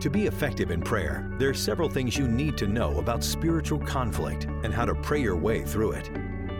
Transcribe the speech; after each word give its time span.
To 0.00 0.08
be 0.08 0.26
effective 0.26 0.70
in 0.70 0.80
prayer, 0.80 1.28
there 1.38 1.50
are 1.50 1.54
several 1.54 1.88
things 1.88 2.16
you 2.16 2.28
need 2.28 2.56
to 2.58 2.68
know 2.68 2.98
about 2.98 3.24
spiritual 3.24 3.80
conflict 3.80 4.44
and 4.44 4.72
how 4.72 4.84
to 4.84 4.94
pray 4.94 5.20
your 5.20 5.34
way 5.34 5.64
through 5.64 5.90
it. 5.90 6.08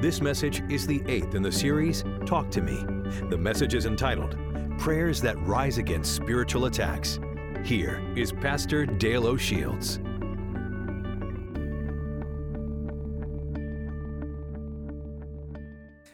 This 0.03 0.21
message 0.21 0.61
is 0.69 0.89
the 0.89 1.05
eighth 1.07 1.37
in 1.37 1.43
the 1.43 1.53
series, 1.53 2.03
Talk 2.27 2.51
to 2.51 2.61
Me. 2.61 2.85
The 3.31 3.39
message 3.39 3.75
is 3.75 3.87
entitled, 3.87 4.37
Prayers 4.77 5.21
That 5.21 5.39
Rise 5.47 5.79
Against 5.79 6.17
Spiritual 6.17 6.65
Attacks. 6.65 7.21
Here 7.63 8.03
is 8.17 8.33
Pastor 8.33 8.85
Dale 8.85 9.29
O'Shields. 9.29 9.99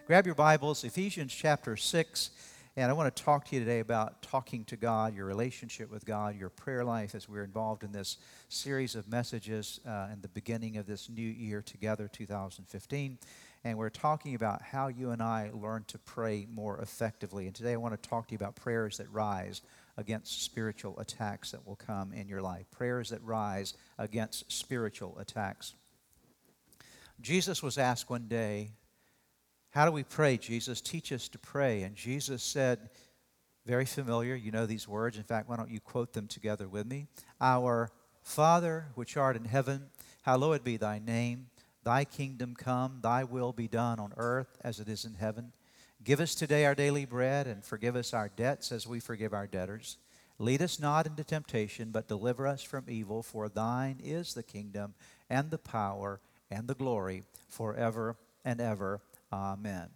Grab 0.06 0.26
your 0.26 0.34
Bibles, 0.34 0.84
Ephesians 0.84 1.34
chapter 1.34 1.74
6, 1.74 2.30
and 2.76 2.90
I 2.90 2.94
want 2.94 3.14
to 3.14 3.22
talk 3.22 3.44
to 3.46 3.54
you 3.54 3.60
today 3.60 3.78
about 3.78 4.20
talking 4.20 4.64
to 4.64 4.76
God, 4.76 5.14
your 5.14 5.26
relationship 5.26 5.92
with 5.92 6.04
God, 6.04 6.36
your 6.36 6.48
prayer 6.48 6.84
life 6.84 7.14
as 7.14 7.28
we're 7.28 7.44
involved 7.44 7.84
in 7.84 7.92
this 7.92 8.16
series 8.48 8.96
of 8.96 9.08
messages 9.08 9.78
uh, 9.86 10.08
in 10.12 10.20
the 10.22 10.28
beginning 10.28 10.76
of 10.76 10.84
this 10.84 11.08
new 11.08 11.22
year 11.22 11.62
together, 11.62 12.08
2015. 12.08 13.18
And 13.62 13.78
we're 13.78 13.90
talking 13.90 14.34
about 14.34 14.60
how 14.60 14.88
you 14.88 15.10
and 15.10 15.22
I 15.22 15.50
learn 15.54 15.84
to 15.86 15.98
pray 15.98 16.48
more 16.50 16.80
effectively. 16.80 17.46
And 17.46 17.54
today 17.54 17.74
I 17.74 17.76
want 17.76 17.94
to 18.00 18.08
talk 18.08 18.26
to 18.26 18.32
you 18.32 18.38
about 18.38 18.56
prayers 18.56 18.98
that 18.98 19.08
rise 19.12 19.62
against 19.96 20.42
spiritual 20.42 20.98
attacks 20.98 21.52
that 21.52 21.64
will 21.64 21.76
come 21.76 22.12
in 22.12 22.28
your 22.28 22.42
life. 22.42 22.66
Prayers 22.72 23.10
that 23.10 23.22
rise 23.22 23.74
against 23.98 24.50
spiritual 24.50 25.16
attacks. 25.20 25.74
Jesus 27.20 27.62
was 27.62 27.78
asked 27.78 28.10
one 28.10 28.26
day, 28.26 28.72
how 29.74 29.84
do 29.84 29.90
we 29.90 30.04
pray, 30.04 30.36
Jesus? 30.36 30.80
Teach 30.80 31.10
us 31.10 31.28
to 31.30 31.38
pray. 31.38 31.82
And 31.82 31.96
Jesus 31.96 32.44
said, 32.44 32.90
very 33.66 33.84
familiar, 33.84 34.36
you 34.36 34.52
know 34.52 34.66
these 34.66 34.86
words. 34.86 35.16
In 35.16 35.24
fact, 35.24 35.48
why 35.48 35.56
don't 35.56 35.70
you 35.70 35.80
quote 35.80 36.12
them 36.12 36.28
together 36.28 36.68
with 36.68 36.86
me? 36.86 37.08
Our 37.40 37.90
Father, 38.22 38.86
which 38.94 39.16
art 39.16 39.34
in 39.34 39.46
heaven, 39.46 39.86
hallowed 40.22 40.62
be 40.62 40.76
thy 40.76 41.00
name. 41.00 41.48
Thy 41.82 42.04
kingdom 42.04 42.54
come, 42.54 43.00
thy 43.02 43.24
will 43.24 43.52
be 43.52 43.66
done 43.66 43.98
on 43.98 44.12
earth 44.16 44.56
as 44.62 44.78
it 44.78 44.88
is 44.88 45.04
in 45.04 45.14
heaven. 45.14 45.52
Give 46.04 46.20
us 46.20 46.36
today 46.36 46.66
our 46.66 46.76
daily 46.76 47.04
bread 47.04 47.48
and 47.48 47.64
forgive 47.64 47.96
us 47.96 48.14
our 48.14 48.28
debts 48.28 48.70
as 48.70 48.86
we 48.86 49.00
forgive 49.00 49.34
our 49.34 49.48
debtors. 49.48 49.98
Lead 50.38 50.62
us 50.62 50.78
not 50.78 51.06
into 51.06 51.24
temptation, 51.24 51.90
but 51.90 52.06
deliver 52.06 52.46
us 52.46 52.62
from 52.62 52.84
evil. 52.86 53.24
For 53.24 53.48
thine 53.48 53.98
is 54.02 54.34
the 54.34 54.42
kingdom 54.44 54.94
and 55.28 55.50
the 55.50 55.58
power 55.58 56.20
and 56.48 56.68
the 56.68 56.74
glory 56.74 57.24
forever 57.48 58.16
and 58.44 58.60
ever. 58.60 59.00
Amen. 59.34 59.88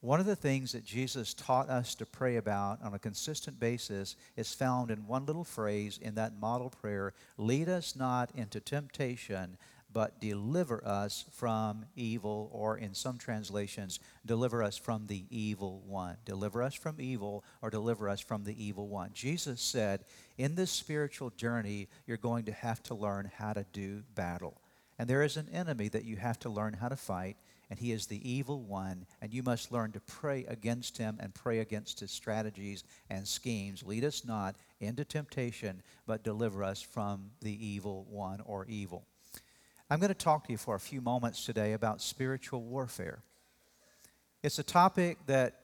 One 0.00 0.18
of 0.18 0.26
the 0.26 0.36
things 0.36 0.72
that 0.72 0.84
Jesus 0.84 1.34
taught 1.34 1.68
us 1.68 1.94
to 1.96 2.06
pray 2.06 2.36
about 2.36 2.82
on 2.82 2.94
a 2.94 2.98
consistent 2.98 3.60
basis 3.60 4.16
is 4.34 4.54
found 4.54 4.90
in 4.90 5.06
one 5.06 5.26
little 5.26 5.44
phrase 5.44 5.98
in 6.00 6.14
that 6.14 6.40
model 6.40 6.70
prayer 6.70 7.12
Lead 7.36 7.68
us 7.68 7.94
not 7.94 8.30
into 8.34 8.60
temptation, 8.60 9.58
but 9.92 10.20
deliver 10.20 10.82
us 10.86 11.26
from 11.32 11.84
evil, 11.96 12.48
or 12.52 12.78
in 12.78 12.94
some 12.94 13.18
translations, 13.18 14.00
deliver 14.24 14.62
us 14.62 14.78
from 14.78 15.06
the 15.06 15.24
evil 15.30 15.82
one. 15.86 16.16
Deliver 16.24 16.62
us 16.62 16.74
from 16.74 16.98
evil, 16.98 17.44
or 17.60 17.68
deliver 17.68 18.08
us 18.08 18.20
from 18.20 18.44
the 18.44 18.64
evil 18.64 18.88
one. 18.88 19.10
Jesus 19.12 19.60
said, 19.60 20.04
In 20.38 20.54
this 20.54 20.70
spiritual 20.70 21.30
journey, 21.30 21.88
you're 22.06 22.16
going 22.16 22.44
to 22.46 22.52
have 22.52 22.82
to 22.84 22.94
learn 22.94 23.30
how 23.36 23.52
to 23.52 23.66
do 23.72 24.02
battle. 24.14 24.62
And 24.98 25.08
there 25.08 25.22
is 25.22 25.36
an 25.36 25.48
enemy 25.52 25.88
that 25.88 26.04
you 26.04 26.16
have 26.16 26.38
to 26.40 26.48
learn 26.48 26.74
how 26.74 26.88
to 26.88 26.96
fight 26.96 27.36
and 27.70 27.78
he 27.78 27.92
is 27.92 28.06
the 28.06 28.28
evil 28.28 28.62
one, 28.62 29.06
and 29.20 29.32
you 29.32 29.42
must 29.42 29.72
learn 29.72 29.92
to 29.92 30.00
pray 30.00 30.44
against 30.46 30.96
him 30.96 31.18
and 31.20 31.34
pray 31.34 31.58
against 31.58 32.00
his 32.00 32.10
strategies 32.10 32.84
and 33.10 33.26
schemes. 33.26 33.82
Lead 33.82 34.04
us 34.04 34.24
not 34.24 34.56
into 34.80 35.04
temptation, 35.04 35.82
but 36.06 36.22
deliver 36.22 36.64
us 36.64 36.80
from 36.80 37.30
the 37.40 37.66
evil 37.66 38.06
one 38.08 38.40
or 38.46 38.64
evil. 38.66 39.04
I'm 39.90 40.00
going 40.00 40.08
to 40.08 40.14
talk 40.14 40.46
to 40.46 40.52
you 40.52 40.58
for 40.58 40.74
a 40.74 40.80
few 40.80 41.00
moments 41.00 41.44
today 41.44 41.72
about 41.72 42.00
spiritual 42.02 42.62
warfare. 42.62 43.22
It's 44.42 44.58
a 44.58 44.62
topic 44.62 45.18
that 45.26 45.60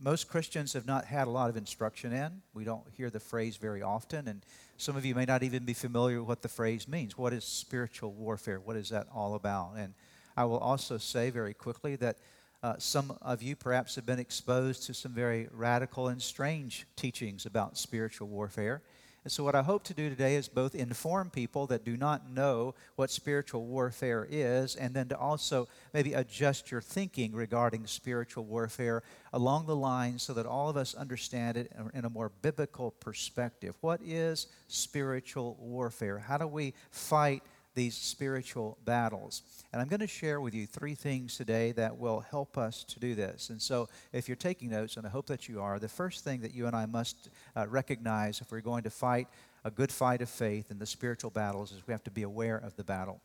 most 0.00 0.28
Christians 0.28 0.72
have 0.72 0.86
not 0.86 1.04
had 1.04 1.28
a 1.28 1.30
lot 1.30 1.48
of 1.48 1.56
instruction 1.56 2.12
in. 2.12 2.42
We 2.54 2.64
don't 2.64 2.82
hear 2.96 3.08
the 3.08 3.20
phrase 3.20 3.56
very 3.56 3.82
often, 3.82 4.26
and 4.26 4.44
some 4.76 4.96
of 4.96 5.04
you 5.04 5.14
may 5.14 5.24
not 5.24 5.42
even 5.42 5.64
be 5.64 5.74
familiar 5.74 6.18
with 6.18 6.28
what 6.28 6.42
the 6.42 6.48
phrase 6.48 6.88
means. 6.88 7.16
What 7.16 7.32
is 7.32 7.44
spiritual 7.44 8.12
warfare? 8.12 8.58
What 8.58 8.76
is 8.76 8.88
that 8.88 9.06
all 9.14 9.34
about? 9.34 9.74
And 9.76 9.94
I 10.36 10.44
will 10.44 10.58
also 10.58 10.98
say 10.98 11.30
very 11.30 11.54
quickly 11.54 11.96
that 11.96 12.18
uh, 12.62 12.74
some 12.78 13.16
of 13.22 13.42
you 13.42 13.56
perhaps 13.56 13.96
have 13.96 14.06
been 14.06 14.20
exposed 14.20 14.84
to 14.84 14.94
some 14.94 15.12
very 15.12 15.48
radical 15.52 16.08
and 16.08 16.22
strange 16.22 16.86
teachings 16.96 17.44
about 17.44 17.76
spiritual 17.76 18.28
warfare. 18.28 18.82
And 19.24 19.30
so, 19.30 19.44
what 19.44 19.54
I 19.54 19.62
hope 19.62 19.84
to 19.84 19.94
do 19.94 20.08
today 20.08 20.34
is 20.34 20.48
both 20.48 20.74
inform 20.74 21.30
people 21.30 21.68
that 21.68 21.84
do 21.84 21.96
not 21.96 22.28
know 22.28 22.74
what 22.96 23.08
spiritual 23.08 23.64
warfare 23.66 24.26
is, 24.28 24.74
and 24.74 24.92
then 24.94 25.08
to 25.08 25.18
also 25.18 25.68
maybe 25.94 26.14
adjust 26.14 26.72
your 26.72 26.80
thinking 26.80 27.32
regarding 27.32 27.86
spiritual 27.86 28.44
warfare 28.44 29.04
along 29.32 29.66
the 29.66 29.76
lines 29.76 30.24
so 30.24 30.34
that 30.34 30.46
all 30.46 30.68
of 30.68 30.76
us 30.76 30.96
understand 30.96 31.56
it 31.56 31.72
in 31.94 32.04
a 32.04 32.10
more 32.10 32.32
biblical 32.42 32.90
perspective. 32.90 33.76
What 33.80 34.00
is 34.04 34.48
spiritual 34.66 35.56
warfare? 35.60 36.18
How 36.18 36.38
do 36.38 36.48
we 36.48 36.74
fight 36.90 37.44
these 37.74 37.96
spiritual 37.96 38.78
battles. 38.84 39.42
And 39.72 39.80
I'm 39.80 39.88
going 39.88 40.00
to 40.00 40.06
share 40.06 40.40
with 40.40 40.54
you 40.54 40.66
three 40.66 40.94
things 40.94 41.36
today 41.36 41.72
that 41.72 41.98
will 41.98 42.20
help 42.20 42.58
us 42.58 42.84
to 42.84 43.00
do 43.00 43.14
this. 43.14 43.50
And 43.50 43.60
so, 43.60 43.88
if 44.12 44.28
you're 44.28 44.36
taking 44.36 44.70
notes, 44.70 44.96
and 44.96 45.06
I 45.06 45.10
hope 45.10 45.26
that 45.26 45.48
you 45.48 45.60
are, 45.60 45.78
the 45.78 45.88
first 45.88 46.24
thing 46.24 46.40
that 46.42 46.54
you 46.54 46.66
and 46.66 46.76
I 46.76 46.86
must 46.86 47.30
uh, 47.56 47.66
recognize 47.68 48.40
if 48.40 48.52
we're 48.52 48.60
going 48.60 48.82
to 48.84 48.90
fight 48.90 49.28
a 49.64 49.70
good 49.70 49.92
fight 49.92 50.20
of 50.22 50.28
faith 50.28 50.70
in 50.70 50.78
the 50.78 50.86
spiritual 50.86 51.30
battles 51.30 51.72
is 51.72 51.86
we 51.86 51.92
have 51.92 52.04
to 52.04 52.10
be 52.10 52.22
aware 52.22 52.56
of 52.56 52.76
the 52.76 52.84
battle. 52.84 53.20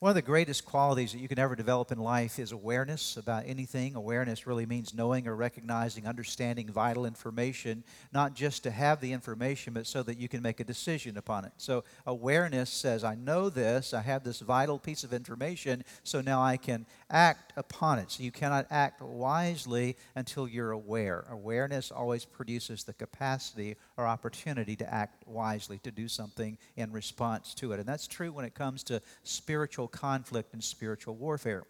One 0.00 0.10
of 0.10 0.14
the 0.14 0.22
greatest 0.22 0.64
qualities 0.64 1.10
that 1.10 1.18
you 1.18 1.26
can 1.26 1.40
ever 1.40 1.56
develop 1.56 1.90
in 1.90 1.98
life 1.98 2.38
is 2.38 2.52
awareness 2.52 3.16
about 3.16 3.42
anything. 3.48 3.96
Awareness 3.96 4.46
really 4.46 4.64
means 4.64 4.94
knowing 4.94 5.26
or 5.26 5.34
recognizing, 5.34 6.06
understanding 6.06 6.68
vital 6.68 7.04
information, 7.04 7.82
not 8.12 8.32
just 8.32 8.62
to 8.62 8.70
have 8.70 9.00
the 9.00 9.12
information, 9.12 9.72
but 9.72 9.88
so 9.88 10.04
that 10.04 10.16
you 10.16 10.28
can 10.28 10.40
make 10.40 10.60
a 10.60 10.64
decision 10.64 11.16
upon 11.16 11.44
it. 11.44 11.52
So, 11.56 11.82
awareness 12.06 12.70
says, 12.70 13.02
I 13.02 13.16
know 13.16 13.50
this, 13.50 13.92
I 13.92 14.02
have 14.02 14.22
this 14.22 14.38
vital 14.38 14.78
piece 14.78 15.02
of 15.02 15.12
information, 15.12 15.82
so 16.04 16.20
now 16.20 16.40
I 16.40 16.58
can 16.58 16.86
act 17.10 17.52
upon 17.56 17.98
it. 17.98 18.12
So, 18.12 18.22
you 18.22 18.30
cannot 18.30 18.68
act 18.70 19.02
wisely 19.02 19.96
until 20.14 20.46
you're 20.46 20.70
aware. 20.70 21.24
Awareness 21.28 21.90
always 21.90 22.24
produces 22.24 22.84
the 22.84 22.92
capacity 22.92 23.74
or 23.98 24.06
opportunity 24.06 24.76
to 24.76 24.94
act 24.94 25.26
wisely, 25.26 25.78
to 25.78 25.90
do 25.90 26.06
something 26.08 26.56
in 26.76 26.92
response 26.92 27.52
to 27.54 27.72
it. 27.72 27.80
And 27.80 27.88
that's 27.88 28.06
true 28.06 28.30
when 28.30 28.44
it 28.44 28.54
comes 28.54 28.84
to 28.84 29.02
spiritual 29.24 29.88
conflict 29.88 30.54
and 30.54 30.62
spiritual 30.62 31.16
warfare. 31.16 31.64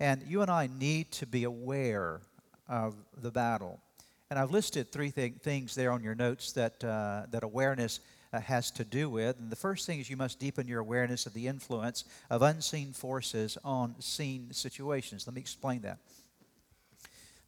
And 0.00 0.22
you 0.26 0.40
and 0.40 0.50
I 0.50 0.68
need 0.78 1.12
to 1.12 1.26
be 1.26 1.44
aware 1.44 2.22
of 2.66 2.94
the 3.16 3.30
battle. 3.30 3.78
And 4.30 4.38
I've 4.38 4.50
listed 4.50 4.90
three 4.90 5.10
th- 5.10 5.34
things 5.42 5.74
there 5.74 5.92
on 5.92 6.02
your 6.02 6.14
notes 6.14 6.52
that, 6.52 6.82
uh, 6.82 7.26
that 7.30 7.44
awareness 7.44 8.00
uh, 8.32 8.40
has 8.40 8.70
to 8.72 8.84
do 8.84 9.08
with. 9.10 9.38
And 9.38 9.50
the 9.50 9.56
first 9.56 9.86
thing 9.86 10.00
is 10.00 10.10
you 10.10 10.16
must 10.16 10.40
deepen 10.40 10.66
your 10.66 10.80
awareness 10.80 11.26
of 11.26 11.34
the 11.34 11.46
influence 11.46 12.04
of 12.30 12.42
unseen 12.42 12.92
forces 12.92 13.56
on 13.62 13.94
seen 14.00 14.48
situations. 14.52 15.26
Let 15.26 15.34
me 15.34 15.40
explain 15.42 15.82
that 15.82 15.98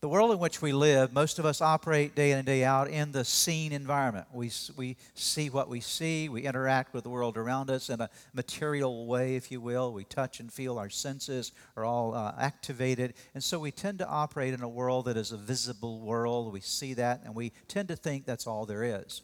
the 0.00 0.08
world 0.08 0.30
in 0.30 0.38
which 0.38 0.62
we 0.62 0.70
live, 0.70 1.12
most 1.12 1.40
of 1.40 1.44
us 1.44 1.60
operate 1.60 2.14
day 2.14 2.30
in 2.30 2.38
and 2.38 2.46
day 2.46 2.62
out 2.62 2.88
in 2.88 3.10
the 3.10 3.24
seen 3.24 3.72
environment. 3.72 4.28
We, 4.32 4.52
we 4.76 4.96
see 5.14 5.50
what 5.50 5.68
we 5.68 5.80
see, 5.80 6.28
we 6.28 6.42
interact 6.42 6.94
with 6.94 7.02
the 7.02 7.10
world 7.10 7.36
around 7.36 7.68
us 7.68 7.90
in 7.90 8.00
a 8.00 8.08
material 8.32 9.06
way, 9.06 9.34
if 9.34 9.50
you 9.50 9.60
will. 9.60 9.92
We 9.92 10.04
touch 10.04 10.38
and 10.38 10.52
feel, 10.52 10.78
our 10.78 10.88
senses 10.88 11.50
are 11.76 11.84
all 11.84 12.14
uh, 12.14 12.32
activated. 12.38 13.14
And 13.34 13.42
so 13.42 13.58
we 13.58 13.72
tend 13.72 13.98
to 13.98 14.06
operate 14.06 14.54
in 14.54 14.62
a 14.62 14.68
world 14.68 15.06
that 15.06 15.16
is 15.16 15.32
a 15.32 15.36
visible 15.36 15.98
world. 15.98 16.52
We 16.52 16.60
see 16.60 16.94
that, 16.94 17.22
and 17.24 17.34
we 17.34 17.50
tend 17.66 17.88
to 17.88 17.96
think 17.96 18.24
that's 18.24 18.46
all 18.46 18.66
there 18.66 18.84
is. 18.84 19.22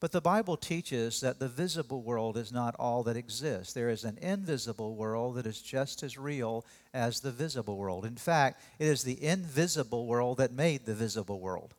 But 0.00 0.12
the 0.12 0.22
Bible 0.22 0.56
teaches 0.56 1.20
that 1.20 1.38
the 1.38 1.48
visible 1.48 2.02
world 2.02 2.38
is 2.38 2.50
not 2.50 2.74
all 2.78 3.02
that 3.02 3.18
exists. 3.18 3.74
There 3.74 3.90
is 3.90 4.02
an 4.04 4.16
invisible 4.22 4.96
world 4.96 5.36
that 5.36 5.46
is 5.46 5.60
just 5.60 6.02
as 6.02 6.16
real 6.16 6.64
as 6.94 7.20
the 7.20 7.30
visible 7.30 7.76
world. 7.76 8.06
In 8.06 8.16
fact, 8.16 8.62
it 8.78 8.86
is 8.86 9.02
the 9.02 9.22
invisible 9.22 10.06
world 10.06 10.38
that 10.38 10.52
made 10.52 10.86
the 10.86 10.94
visible 10.94 11.38
world. 11.38 11.74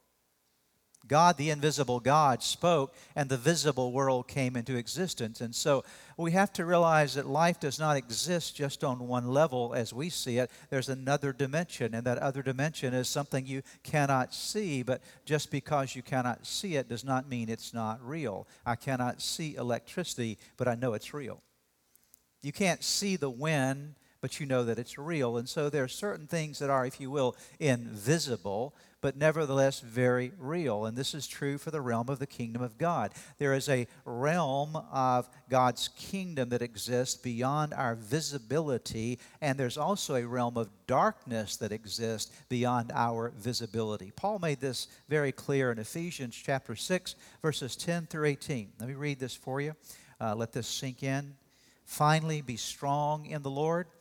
God, 1.12 1.36
the 1.36 1.50
invisible 1.50 2.00
God, 2.00 2.42
spoke, 2.42 2.96
and 3.18 3.28
the 3.28 3.36
visible 3.36 3.92
world 3.92 4.30
came 4.30 4.56
into 4.56 4.78
existence. 4.78 5.42
And 5.42 5.54
so 5.54 5.84
we 6.16 6.32
have 6.32 6.54
to 6.54 6.64
realize 6.64 7.16
that 7.16 7.28
life 7.28 7.60
does 7.60 7.78
not 7.78 7.98
exist 7.98 8.56
just 8.56 8.82
on 8.82 9.10
one 9.10 9.28
level 9.28 9.74
as 9.76 9.94
we 9.94 10.08
see 10.08 10.38
it. 10.38 10.50
There's 10.70 10.88
another 10.88 11.34
dimension, 11.34 11.94
and 11.94 12.08
that 12.08 12.18
other 12.20 12.42
dimension 12.42 12.94
is 12.94 13.10
something 13.10 13.46
you 13.46 13.62
cannot 13.84 14.34
see. 14.34 14.84
But 14.84 15.02
just 15.26 15.52
because 15.52 15.98
you 15.98 16.02
cannot 16.02 16.48
see 16.48 16.78
it 16.78 16.88
does 16.88 17.04
not 17.04 17.28
mean 17.28 17.50
it's 17.50 17.74
not 17.74 18.00
real. 18.02 18.48
I 18.66 18.78
cannot 18.78 19.22
see 19.22 19.56
electricity, 19.56 20.38
but 20.56 20.70
I 20.70 20.76
know 20.76 20.94
it's 20.94 21.14
real. 21.14 21.44
You 22.42 22.54
can't 22.54 22.86
see 22.86 23.18
the 23.18 23.30
wind, 23.30 23.96
but 24.22 24.40
you 24.40 24.46
know 24.46 24.64
that 24.64 24.80
it's 24.80 24.98
real. 24.98 25.38
And 25.38 25.50
so 25.50 25.70
there 25.70 25.84
are 25.84 25.90
certain 25.90 26.28
things 26.28 26.60
that 26.60 26.70
are, 26.70 26.86
if 26.86 27.02
you 27.02 27.10
will, 27.10 27.36
invisible, 27.60 28.76
but 29.02 29.18
nevertheless 29.18 29.80
very 29.80 30.32
real. 30.38 30.86
And 30.86 30.96
this 30.96 31.16
is 31.16 31.26
true 31.26 31.58
for 31.58 31.72
the 31.72 31.82
realm 31.82 32.08
of 32.08 32.20
the 32.20 32.28
kingdom 32.28 32.62
of 32.62 32.78
God. 32.78 33.14
There 33.40 33.56
is 33.56 33.68
a 33.68 33.88
realm 34.06 34.76
of 34.92 35.28
God's 35.50 35.90
kingdom 35.98 36.50
that 36.50 36.62
exists 36.62 37.18
beyond 37.18 37.74
our 37.74 37.96
visibility, 37.96 39.18
and 39.42 39.58
there's 39.58 39.78
also 39.78 40.16
a 40.16 40.28
realm 40.28 40.56
of 40.56 40.70
darkness 40.86 41.58
that 41.58 41.72
exists 41.72 42.32
beyond 42.48 42.92
our 42.94 43.34
visibility. 43.36 44.12
Paul 44.16 44.38
made 44.38 44.62
this 44.62 44.88
very 45.10 45.32
clear 45.32 45.72
in 45.72 45.80
Ephesians 45.80 46.36
chapter 46.36 46.76
6, 46.76 47.16
verses 47.42 47.76
10 47.76 48.06
through 48.06 48.26
18. 48.26 48.74
Let 48.80 48.88
me 48.88 48.96
read 48.96 49.20
this 49.20 49.34
for 49.34 49.60
you. 49.62 49.74
Uh, 50.20 50.36
let 50.36 50.54
this 50.54 50.68
sink 50.68 51.02
in. 51.02 51.34
Finally, 51.86 52.42
be 52.42 52.56
strong 52.56 53.26
in 53.26 53.42
the 53.42 53.50
Lord 53.50 53.88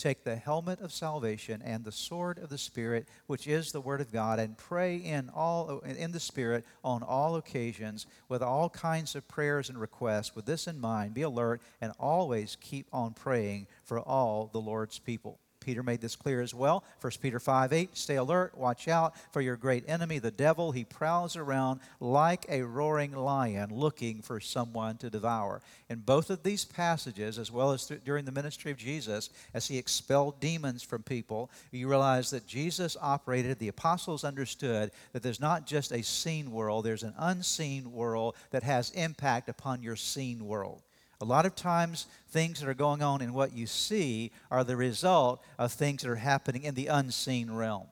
take 0.00 0.24
the 0.24 0.36
helmet 0.36 0.80
of 0.80 0.92
salvation 0.92 1.60
and 1.62 1.84
the 1.84 1.92
sword 1.92 2.38
of 2.38 2.48
the 2.48 2.56
spirit 2.56 3.06
which 3.26 3.46
is 3.46 3.70
the 3.70 3.80
word 3.80 4.00
of 4.00 4.10
god 4.10 4.38
and 4.38 4.56
pray 4.56 4.96
in 4.96 5.28
all 5.34 5.80
in 5.80 6.10
the 6.10 6.18
spirit 6.18 6.64
on 6.82 7.02
all 7.02 7.36
occasions 7.36 8.06
with 8.28 8.42
all 8.42 8.70
kinds 8.70 9.14
of 9.14 9.28
prayers 9.28 9.68
and 9.68 9.78
requests. 9.78 10.34
With 10.34 10.46
this 10.46 10.66
in 10.66 10.80
mind 10.80 11.12
be 11.12 11.22
alert 11.22 11.60
and 11.82 11.92
always 12.00 12.56
keep 12.60 12.86
on 12.92 13.12
praying 13.12 13.66
for 13.84 14.00
all 14.00 14.48
the 14.50 14.60
lord's 14.60 14.98
people 14.98 15.38
Peter 15.60 15.82
made 15.82 16.00
this 16.00 16.16
clear 16.16 16.40
as 16.40 16.54
well. 16.54 16.82
1 17.00 17.12
Peter 17.20 17.38
5 17.38 17.72
8, 17.72 17.96
stay 17.96 18.16
alert, 18.16 18.56
watch 18.56 18.88
out 18.88 19.14
for 19.32 19.40
your 19.40 19.56
great 19.56 19.88
enemy, 19.88 20.18
the 20.18 20.30
devil. 20.30 20.72
He 20.72 20.84
prowls 20.84 21.36
around 21.36 21.80
like 22.00 22.46
a 22.48 22.62
roaring 22.62 23.12
lion 23.12 23.70
looking 23.72 24.22
for 24.22 24.40
someone 24.40 24.96
to 24.98 25.10
devour. 25.10 25.62
In 25.88 26.00
both 26.00 26.30
of 26.30 26.42
these 26.42 26.64
passages, 26.64 27.38
as 27.38 27.52
well 27.52 27.72
as 27.72 27.86
th- 27.86 28.02
during 28.04 28.24
the 28.24 28.32
ministry 28.32 28.70
of 28.70 28.78
Jesus, 28.78 29.30
as 29.54 29.68
he 29.68 29.78
expelled 29.78 30.40
demons 30.40 30.82
from 30.82 31.02
people, 31.02 31.50
you 31.70 31.88
realize 31.88 32.30
that 32.30 32.46
Jesus 32.46 32.96
operated, 33.00 33.58
the 33.58 33.68
apostles 33.68 34.24
understood 34.24 34.90
that 35.12 35.22
there's 35.22 35.40
not 35.40 35.66
just 35.66 35.92
a 35.92 36.02
seen 36.02 36.50
world, 36.50 36.84
there's 36.84 37.02
an 37.02 37.14
unseen 37.18 37.92
world 37.92 38.34
that 38.50 38.62
has 38.62 38.90
impact 38.90 39.48
upon 39.48 39.82
your 39.82 39.96
seen 39.96 40.46
world. 40.46 40.82
A 41.20 41.24
lot 41.24 41.44
of 41.44 41.54
times, 41.54 42.06
things 42.30 42.60
that 42.60 42.68
are 42.68 42.74
going 42.74 43.02
on 43.02 43.20
in 43.20 43.34
what 43.34 43.52
you 43.52 43.66
see 43.66 44.32
are 44.50 44.64
the 44.64 44.76
result 44.76 45.42
of 45.58 45.72
things 45.72 46.02
that 46.02 46.10
are 46.10 46.16
happening 46.16 46.62
in 46.62 46.74
the 46.74 46.86
unseen 46.86 47.50
realm 47.50 47.86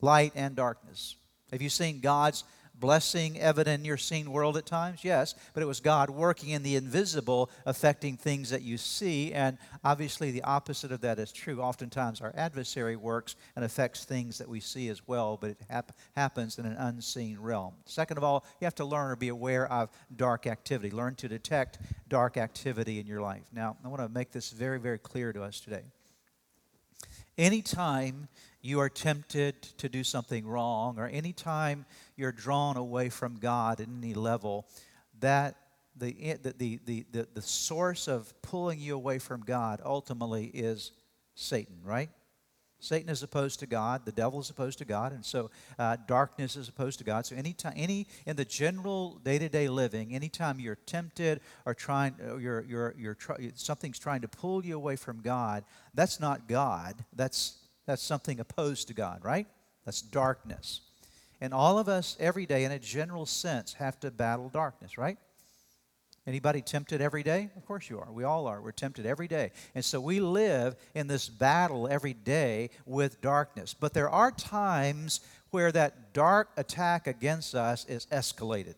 light 0.00 0.32
and 0.34 0.56
darkness. 0.56 1.16
Have 1.52 1.62
you 1.62 1.68
seen 1.68 2.00
God's 2.00 2.44
blessing 2.82 3.38
evident 3.38 3.80
in 3.80 3.84
your 3.86 3.96
seen 3.96 4.32
world 4.32 4.56
at 4.56 4.66
times? 4.66 5.04
Yes, 5.04 5.36
but 5.54 5.62
it 5.62 5.66
was 5.66 5.80
God 5.80 6.10
working 6.10 6.50
in 6.50 6.64
the 6.64 6.74
invisible, 6.74 7.48
affecting 7.64 8.16
things 8.16 8.50
that 8.50 8.62
you 8.62 8.76
see. 8.76 9.32
And 9.32 9.56
obviously, 9.84 10.32
the 10.32 10.42
opposite 10.42 10.90
of 10.90 11.00
that 11.02 11.20
is 11.20 11.30
true. 11.30 11.60
Oftentimes, 11.60 12.20
our 12.20 12.34
adversary 12.36 12.96
works 12.96 13.36
and 13.54 13.64
affects 13.64 14.04
things 14.04 14.36
that 14.38 14.48
we 14.48 14.58
see 14.58 14.88
as 14.88 15.06
well, 15.06 15.38
but 15.40 15.50
it 15.50 15.60
hap- 15.70 15.96
happens 16.16 16.58
in 16.58 16.66
an 16.66 16.76
unseen 16.76 17.38
realm. 17.38 17.72
Second 17.86 18.18
of 18.18 18.24
all, 18.24 18.44
you 18.60 18.64
have 18.66 18.74
to 18.74 18.84
learn 18.84 19.12
or 19.12 19.16
be 19.16 19.28
aware 19.28 19.72
of 19.72 19.88
dark 20.16 20.48
activity. 20.48 20.90
Learn 20.90 21.14
to 21.14 21.28
detect 21.28 21.78
dark 22.08 22.36
activity 22.36 22.98
in 22.98 23.06
your 23.06 23.20
life. 23.20 23.44
Now, 23.54 23.76
I 23.84 23.88
want 23.88 24.02
to 24.02 24.08
make 24.08 24.32
this 24.32 24.50
very, 24.50 24.80
very 24.80 24.98
clear 24.98 25.32
to 25.32 25.44
us 25.44 25.60
today. 25.60 25.84
Anytime 27.38 28.28
you 28.62 28.78
are 28.78 28.88
tempted 28.88 29.60
to 29.78 29.88
do 29.88 30.04
something 30.04 30.46
wrong, 30.46 30.98
or 30.98 31.08
anytime 31.08 31.84
you're 32.16 32.32
drawn 32.32 32.76
away 32.76 33.08
from 33.08 33.36
God 33.36 33.80
at 33.80 33.88
any 33.88 34.14
level, 34.14 34.66
that 35.20 35.56
the, 35.96 36.36
the, 36.42 36.80
the, 36.86 37.04
the, 37.10 37.28
the 37.34 37.42
source 37.42 38.08
of 38.08 38.32
pulling 38.40 38.80
you 38.80 38.94
away 38.94 39.18
from 39.18 39.42
God 39.42 39.82
ultimately 39.84 40.46
is 40.46 40.92
Satan, 41.34 41.76
right? 41.84 42.08
Satan 42.78 43.10
is 43.10 43.22
opposed 43.22 43.60
to 43.60 43.66
God. 43.66 44.04
The 44.04 44.12
devil 44.12 44.40
is 44.40 44.50
opposed 44.50 44.78
to 44.78 44.84
God, 44.84 45.12
and 45.12 45.24
so 45.24 45.50
uh, 45.78 45.96
darkness 46.08 46.56
is 46.56 46.68
opposed 46.68 46.98
to 46.98 47.04
God. 47.04 47.24
So 47.26 47.36
anytime, 47.36 47.74
any 47.76 48.08
in 48.26 48.34
the 48.34 48.44
general 48.44 49.20
day-to-day 49.22 49.68
living, 49.68 50.14
anytime 50.14 50.58
you're 50.58 50.78
tempted 50.86 51.40
or 51.64 51.74
trying, 51.74 52.14
or 52.28 52.40
you're, 52.40 52.64
you're, 52.64 52.94
you're 52.98 53.14
try, 53.14 53.52
something's 53.54 54.00
trying 54.00 54.22
to 54.22 54.28
pull 54.28 54.64
you 54.64 54.74
away 54.74 54.96
from 54.96 55.20
God, 55.20 55.62
that's 55.94 56.18
not 56.18 56.48
God. 56.48 57.04
That's 57.14 57.58
that's 57.86 58.02
something 58.02 58.40
opposed 58.40 58.88
to 58.88 58.94
God, 58.94 59.24
right? 59.24 59.46
That's 59.84 60.02
darkness. 60.02 60.80
And 61.40 61.52
all 61.52 61.78
of 61.78 61.88
us 61.88 62.16
every 62.20 62.46
day, 62.46 62.64
in 62.64 62.72
a 62.72 62.78
general 62.78 63.26
sense, 63.26 63.74
have 63.74 63.98
to 64.00 64.10
battle 64.10 64.48
darkness, 64.48 64.96
right? 64.96 65.18
Anybody 66.24 66.62
tempted 66.62 67.00
every 67.00 67.24
day? 67.24 67.50
Of 67.56 67.66
course 67.66 67.90
you 67.90 67.98
are. 67.98 68.12
We 68.12 68.22
all 68.22 68.46
are. 68.46 68.60
We're 68.60 68.70
tempted 68.70 69.06
every 69.06 69.26
day. 69.26 69.50
And 69.74 69.84
so 69.84 70.00
we 70.00 70.20
live 70.20 70.76
in 70.94 71.08
this 71.08 71.28
battle 71.28 71.88
every 71.88 72.14
day 72.14 72.70
with 72.86 73.20
darkness. 73.20 73.74
But 73.74 73.92
there 73.92 74.08
are 74.08 74.30
times 74.30 75.20
where 75.50 75.72
that 75.72 76.14
dark 76.14 76.50
attack 76.56 77.08
against 77.08 77.56
us 77.56 77.84
is 77.86 78.06
escalated. 78.06 78.76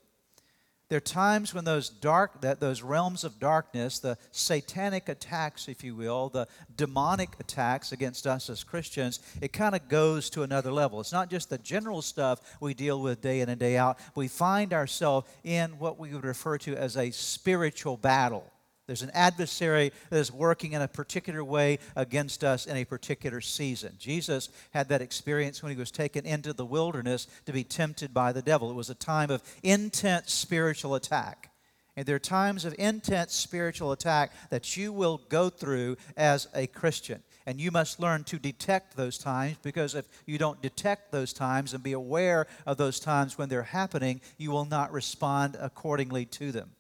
There 0.95 0.99
are 0.99 1.01
times 1.01 1.53
when 1.53 1.65
those 1.65 1.89
dark 1.89 2.43
that 2.43 2.61
those 2.61 2.81
realms 2.81 3.25
of 3.25 3.41
darkness, 3.41 3.99
the 3.99 4.17
satanic 4.31 5.09
attacks, 5.09 5.67
if 5.67 5.83
you 5.83 5.97
will, 5.97 6.29
the 6.29 6.47
demonic 6.77 7.31
attacks 7.41 7.91
against 7.91 8.29
us 8.29 8.49
as 8.49 8.63
Christians, 8.63 9.19
it 9.41 9.53
kind 9.53 9.75
of 9.75 9.89
goes 9.89 10.31
to 10.31 10.45
another 10.45 10.71
level. 10.71 11.01
It's 11.01 11.11
not 11.11 11.31
just 11.31 11.51
the 11.51 11.59
general 11.59 12.01
stuff 12.01 12.57
we 12.61 12.75
deal 12.75 13.03
with 13.03 13.21
day 13.21 13.41
in 13.41 13.49
and 13.49 13.59
day 13.59 13.77
out. 13.77 13.99
We 14.15 14.29
find 14.29 14.73
ourselves 14.73 15.29
in 15.43 15.81
what 15.81 15.99
we 15.99 16.15
would 16.15 16.25
refer 16.25 16.59
to 16.59 16.77
as 16.77 16.97
a 16.97 17.11
spiritual 17.11 17.97
battle. 17.97 18.54
There's 18.87 19.03
an 19.03 19.11
adversary 19.15 19.93
that 20.11 20.19
is 20.19 20.31
working 20.31 20.73
in 20.73 20.83
a 20.83 20.89
particular 20.89 21.43
way 21.43 21.79
against 21.97 22.45
us 22.45 22.67
in 22.67 22.77
a 22.77 22.85
particular 22.85 23.41
season. 23.41 23.95
Jesus 23.99 24.51
had 24.73 24.91
that 24.91 25.01
experience 25.01 25.63
when 25.63 25.73
he 25.73 25.79
was 25.79 25.91
taken 25.91 26.27
into 26.27 26.53
the 26.53 26.67
wilderness 26.67 27.27
to 27.47 27.53
be 27.53 27.65
tempted 27.65 28.13
by 28.13 28.33
the 28.33 28.43
devil. 28.43 28.71
It 28.71 28.75
was 28.75 28.91
a 28.91 28.95
time 28.95 29.31
of 29.31 29.43
intense 29.63 30.33
spiritual 30.33 30.95
attack. 30.95 31.51
And 31.97 32.05
there 32.05 32.17
are 32.17 32.21
times 32.21 32.65
of 32.65 32.75
intense 32.79 33.35
spiritual 33.35 33.93
attack 33.93 34.33
that 34.51 34.77
you 34.77 34.93
will 34.93 35.23
go 35.29 35.49
through 35.49 35.97
as 36.17 36.49
a 36.55 36.67
Christian. 36.67 37.23
And 37.47 37.61
you 37.61 37.71
must 37.71 38.01
learn 38.01 38.25
to 38.25 38.39
detect 38.39 38.97
those 38.97 39.17
times 39.17 39.57
because 39.63 39.95
if 39.95 40.07
you 40.27 40.37
don't 40.37 40.61
detect 40.61 41.13
those 41.13 41.33
times 41.33 41.73
and 41.73 41.83
be 41.83 41.93
aware 41.93 42.47
of 42.67 42.77
those 42.77 42.99
times 43.01 43.39
when 43.39 43.49
they're 43.49 43.63
happening, 43.63 44.21
you 44.37 44.51
will 44.51 44.65
not 44.65 44.93
respond 44.93 45.57
accordingly 45.61 46.27
to 46.27 46.53
them. 46.53 46.71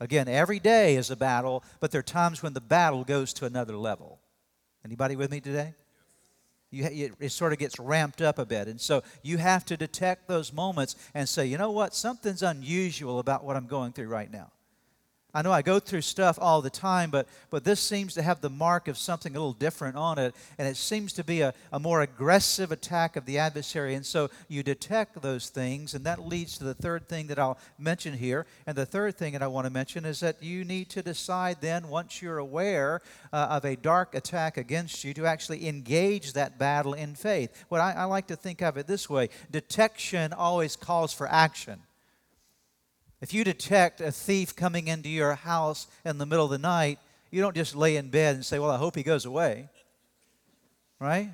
Again, 0.00 0.28
every 0.28 0.58
day 0.58 0.96
is 0.96 1.10
a 1.10 1.16
battle, 1.16 1.62
but 1.78 1.90
there 1.90 1.98
are 1.98 2.02
times 2.02 2.42
when 2.42 2.54
the 2.54 2.60
battle 2.60 3.04
goes 3.04 3.34
to 3.34 3.44
another 3.44 3.76
level. 3.76 4.18
Anybody 4.84 5.14
with 5.14 5.30
me 5.30 5.40
today? 5.40 5.74
You, 6.70 7.14
it 7.20 7.30
sort 7.30 7.52
of 7.52 7.58
gets 7.58 7.78
ramped 7.78 8.22
up 8.22 8.38
a 8.38 8.46
bit. 8.46 8.68
And 8.68 8.80
so 8.80 9.02
you 9.22 9.38
have 9.38 9.64
to 9.66 9.76
detect 9.76 10.28
those 10.28 10.52
moments 10.52 10.96
and 11.14 11.28
say, 11.28 11.44
you 11.46 11.58
know 11.58 11.72
what? 11.72 11.94
Something's 11.94 12.42
unusual 12.42 13.18
about 13.18 13.44
what 13.44 13.56
I'm 13.56 13.66
going 13.66 13.92
through 13.92 14.08
right 14.08 14.32
now. 14.32 14.52
I 15.34 15.42
know 15.42 15.52
I 15.52 15.62
go 15.62 15.78
through 15.78 16.00
stuff 16.00 16.38
all 16.40 16.60
the 16.60 16.70
time, 16.70 17.10
but, 17.10 17.28
but 17.50 17.64
this 17.64 17.80
seems 17.80 18.14
to 18.14 18.22
have 18.22 18.40
the 18.40 18.50
mark 18.50 18.88
of 18.88 18.98
something 18.98 19.34
a 19.34 19.38
little 19.38 19.52
different 19.52 19.96
on 19.96 20.18
it, 20.18 20.34
and 20.58 20.66
it 20.66 20.76
seems 20.76 21.12
to 21.14 21.24
be 21.24 21.40
a, 21.40 21.54
a 21.72 21.78
more 21.78 22.02
aggressive 22.02 22.72
attack 22.72 23.16
of 23.16 23.26
the 23.26 23.38
adversary. 23.38 23.94
And 23.94 24.04
so 24.04 24.30
you 24.48 24.62
detect 24.62 25.22
those 25.22 25.48
things, 25.48 25.94
and 25.94 26.04
that 26.04 26.26
leads 26.26 26.58
to 26.58 26.64
the 26.64 26.74
third 26.74 27.08
thing 27.08 27.28
that 27.28 27.38
I'll 27.38 27.58
mention 27.78 28.14
here. 28.14 28.46
And 28.66 28.76
the 28.76 28.86
third 28.86 29.16
thing 29.16 29.32
that 29.34 29.42
I 29.42 29.46
want 29.46 29.66
to 29.66 29.72
mention 29.72 30.04
is 30.04 30.20
that 30.20 30.42
you 30.42 30.64
need 30.64 30.90
to 30.90 31.02
decide 31.02 31.60
then, 31.60 31.88
once 31.88 32.20
you're 32.20 32.38
aware 32.38 33.00
uh, 33.32 33.48
of 33.50 33.64
a 33.64 33.76
dark 33.76 34.14
attack 34.14 34.56
against 34.56 35.04
you, 35.04 35.14
to 35.14 35.26
actually 35.26 35.68
engage 35.68 36.32
that 36.32 36.58
battle 36.58 36.94
in 36.94 37.14
faith. 37.14 37.64
What 37.68 37.80
I, 37.80 37.92
I 37.92 38.04
like 38.04 38.26
to 38.28 38.36
think 38.36 38.62
of 38.62 38.76
it 38.76 38.86
this 38.86 39.08
way 39.08 39.28
detection 39.50 40.32
always 40.32 40.76
calls 40.76 41.12
for 41.12 41.28
action. 41.28 41.80
If 43.20 43.34
you 43.34 43.44
detect 43.44 44.00
a 44.00 44.10
thief 44.10 44.56
coming 44.56 44.88
into 44.88 45.08
your 45.08 45.34
house 45.34 45.86
in 46.04 46.18
the 46.18 46.26
middle 46.26 46.46
of 46.46 46.50
the 46.50 46.58
night, 46.58 46.98
you 47.30 47.40
don't 47.40 47.54
just 47.54 47.76
lay 47.76 47.96
in 47.96 48.08
bed 48.08 48.34
and 48.34 48.44
say, 48.44 48.58
Well, 48.58 48.70
I 48.70 48.78
hope 48.78 48.96
he 48.96 49.02
goes 49.02 49.26
away. 49.26 49.68
Right? 50.98 51.30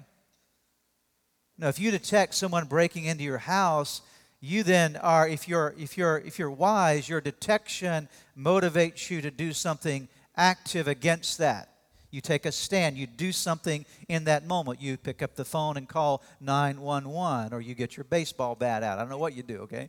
Now, 1.59 1.69
if 1.69 1.81
you 1.81 1.90
detect 1.90 2.35
someone 2.35 2.66
breaking 2.66 3.05
into 3.05 3.25
your 3.25 3.38
house, 3.38 4.02
you 4.40 4.62
then 4.62 4.97
are 4.97 5.28
if 5.28 5.49
you're 5.49 5.75
if 5.78 5.97
you're 5.97 6.19
if 6.19 6.38
you're 6.38 6.50
wise 6.50 7.09
your 7.09 7.21
detection 7.21 8.09
motivates 8.38 9.11
you 9.11 9.21
to 9.21 9.31
do 9.31 9.52
something 9.52 10.09
active 10.37 10.87
against 10.87 11.38
that 11.38 11.71
you 12.11 12.21
take 12.21 12.45
a 12.45 12.52
stand 12.52 12.97
you 12.99 13.07
do 13.07 13.33
something 13.33 13.87
in 14.09 14.25
that 14.25 14.47
moment 14.47 14.81
you 14.81 14.97
pick 14.97 15.23
up 15.23 15.35
the 15.35 15.45
phone 15.45 15.76
and 15.76 15.88
call 15.88 16.23
911 16.40 17.52
or 17.52 17.61
you 17.61 17.75
get 17.75 17.97
your 17.97 18.05
baseball 18.05 18.55
bat 18.55 18.83
out 18.83 18.99
i 18.99 19.00
don't 19.00 19.11
know 19.11 19.19
what 19.19 19.35
you 19.35 19.43
do 19.43 19.59
okay 19.61 19.88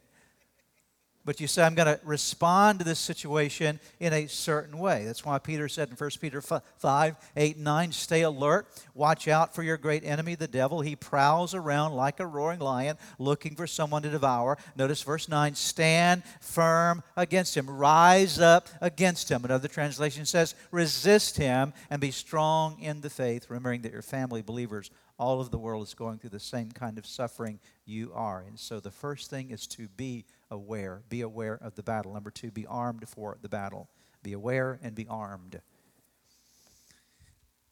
but 1.27 1.41
you 1.41 1.47
say, 1.47 1.61
I'm 1.61 1.75
going 1.75 1.93
to 1.93 1.99
respond 2.05 2.79
to 2.79 2.85
this 2.85 2.99
situation 2.99 3.81
in 3.99 4.13
a 4.13 4.27
certain 4.27 4.77
way. 4.79 5.03
That's 5.03 5.25
why 5.25 5.37
Peter 5.39 5.67
said 5.67 5.89
in 5.89 5.95
1 5.97 6.09
Peter 6.21 6.39
5, 6.41 7.15
8, 7.35 7.57
9, 7.57 7.91
stay 7.91 8.21
alert, 8.21 8.65
watch 8.93 9.27
out 9.27 9.53
for 9.53 9.61
your 9.61 9.75
great 9.75 10.05
enemy, 10.05 10.35
the 10.35 10.47
devil. 10.47 10.79
He 10.79 10.95
prowls 10.95 11.53
around 11.53 11.95
like 11.95 12.21
a 12.21 12.25
roaring 12.25 12.61
lion, 12.61 12.95
looking 13.19 13.55
for 13.55 13.67
someone 13.67 14.03
to 14.03 14.09
devour. 14.09 14.57
Notice 14.77 15.03
verse 15.03 15.27
9, 15.27 15.53
stand 15.55 16.23
firm 16.39 17.03
against 17.17 17.57
him, 17.57 17.69
rise 17.69 18.39
up 18.39 18.69
against 18.79 19.29
him. 19.29 19.43
Another 19.43 19.67
translation 19.67 20.25
says, 20.25 20.55
resist 20.71 21.35
him 21.35 21.73
and 21.89 21.99
be 21.99 22.11
strong 22.11 22.79
in 22.79 23.01
the 23.01 23.09
faith, 23.09 23.47
remembering 23.49 23.81
that 23.81 23.91
your 23.91 24.01
family 24.01 24.41
believers 24.41 24.91
all 25.19 25.41
of 25.41 25.49
the 25.49 25.57
world 25.57 25.87
is 25.87 25.93
going 25.93 26.19
through 26.19 26.29
the 26.29 26.39
same 26.39 26.71
kind 26.71 26.97
of 26.97 27.05
suffering 27.05 27.59
you 27.85 28.11
are. 28.13 28.43
And 28.47 28.59
so 28.59 28.79
the 28.79 28.91
first 28.91 29.29
thing 29.29 29.51
is 29.51 29.65
to 29.67 29.87
be 29.87 30.25
aware. 30.51 31.01
Be 31.09 31.21
aware 31.21 31.57
of 31.61 31.75
the 31.75 31.83
battle. 31.83 32.13
Number 32.13 32.29
two, 32.29 32.51
be 32.51 32.67
armed 32.67 33.07
for 33.07 33.37
the 33.41 33.49
battle. 33.49 33.89
Be 34.21 34.33
aware 34.33 34.79
and 34.83 34.93
be 34.93 35.07
armed. 35.07 35.59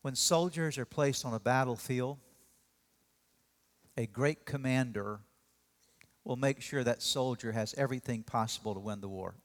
When 0.01 0.15
soldiers 0.15 0.77
are 0.77 0.85
placed 0.85 1.25
on 1.25 1.33
a 1.33 1.39
battlefield, 1.39 2.17
a 3.97 4.07
great 4.07 4.45
commander 4.45 5.19
will 6.23 6.35
make 6.35 6.61
sure 6.61 6.83
that 6.83 7.01
soldier 7.01 7.51
has 7.51 7.73
everything 7.77 8.23
possible 8.23 8.73
to 8.73 8.79
win 8.79 9.01
the 9.01 9.07
war. 9.07 9.35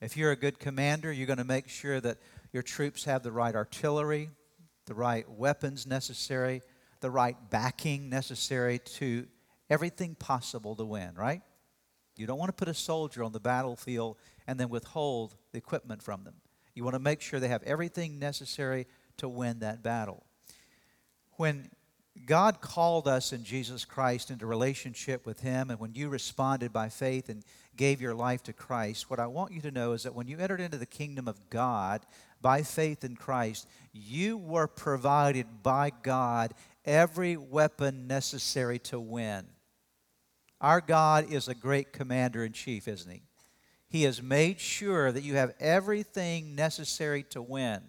If 0.00 0.16
you're 0.16 0.32
a 0.32 0.36
good 0.36 0.58
commander, 0.58 1.12
you're 1.12 1.26
going 1.26 1.38
to 1.38 1.44
make 1.44 1.68
sure 1.68 2.00
that 2.00 2.18
your 2.52 2.62
troops 2.62 3.04
have 3.04 3.22
the 3.22 3.32
right 3.32 3.54
artillery, 3.54 4.30
the 4.86 4.94
right 4.94 5.28
weapons 5.28 5.86
necessary, 5.86 6.62
the 7.00 7.10
right 7.10 7.36
backing 7.50 8.08
necessary 8.08 8.78
to 8.78 9.26
everything 9.68 10.14
possible 10.14 10.74
to 10.76 10.84
win, 10.84 11.14
right? 11.14 11.42
You 12.16 12.26
don't 12.26 12.38
want 12.38 12.48
to 12.48 12.54
put 12.54 12.68
a 12.68 12.74
soldier 12.74 13.22
on 13.22 13.32
the 13.32 13.40
battlefield 13.40 14.16
and 14.46 14.58
then 14.58 14.68
withhold 14.68 15.34
the 15.52 15.58
equipment 15.58 16.02
from 16.02 16.24
them. 16.24 16.34
You 16.74 16.84
want 16.84 16.94
to 16.94 17.00
make 17.00 17.20
sure 17.20 17.40
they 17.40 17.48
have 17.48 17.62
everything 17.64 18.18
necessary 18.18 18.86
to 19.18 19.28
win 19.28 19.58
that 19.60 19.82
battle. 19.82 20.24
When 21.32 21.70
God 22.24 22.60
called 22.62 23.06
us 23.06 23.32
in 23.32 23.44
Jesus 23.44 23.84
Christ 23.84 24.30
into 24.30 24.46
relationship 24.46 25.26
with 25.26 25.40
Him, 25.40 25.70
and 25.70 25.78
when 25.78 25.94
you 25.94 26.08
responded 26.08 26.72
by 26.72 26.88
faith 26.88 27.28
and 27.28 27.42
gave 27.76 28.00
your 28.00 28.14
life 28.14 28.42
to 28.44 28.54
Christ, 28.54 29.10
what 29.10 29.20
I 29.20 29.26
want 29.26 29.52
you 29.52 29.60
to 29.62 29.70
know 29.70 29.92
is 29.92 30.04
that 30.04 30.14
when 30.14 30.28
you 30.28 30.38
entered 30.38 30.60
into 30.60 30.78
the 30.78 30.86
kingdom 30.86 31.28
of 31.28 31.50
God 31.50 32.06
by 32.46 32.62
faith 32.62 33.02
in 33.02 33.16
Christ, 33.16 33.66
you 33.92 34.36
were 34.36 34.68
provided 34.68 35.64
by 35.64 35.90
God 36.04 36.54
every 36.84 37.36
weapon 37.36 38.06
necessary 38.06 38.78
to 38.78 39.00
win. 39.00 39.48
Our 40.60 40.80
God 40.80 41.32
is 41.32 41.48
a 41.48 41.56
great 41.56 41.92
commander 41.92 42.44
in 42.44 42.52
chief, 42.52 42.86
isn't 42.86 43.10
he? 43.10 43.22
He 43.88 44.04
has 44.04 44.22
made 44.22 44.60
sure 44.60 45.10
that 45.10 45.24
you 45.24 45.34
have 45.34 45.54
everything 45.58 46.54
necessary 46.54 47.24
to 47.30 47.42
win. 47.42 47.80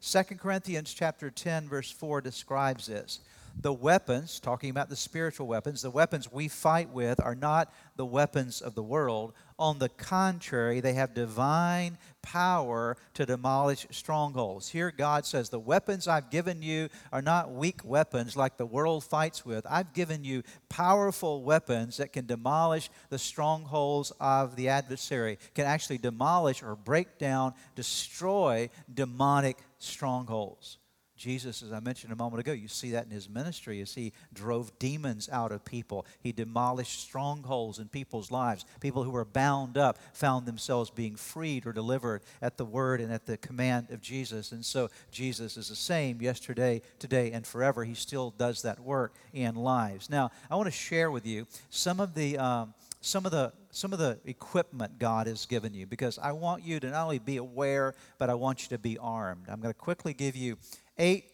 2 0.00 0.22
Corinthians 0.36 0.94
chapter 0.94 1.30
10 1.30 1.68
verse 1.68 1.90
4 1.90 2.22
describes 2.22 2.86
this 2.86 3.20
the 3.58 3.72
weapons, 3.72 4.38
talking 4.38 4.70
about 4.70 4.90
the 4.90 4.96
spiritual 4.96 5.46
weapons, 5.46 5.80
the 5.80 5.90
weapons 5.90 6.30
we 6.30 6.46
fight 6.46 6.90
with 6.90 7.20
are 7.20 7.34
not 7.34 7.72
the 7.96 8.04
weapons 8.04 8.60
of 8.60 8.74
the 8.74 8.82
world. 8.82 9.32
On 9.58 9.78
the 9.78 9.88
contrary, 9.88 10.80
they 10.80 10.92
have 10.92 11.14
divine 11.14 11.96
power 12.20 12.98
to 13.14 13.24
demolish 13.24 13.86
strongholds. 13.90 14.68
Here, 14.68 14.90
God 14.90 15.24
says, 15.24 15.48
The 15.48 15.58
weapons 15.58 16.06
I've 16.06 16.30
given 16.30 16.60
you 16.60 16.90
are 17.10 17.22
not 17.22 17.52
weak 17.52 17.82
weapons 17.82 18.36
like 18.36 18.58
the 18.58 18.66
world 18.66 19.04
fights 19.04 19.46
with. 19.46 19.66
I've 19.68 19.94
given 19.94 20.22
you 20.22 20.42
powerful 20.68 21.42
weapons 21.42 21.96
that 21.96 22.12
can 22.12 22.26
demolish 22.26 22.90
the 23.08 23.18
strongholds 23.18 24.12
of 24.20 24.56
the 24.56 24.68
adversary, 24.68 25.38
can 25.54 25.64
actually 25.66 25.98
demolish 25.98 26.62
or 26.62 26.76
break 26.76 27.16
down, 27.16 27.54
destroy 27.74 28.68
demonic 28.92 29.56
strongholds. 29.78 30.76
Jesus, 31.16 31.62
as 31.62 31.72
I 31.72 31.80
mentioned 31.80 32.12
a 32.12 32.16
moment 32.16 32.40
ago, 32.40 32.52
you 32.52 32.68
see 32.68 32.90
that 32.90 33.06
in 33.06 33.10
his 33.10 33.28
ministry 33.28 33.80
as 33.80 33.94
he 33.94 34.12
drove 34.34 34.78
demons 34.78 35.28
out 35.32 35.50
of 35.50 35.64
people. 35.64 36.04
He 36.20 36.30
demolished 36.30 37.00
strongholds 37.00 37.78
in 37.78 37.88
people's 37.88 38.30
lives. 38.30 38.64
People 38.80 39.02
who 39.02 39.10
were 39.10 39.24
bound 39.24 39.78
up 39.78 39.98
found 40.12 40.46
themselves 40.46 40.90
being 40.90 41.16
freed 41.16 41.66
or 41.66 41.72
delivered 41.72 42.22
at 42.42 42.58
the 42.58 42.64
word 42.66 43.00
and 43.00 43.10
at 43.12 43.24
the 43.24 43.38
command 43.38 43.90
of 43.90 44.02
Jesus. 44.02 44.52
And 44.52 44.64
so 44.64 44.90
Jesus 45.10 45.56
is 45.56 45.68
the 45.68 45.76
same 45.76 46.20
yesterday, 46.20 46.82
today, 46.98 47.32
and 47.32 47.46
forever. 47.46 47.84
He 47.84 47.94
still 47.94 48.34
does 48.36 48.62
that 48.62 48.78
work 48.80 49.14
in 49.32 49.54
lives. 49.54 50.10
Now, 50.10 50.30
I 50.50 50.56
want 50.56 50.66
to 50.66 50.70
share 50.70 51.10
with 51.10 51.26
you 51.26 51.46
some 51.70 52.00
of 52.00 52.14
the. 52.14 52.38
Um, 52.38 52.74
some 53.02 53.24
of 53.24 53.30
the 53.30 53.52
some 53.70 53.92
of 53.92 54.00
the 54.00 54.18
equipment 54.24 54.98
God 54.98 55.28
has 55.28 55.46
given 55.46 55.74
you 55.74 55.86
because 55.86 56.18
I 56.18 56.32
want 56.32 56.64
you 56.64 56.80
to 56.80 56.90
not 56.90 57.04
only 57.04 57.20
be 57.20 57.36
aware 57.36 57.94
but 58.18 58.30
I 58.30 58.34
want 58.34 58.62
you 58.62 58.68
to 58.70 58.78
be 58.78 58.98
armed. 58.98 59.44
I'm 59.48 59.60
going 59.60 59.72
to 59.72 59.78
quickly 59.78 60.12
give 60.12 60.34
you 60.34 60.56
eight 60.98 61.26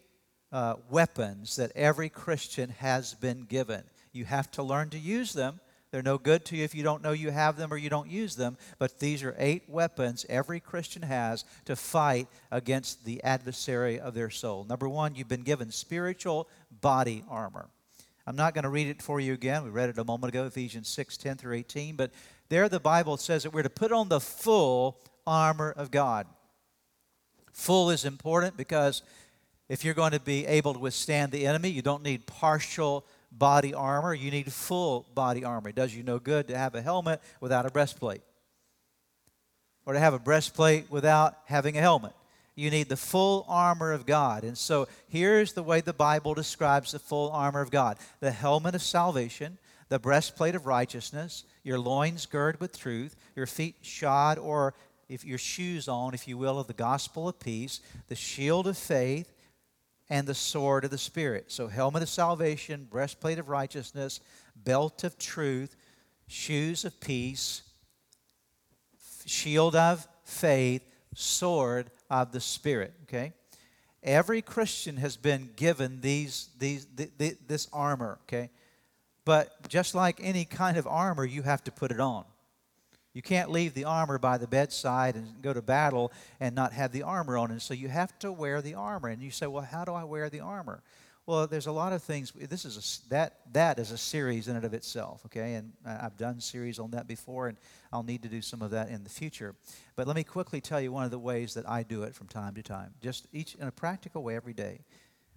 uh, 0.53 0.77
weapons 0.91 1.57
that 1.57 1.73
every 1.75 2.09
Christian 2.09 2.71
has 2.71 3.15
been 3.15 3.43
given. 3.43 3.83
You 4.13 4.25
have 4.27 4.51
to 4.53 4.63
learn 4.63 4.91
to 4.91 4.99
use 4.99 5.33
them. 5.33 5.61
They're 5.91 6.03
no 6.03 6.17
good 6.17 6.47
to 6.47 6.57
you 6.57 6.65
if 6.65 6.75
you 6.75 6.83
don't 6.83 7.03
know 7.03 7.13
you 7.13 7.31
have 7.31 7.59
them 7.59 7.73
or 7.73 7.77
you 7.77 7.91
don't 7.91 8.11
use 8.11 8.35
them. 8.35 8.57
But 8.79 8.99
these 8.99 9.23
are 9.23 9.35
eight 9.39 9.65
weapons 9.69 10.25
every 10.29 10.59
Christian 10.59 11.03
has 11.03 11.45
to 11.67 11.77
fight 11.77 12.29
against 12.51 13.05
the 13.05 13.23
adversary 13.23 14.01
of 14.01 14.15
their 14.15 14.31
soul. 14.31 14.65
Number 14.65 14.89
one, 14.89 15.15
you've 15.15 15.29
been 15.29 15.43
given 15.43 15.71
spiritual 15.71 16.49
body 16.81 17.25
armor. 17.29 17.69
I'm 18.27 18.37
not 18.37 18.55
going 18.55 18.63
to 18.63 18.71
read 18.71 18.87
it 18.87 19.03
for 19.03 19.21
you 19.21 19.35
again. 19.35 19.65
We 19.65 19.71
read 19.71 19.91
it 19.91 19.99
a 19.99 20.05
moment 20.05 20.33
ago, 20.33 20.47
Ephesians 20.47 20.89
6 20.89 21.17
10 21.19 21.37
through 21.37 21.57
18. 21.57 21.97
But 21.97 22.13
there 22.49 22.69
the 22.69 22.81
Bible 22.81 23.17
says 23.17 23.43
that 23.43 23.53
we're 23.53 23.63
to 23.63 23.71
put 23.71 23.93
on 23.93 24.09
the 24.09 24.21
full 24.21 24.99
armor 25.27 25.73
of 25.77 25.91
God. 25.91 26.27
Full 27.53 27.91
is 27.91 28.05
important 28.05 28.57
because 28.57 29.03
if 29.73 29.87
you're 29.87 29.95
going 29.95 30.13
to 30.13 30.21
be 30.21 30.45
able 30.45 30.75
to 30.75 30.79
withstand 30.79 31.33
the 31.33 31.47
enemy, 31.47 31.71
you 31.71 31.81
don't 31.81 32.03
need 32.03 32.27
partial 32.27 33.07
body 33.33 33.73
armor, 33.73 34.13
you 34.13 34.31
need 34.31 34.53
full 34.53 35.07
body 35.15 35.47
armor. 35.47 35.71
It 35.71 35.75
does 35.75 35.95
you 35.95 36.03
no 36.03 36.19
good 36.19 36.49
to 36.49 36.59
have 36.59 36.75
a 36.75 36.83
helmet 36.83 37.23
without 37.41 37.65
a 37.65 37.71
breastplate, 37.71 38.21
or 39.87 39.95
to 39.95 39.99
have 39.99 40.13
a 40.13 40.19
breastplate 40.19 40.91
without 40.91 41.39
having 41.47 41.79
a 41.79 41.81
helmet. 41.81 42.13
You 42.55 42.71
need 42.71 42.91
the 42.91 42.99
full 42.99 43.47
armor 43.49 43.93
of 43.93 44.05
God. 44.05 44.45
And 44.45 44.59
so 44.59 44.89
here's 45.09 45.55
the 45.55 45.63
way 45.63 45.81
the 45.81 45.95
Bible 45.95 46.35
describes 46.35 46.93
the 46.93 46.99
full 46.99 47.31
armor 47.31 47.63
of 47.63 47.71
God 47.71 47.97
the 48.21 48.31
helmet 48.31 48.75
of 48.75 48.83
salvation, 48.83 49.57
the 49.89 49.99
breastplate 49.99 50.55
of 50.55 50.67
righteousness, 50.67 51.45
your 51.63 51.79
loins 51.79 52.27
girded 52.27 52.61
with 52.61 52.79
truth, 52.79 53.17
your 53.35 53.47
feet 53.47 53.77
shod 53.81 54.37
or 54.37 54.75
if 55.09 55.25
your 55.25 55.39
shoes 55.39 55.89
on, 55.89 56.13
if 56.13 56.29
you 56.29 56.37
will, 56.37 56.59
of 56.59 56.67
the 56.67 56.75
gospel 56.75 57.27
of 57.27 57.41
peace, 57.41 57.81
the 58.09 58.15
shield 58.15 58.67
of 58.67 58.77
faith, 58.77 59.33
and 60.13 60.27
the 60.27 60.35
sword 60.35 60.85
of 60.85 60.91
the 60.91 60.99
Spirit. 60.99 61.51
So, 61.51 61.69
helmet 61.69 62.03
of 62.03 62.09
salvation, 62.11 62.87
breastplate 62.91 63.39
of 63.39 63.49
righteousness, 63.49 64.21
belt 64.55 65.05
of 65.05 65.17
truth, 65.17 65.75
shoes 66.27 66.85
of 66.85 67.01
peace, 67.01 67.63
shield 69.25 69.75
of 69.75 70.07
faith, 70.25 70.83
sword 71.15 71.91
of 72.11 72.31
the 72.31 72.43
Spirit. 72.43 72.93
Okay? 73.05 73.33
Every 74.03 74.43
Christian 74.43 74.99
has 74.99 75.17
been 75.17 75.49
given 75.57 76.03
these, 76.03 76.51
these, 76.59 76.87
this 77.47 77.69
armor. 77.73 78.19
Okay? 78.29 78.51
But 79.25 79.67
just 79.67 79.95
like 79.95 80.21
any 80.23 80.45
kind 80.45 80.77
of 80.77 80.87
armor, 80.87 81.25
you 81.25 81.41
have 81.41 81.65
to 81.65 81.73
put 81.73 81.91
it 81.91 82.01
on. 82.01 82.27
You 83.15 83.23
can't 83.23 83.51
leave 83.51 83.75
the 83.75 83.85
armor 83.85 84.19
by 84.19 84.39
the 84.39 84.47
bedside 84.47 85.17
and 85.17 85.43
go 85.43 85.53
to 85.53 85.61
battle 85.61 86.13
and 86.41 86.55
not 86.55 86.73
have 86.73 86.93
the 86.93 87.03
armor 87.03 87.37
on. 87.37 87.51
And 87.51 87.61
so 87.61 87.75
you 87.75 87.89
have 87.89 88.19
to 88.21 88.33
wear 88.33 88.63
the 88.63 88.75
armor. 88.75 89.09
And 89.09 89.23
you 89.23 89.31
say, 89.31 89.47
well, 89.47 89.65
how 89.65 89.85
do 89.85 89.93
I 89.93 90.05
wear 90.05 90.31
the 90.31 90.41
armor? 90.41 90.83
Well, 91.25 91.47
there's 91.47 91.69
a 91.69 91.73
lot 91.73 91.93
of 91.93 92.03
things. 92.03 92.33
This 92.33 92.65
is 92.65 93.05
a, 93.07 93.11
that 93.11 93.39
that 93.53 93.79
is 93.79 93.93
a 93.93 93.99
series 93.99 94.49
in 94.49 94.57
and 94.57 94.65
of 94.65 94.75
itself, 94.75 95.23
okay? 95.27 95.55
And 95.55 95.73
I've 95.87 96.17
done 96.17 96.41
series 96.41 96.81
on 96.81 96.91
that 96.93 97.07
before, 97.07 97.47
and 97.47 97.59
I'll 97.93 98.03
need 98.03 98.25
to 98.25 98.29
do 98.29 98.43
some 98.43 98.61
of 98.61 98.73
that 98.73 98.89
in 98.89 99.05
the 99.05 99.11
future. 99.11 99.55
But 99.95 100.09
let 100.09 100.17
me 100.17 100.25
quickly 100.25 100.61
tell 100.61 100.81
you 100.81 100.91
one 100.91 101.05
of 101.05 101.13
the 101.13 101.21
ways 101.21 101.55
that 101.55 101.69
I 101.69 101.85
do 101.85 102.03
it 102.03 102.17
from 102.17 102.27
time 102.27 102.55
to 102.55 102.63
time, 102.63 102.95
just 103.01 103.29
each 103.33 103.55
in 103.55 103.69
a 103.69 103.73
practical 103.73 104.25
way 104.25 104.35
every 104.35 104.53
day. 104.53 104.81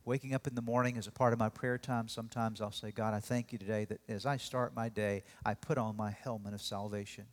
Waking 0.06 0.34
up 0.34 0.48
in 0.48 0.56
the 0.56 0.62
morning 0.62 0.98
is 0.98 1.06
a 1.06 1.12
part 1.12 1.34
of 1.34 1.40
my 1.40 1.50
prayer 1.50 1.78
time, 1.78 2.08
sometimes 2.08 2.62
I'll 2.62 2.72
say, 2.72 2.92
God, 2.92 3.14
I 3.14 3.20
thank 3.20 3.52
you 3.52 3.60
today 3.60 3.86
that 3.86 4.02
as 4.08 4.26
I 4.26 4.38
start 4.38 4.76
my 4.76 4.90
day, 4.90 5.24
I 5.46 5.54
put 5.54 5.78
on 5.78 5.96
my 5.96 6.12
helmet 6.12 6.54
of 6.54 6.62
salvation. 6.62 7.26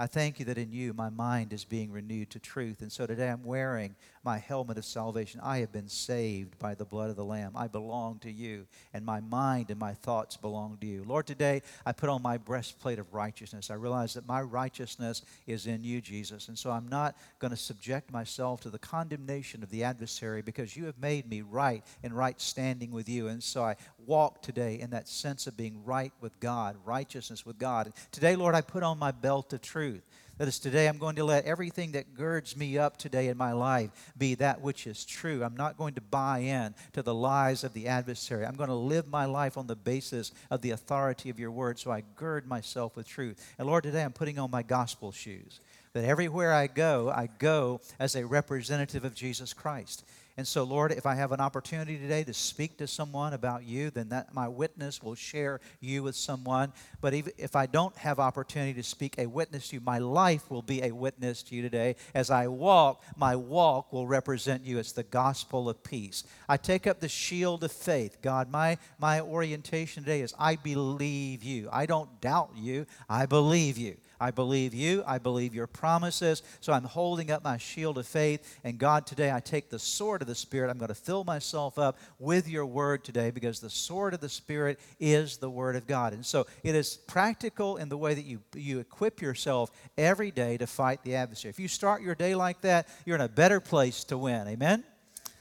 I 0.00 0.06
thank 0.06 0.38
you 0.38 0.44
that 0.44 0.58
in 0.58 0.70
you 0.70 0.92
my 0.92 1.10
mind 1.10 1.52
is 1.52 1.64
being 1.64 1.90
renewed 1.90 2.30
to 2.30 2.38
truth. 2.38 2.82
And 2.82 2.92
so 2.92 3.04
today 3.04 3.28
I'm 3.28 3.42
wearing 3.42 3.96
my 4.22 4.38
helmet 4.38 4.78
of 4.78 4.84
salvation. 4.84 5.40
I 5.42 5.58
have 5.58 5.72
been 5.72 5.88
saved 5.88 6.58
by 6.58 6.74
the 6.74 6.84
blood 6.84 7.10
of 7.10 7.16
the 7.16 7.24
Lamb. 7.24 7.52
I 7.56 7.66
belong 7.66 8.18
to 8.20 8.30
you, 8.30 8.66
and 8.92 9.04
my 9.04 9.20
mind 9.20 9.70
and 9.70 9.80
my 9.80 9.94
thoughts 9.94 10.36
belong 10.36 10.76
to 10.80 10.86
you. 10.86 11.02
Lord, 11.04 11.26
today 11.26 11.62
I 11.84 11.92
put 11.92 12.10
on 12.10 12.22
my 12.22 12.36
breastplate 12.36 12.98
of 12.98 13.12
righteousness. 13.12 13.70
I 13.70 13.74
realize 13.74 14.14
that 14.14 14.28
my 14.28 14.42
righteousness 14.42 15.22
is 15.46 15.66
in 15.66 15.82
you, 15.82 16.00
Jesus. 16.00 16.48
And 16.48 16.58
so 16.58 16.70
I'm 16.70 16.88
not 16.88 17.16
going 17.38 17.50
to 17.50 17.56
subject 17.56 18.12
myself 18.12 18.60
to 18.60 18.70
the 18.70 18.78
condemnation 18.78 19.62
of 19.62 19.70
the 19.70 19.82
adversary 19.82 20.42
because 20.42 20.76
you 20.76 20.84
have 20.84 20.98
made 20.98 21.28
me 21.28 21.42
right 21.42 21.82
in 22.02 22.12
right 22.12 22.40
standing 22.40 22.92
with 22.92 23.08
you. 23.08 23.28
And 23.28 23.42
so 23.42 23.64
I 23.64 23.76
walk 24.08 24.42
today 24.42 24.80
in 24.80 24.90
that 24.90 25.06
sense 25.06 25.46
of 25.46 25.56
being 25.56 25.84
right 25.84 26.12
with 26.20 26.40
God, 26.40 26.76
righteousness 26.84 27.46
with 27.46 27.58
God. 27.58 27.86
And 27.86 27.94
today, 28.10 28.34
Lord, 28.34 28.54
I 28.54 28.62
put 28.62 28.82
on 28.82 28.98
my 28.98 29.12
belt 29.12 29.52
of 29.52 29.60
truth. 29.60 30.02
That 30.38 30.46
is, 30.46 30.60
today 30.60 30.86
I'm 30.86 30.98
going 30.98 31.16
to 31.16 31.24
let 31.24 31.44
everything 31.44 31.92
that 31.92 32.14
girds 32.14 32.56
me 32.56 32.78
up 32.78 32.96
today 32.96 33.26
in 33.26 33.36
my 33.36 33.52
life 33.52 33.90
be 34.16 34.36
that 34.36 34.60
which 34.60 34.86
is 34.86 35.04
true. 35.04 35.42
I'm 35.42 35.56
not 35.56 35.76
going 35.76 35.94
to 35.94 36.00
buy 36.00 36.38
in 36.38 36.76
to 36.92 37.02
the 37.02 37.14
lies 37.14 37.64
of 37.64 37.74
the 37.74 37.88
adversary. 37.88 38.46
I'm 38.46 38.54
going 38.54 38.68
to 38.68 38.74
live 38.74 39.08
my 39.08 39.24
life 39.24 39.58
on 39.58 39.66
the 39.66 39.76
basis 39.76 40.30
of 40.48 40.62
the 40.62 40.70
authority 40.70 41.28
of 41.28 41.40
your 41.40 41.50
word, 41.50 41.78
so 41.78 41.90
I 41.90 42.04
gird 42.14 42.46
myself 42.46 42.96
with 42.96 43.08
truth. 43.08 43.44
And 43.58 43.66
Lord, 43.66 43.82
today 43.82 44.04
I'm 44.04 44.12
putting 44.12 44.38
on 44.38 44.50
my 44.50 44.62
gospel 44.62 45.10
shoes. 45.10 45.60
That 45.92 46.04
everywhere 46.04 46.52
I 46.52 46.68
go, 46.68 47.10
I 47.10 47.28
go 47.38 47.80
as 47.98 48.14
a 48.14 48.24
representative 48.24 49.04
of 49.04 49.14
Jesus 49.14 49.52
Christ. 49.52 50.04
And 50.38 50.46
so, 50.46 50.62
Lord, 50.62 50.92
if 50.92 51.04
I 51.04 51.16
have 51.16 51.32
an 51.32 51.40
opportunity 51.40 51.98
today 51.98 52.22
to 52.22 52.32
speak 52.32 52.78
to 52.78 52.86
someone 52.86 53.32
about 53.32 53.64
you, 53.64 53.90
then 53.90 54.10
that 54.10 54.32
my 54.32 54.46
witness 54.46 55.02
will 55.02 55.16
share 55.16 55.60
you 55.80 56.04
with 56.04 56.14
someone. 56.14 56.72
But 57.00 57.12
if 57.12 57.56
I 57.56 57.66
don't 57.66 57.96
have 57.96 58.20
opportunity 58.20 58.74
to 58.74 58.84
speak 58.84 59.16
a 59.18 59.26
witness 59.26 59.70
to 59.70 59.76
you, 59.76 59.80
my 59.80 59.98
life 59.98 60.48
will 60.48 60.62
be 60.62 60.80
a 60.84 60.92
witness 60.92 61.42
to 61.42 61.56
you 61.56 61.62
today. 61.62 61.96
As 62.14 62.30
I 62.30 62.46
walk, 62.46 63.02
my 63.16 63.34
walk 63.34 63.92
will 63.92 64.06
represent 64.06 64.64
you. 64.64 64.78
It's 64.78 64.92
the 64.92 65.02
gospel 65.02 65.68
of 65.68 65.82
peace. 65.82 66.22
I 66.48 66.56
take 66.56 66.86
up 66.86 67.00
the 67.00 67.08
shield 67.08 67.64
of 67.64 67.72
faith. 67.72 68.22
God, 68.22 68.48
my, 68.48 68.78
my 69.00 69.20
orientation 69.20 70.04
today 70.04 70.20
is 70.20 70.34
I 70.38 70.54
believe 70.54 71.42
you. 71.42 71.68
I 71.72 71.84
don't 71.86 72.20
doubt 72.20 72.50
you, 72.54 72.86
I 73.08 73.26
believe 73.26 73.76
you. 73.76 73.96
I 74.20 74.30
believe 74.30 74.74
you. 74.74 75.04
I 75.06 75.18
believe 75.18 75.54
your 75.54 75.66
promises. 75.66 76.42
So 76.60 76.72
I'm 76.72 76.84
holding 76.84 77.30
up 77.30 77.44
my 77.44 77.56
shield 77.56 77.98
of 77.98 78.06
faith. 78.06 78.58
And 78.64 78.78
God, 78.78 79.06
today 79.06 79.32
I 79.32 79.40
take 79.40 79.70
the 79.70 79.78
sword 79.78 80.22
of 80.22 80.28
the 80.28 80.34
Spirit. 80.34 80.70
I'm 80.70 80.78
going 80.78 80.88
to 80.88 80.94
fill 80.94 81.24
myself 81.24 81.78
up 81.78 81.98
with 82.18 82.48
your 82.48 82.66
word 82.66 83.04
today 83.04 83.30
because 83.30 83.60
the 83.60 83.70
sword 83.70 84.14
of 84.14 84.20
the 84.20 84.28
Spirit 84.28 84.80
is 84.98 85.36
the 85.36 85.50
word 85.50 85.76
of 85.76 85.86
God. 85.86 86.12
And 86.12 86.24
so 86.24 86.46
it 86.62 86.74
is 86.74 86.96
practical 86.96 87.76
in 87.76 87.88
the 87.88 87.98
way 87.98 88.14
that 88.14 88.24
you, 88.24 88.40
you 88.54 88.80
equip 88.80 89.20
yourself 89.20 89.70
every 89.96 90.30
day 90.30 90.56
to 90.58 90.66
fight 90.66 91.02
the 91.04 91.14
adversary. 91.14 91.50
If 91.50 91.60
you 91.60 91.68
start 91.68 92.02
your 92.02 92.14
day 92.14 92.34
like 92.34 92.60
that, 92.62 92.88
you're 93.04 93.16
in 93.16 93.22
a 93.22 93.28
better 93.28 93.60
place 93.60 94.04
to 94.04 94.18
win. 94.18 94.48
Amen? 94.48 94.84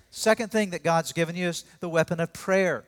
Second 0.09 0.51
thing 0.51 0.71
that 0.71 0.83
God's 0.83 1.13
given 1.13 1.35
you 1.35 1.47
is 1.47 1.63
the 1.79 1.89
weapon 1.89 2.19
of 2.19 2.33
prayer. 2.33 2.85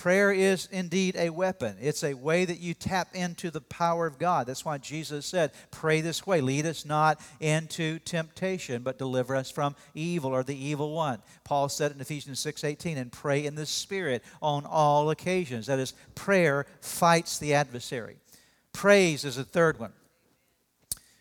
Prayer 0.00 0.32
is 0.32 0.66
indeed 0.72 1.14
a 1.14 1.28
weapon. 1.28 1.76
It's 1.78 2.02
a 2.02 2.14
way 2.14 2.46
that 2.46 2.58
you 2.58 2.72
tap 2.72 3.14
into 3.14 3.50
the 3.50 3.60
power 3.60 4.06
of 4.06 4.18
God. 4.18 4.46
That's 4.46 4.64
why 4.64 4.78
Jesus 4.78 5.26
said, 5.26 5.52
Pray 5.70 6.00
this 6.00 6.26
way. 6.26 6.40
Lead 6.40 6.64
us 6.64 6.86
not 6.86 7.20
into 7.38 7.98
temptation, 7.98 8.82
but 8.82 8.96
deliver 8.96 9.36
us 9.36 9.50
from 9.50 9.76
evil 9.92 10.34
or 10.34 10.42
the 10.42 10.56
evil 10.56 10.94
one. 10.94 11.18
Paul 11.44 11.68
said 11.68 11.92
in 11.92 12.00
Ephesians 12.00 12.40
6 12.40 12.64
18, 12.64 12.96
and 12.96 13.12
pray 13.12 13.44
in 13.44 13.56
the 13.56 13.66
Spirit 13.66 14.24
on 14.40 14.64
all 14.64 15.10
occasions. 15.10 15.66
That 15.66 15.78
is, 15.78 15.92
prayer 16.14 16.64
fights 16.80 17.38
the 17.38 17.52
adversary. 17.52 18.16
Praise 18.72 19.26
is 19.26 19.36
a 19.36 19.44
third 19.44 19.78
one. 19.78 19.92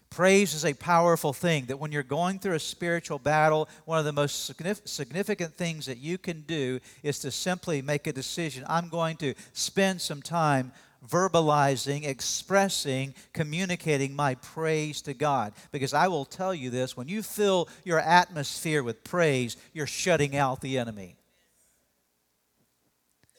Praise 0.09 0.55
is 0.55 0.65
a 0.65 0.73
powerful 0.73 1.33
thing 1.33 1.65
that 1.65 1.77
when 1.77 1.91
you're 1.91 2.01
going 2.01 2.39
through 2.39 2.55
a 2.55 2.59
spiritual 2.59 3.19
battle, 3.19 3.69
one 3.85 3.99
of 3.99 4.05
the 4.05 4.11
most 4.11 4.51
significant 4.85 5.53
things 5.53 5.85
that 5.85 5.99
you 5.99 6.17
can 6.17 6.41
do 6.41 6.79
is 7.03 7.19
to 7.19 7.31
simply 7.31 7.81
make 7.83 8.07
a 8.07 8.13
decision. 8.13 8.65
I'm 8.67 8.89
going 8.89 9.17
to 9.17 9.35
spend 9.53 10.01
some 10.01 10.21
time 10.21 10.71
verbalizing, 11.07 12.07
expressing, 12.07 13.13
communicating 13.33 14.15
my 14.15 14.35
praise 14.35 15.01
to 15.03 15.13
God. 15.13 15.53
Because 15.71 15.93
I 15.93 16.07
will 16.07 16.25
tell 16.25 16.53
you 16.53 16.71
this 16.71 16.97
when 16.97 17.07
you 17.07 17.21
fill 17.21 17.69
your 17.85 17.99
atmosphere 17.99 18.81
with 18.81 19.03
praise, 19.03 19.57
you're 19.73 19.87
shutting 19.87 20.35
out 20.35 20.59
the 20.61 20.79
enemy. 20.79 21.15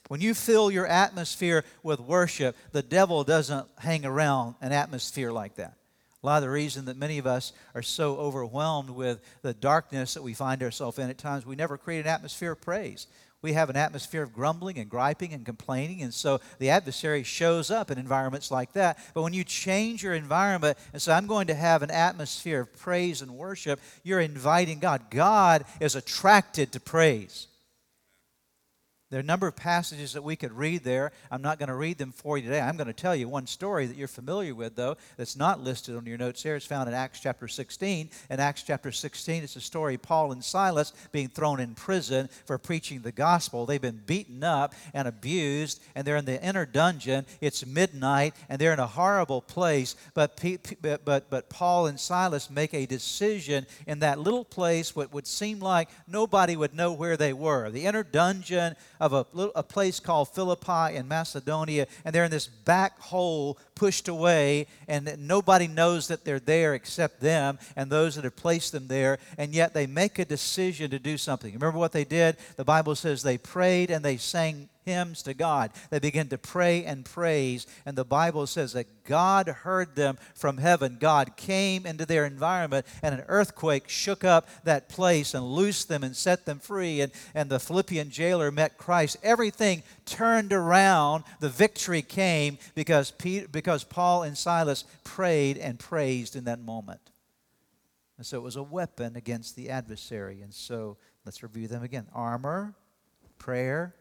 When 0.09 0.21
you 0.21 0.35
fill 0.35 0.71
your 0.71 0.87
atmosphere 0.87 1.65
with 1.83 2.01
worship, 2.01 2.57
the 2.73 2.83
devil 2.83 3.23
doesn't 3.25 3.67
hang 3.79 4.05
around 4.05 4.55
an 4.61 4.73
atmosphere 4.73 5.31
like 5.31 5.57
that. 5.57 5.75
A 6.23 6.27
lot 6.27 6.37
of 6.37 6.43
the 6.43 6.51
reason 6.51 6.85
that 6.85 6.99
many 6.99 7.19
of 7.19 7.27
us 7.27 7.53
are 7.75 7.83
so 7.83 8.17
overwhelmed 8.17 8.91
with 8.91 9.21
the 9.43 9.55
darkness 9.55 10.15
that 10.15 10.23
we 10.23 10.35
find 10.35 10.63
ourselves 10.63 10.99
in 10.99 11.09
at 11.09 11.17
times, 11.17 11.47
we 11.47 11.57
never 11.57 11.79
create 11.79 12.01
an 12.01 12.07
atmosphere 12.07 12.53
of 12.53 12.61
praise. 12.61 13.07
We 13.43 13.55
have 13.55 13.71
an 13.71 13.77
atmosphere 13.77 14.23
of 14.23 14.35
grumbling 14.35 14.79
and 14.79 14.91
griping 14.91 15.33
and 15.33 15.47
complaining, 15.47 16.03
and 16.03 16.13
so 16.13 16.41
the 16.59 16.69
adversary 16.69 17.23
shows 17.23 17.71
up 17.71 17.91
in 17.91 17.99
environments 17.99 18.51
like 18.51 18.75
that. 18.75 18.99
But 19.15 19.23
when 19.23 19.33
you 19.33 19.45
change 19.45 20.03
your 20.03 20.13
environment 20.13 20.77
and 20.93 21.01
say, 21.01 21.13
I'm 21.13 21.27
going 21.27 21.47
to 21.47 21.55
have 21.55 21.83
an 21.83 21.91
atmosphere 21.91 22.61
of 22.61 22.77
praise 22.77 23.23
and 23.23 23.31
worship, 23.31 23.81
you're 24.03 24.21
inviting 24.21 24.79
God. 24.79 25.11
God 25.11 25.65
is 25.81 25.95
attracted 25.95 26.73
to 26.73 26.81
praise. 26.81 27.47
There 29.11 29.19
are 29.19 29.23
a 29.23 29.27
number 29.27 29.49
of 29.49 29.57
passages 29.57 30.13
that 30.13 30.23
we 30.23 30.37
could 30.37 30.53
read 30.53 30.85
there. 30.85 31.11
I'm 31.33 31.43
not 31.43 31.59
going 31.59 31.69
to 31.69 31.75
read 31.75 31.99
them 31.99 32.13
for 32.13 32.39
you 32.39 32.45
today. 32.45 32.61
I'm 32.61 32.77
going 32.77 32.87
to 32.87 32.93
tell 32.93 33.17
you 33.17 33.29
one 33.29 33.49
story 33.49 33.87
that 33.87 33.97
you're 33.97 34.07
familiar 34.07 34.55
with, 34.55 34.77
though, 34.77 34.97
that's 35.17 35.35
not 35.35 35.65
listed 35.65 35.97
on 35.97 36.07
your 36.07 36.17
notes 36.17 36.45
here. 36.45 36.55
It's 36.55 36.65
found 36.65 36.89
in 36.89 36.95
Acts 36.95 37.19
chapter 37.19 37.49
16. 37.49 38.09
In 38.31 38.41
Acts 38.41 38.63
chapter 38.63 38.93
16, 38.93 39.43
it's 39.43 39.57
a 39.57 39.61
story 39.61 39.97
of 39.97 40.03
Paul 40.03 40.31
and 40.31 40.45
Silas 40.45 40.93
being 41.11 41.27
thrown 41.27 41.59
in 41.59 41.75
prison 41.75 42.29
for 42.45 42.57
preaching 42.57 43.01
the 43.01 43.11
gospel. 43.11 43.67
They've 43.67 43.83
been 43.83 44.01
beaten 44.07 44.45
up 44.45 44.75
and 44.95 45.09
abused, 45.09 45.83
and 45.97 46.07
they're 46.07 46.17
in 46.17 46.25
the 46.25 46.41
inner 46.41 46.65
dungeon. 46.65 47.27
It's 47.41 47.67
midnight, 47.67 48.37
and 48.49 48.61
they're 48.61 48.73
in 48.73 48.79
a 48.79 48.87
horrible 48.87 49.41
place. 49.41 49.97
But, 50.15 50.41
but, 50.81 51.05
but, 51.05 51.29
but 51.29 51.51
Paul 51.51 51.89
and 51.89 51.99
Silas 51.99 52.49
make 52.49 52.75
a 52.75 52.87
decision 52.87 53.67
in 53.89 53.99
that 53.99 54.21
little 54.21 54.45
place, 54.45 54.95
what 54.95 55.13
would 55.13 55.27
seem 55.27 55.59
like 55.59 55.89
nobody 56.07 56.55
would 56.55 56.75
know 56.75 56.93
where 56.93 57.17
they 57.17 57.33
were. 57.33 57.71
The 57.71 57.87
inner 57.87 58.05
dungeon 58.05 58.77
of 59.01 59.13
a, 59.13 59.27
little, 59.33 59.53
a 59.55 59.63
place 59.63 59.99
called 59.99 60.29
Philippi 60.29 60.95
in 60.95 61.09
Macedonia, 61.09 61.87
and 62.05 62.15
they're 62.15 62.25
in 62.25 62.31
this 62.31 62.47
back 62.47 62.99
hole 63.01 63.59
pushed 63.75 64.09
away, 64.09 64.67
and 64.89 65.17
nobody 65.19 65.67
knows 65.67 66.09
that 66.09 66.25
they're 66.25 66.39
there 66.39 66.75
except 66.75 67.21
them 67.21 67.59
and 67.77 67.91
those 67.91 68.15
that 68.15 68.25
have 68.25 68.37
placed 68.37 68.73
them 68.73 68.89
there, 68.89 69.19
and 69.39 69.55
yet 69.55 69.73
they 69.73 69.87
make 69.87 70.19
a 70.19 70.25
decision 70.25 70.91
to 70.91 70.99
do 70.99 71.17
something. 71.17 71.53
Remember 71.55 71.79
what 71.79 71.93
they 71.93 72.05
did? 72.05 72.37
The 72.57 72.65
Bible 72.65 72.95
says 72.95 73.23
they 73.23 73.39
prayed 73.39 73.91
and 73.91 74.05
they 74.05 74.19
sang 74.19 74.69
hymns 74.91 75.23
to 75.23 75.35
God. 75.35 75.71
They 75.91 75.99
began 75.99 76.29
to 76.29 76.39
pray 76.39 76.85
and 76.85 77.05
praise, 77.05 77.67
and 77.87 77.97
the 77.97 78.05
Bible 78.05 78.47
says 78.47 78.73
that 78.73 79.05
God 79.05 79.49
heard 79.49 79.97
them 79.97 80.19
from 80.35 80.59
heaven. 80.59 80.99
God 81.01 81.37
came 81.37 81.87
into 81.87 82.07
their 82.07 82.25
environment, 82.25 82.87
and 83.03 83.15
an 83.15 83.25
earthquake 83.29 83.89
shook 83.89 84.25
up 84.25 84.49
that 84.65 84.89
place 84.89 85.35
and 85.35 85.45
loosed 85.45 85.89
them 85.89 86.05
and 86.05 86.15
set 86.15 86.47
them 86.47 86.59
free. 86.59 87.01
And, 87.01 87.13
and 87.35 87.51
the 87.51 87.61
Philippian 87.61 88.11
jailer 88.11 88.51
met 88.51 88.79
Christ. 88.79 89.17
Everything 89.23 89.83
turned 90.05 90.53
around. 90.53 91.25
The 91.41 91.49
victory 91.49 92.03
came 92.03 92.59
because, 92.75 93.11
Peter, 93.11 93.49
because 93.49 93.85
Paul 93.85 94.23
and 94.23 94.37
Silas 94.37 94.85
prayed 95.05 95.59
and 95.59 95.79
praised 95.79 96.37
in 96.37 96.45
that 96.45 96.61
moment. 96.61 97.01
And 98.17 98.27
so 98.27 98.37
it 98.37 98.43
was 98.43 98.57
a 98.57 98.63
weapon 98.63 99.17
against 99.17 99.57
the 99.57 99.71
adversary. 99.71 100.43
And 100.43 100.53
so 100.53 100.99
let's 101.25 101.43
review 101.43 101.69
them 101.69 101.83
again 101.83 102.07
armor, 102.15 102.75
prayer, 103.39 103.95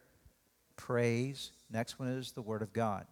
praise. 0.80 1.52
Next 1.70 2.00
one 2.00 2.08
is 2.08 2.32
the 2.32 2.42
Word 2.42 2.62
of 2.62 2.72
God. 2.72 3.06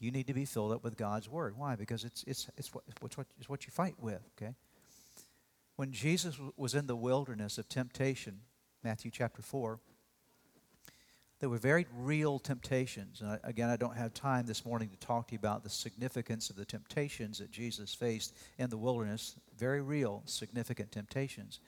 You 0.00 0.10
need 0.10 0.26
to 0.26 0.34
be 0.34 0.44
filled 0.44 0.72
up 0.72 0.82
with 0.82 0.96
God's 0.96 1.28
Word. 1.28 1.56
Why? 1.56 1.76
Because 1.76 2.04
it's, 2.04 2.24
it's, 2.26 2.48
it's, 2.56 2.74
what, 2.74 2.82
it's, 3.02 3.16
what, 3.16 3.26
it's 3.38 3.48
what 3.48 3.64
you 3.66 3.70
fight 3.70 3.94
with, 4.00 4.20
okay? 4.36 4.52
When 5.76 5.92
Jesus 5.92 6.38
was 6.56 6.74
in 6.74 6.88
the 6.88 6.96
wilderness 6.96 7.56
of 7.56 7.68
temptation, 7.68 8.40
Matthew 8.82 9.12
chapter 9.12 9.42
4, 9.42 9.78
there 11.38 11.48
were 11.48 11.58
very 11.58 11.86
real 11.96 12.40
temptations. 12.40 13.20
And 13.20 13.38
again, 13.44 13.70
I 13.70 13.76
don't 13.76 13.96
have 13.96 14.12
time 14.12 14.46
this 14.46 14.64
morning 14.64 14.88
to 14.88 14.96
talk 14.96 15.28
to 15.28 15.34
you 15.34 15.38
about 15.38 15.62
the 15.62 15.70
significance 15.70 16.50
of 16.50 16.56
the 16.56 16.64
temptations 16.64 17.38
that 17.38 17.52
Jesus 17.52 17.94
faced 17.94 18.34
in 18.58 18.70
the 18.70 18.76
wilderness. 18.76 19.36
Very 19.56 19.82
real, 19.82 20.22
significant 20.24 20.90
temptations. 20.90 21.60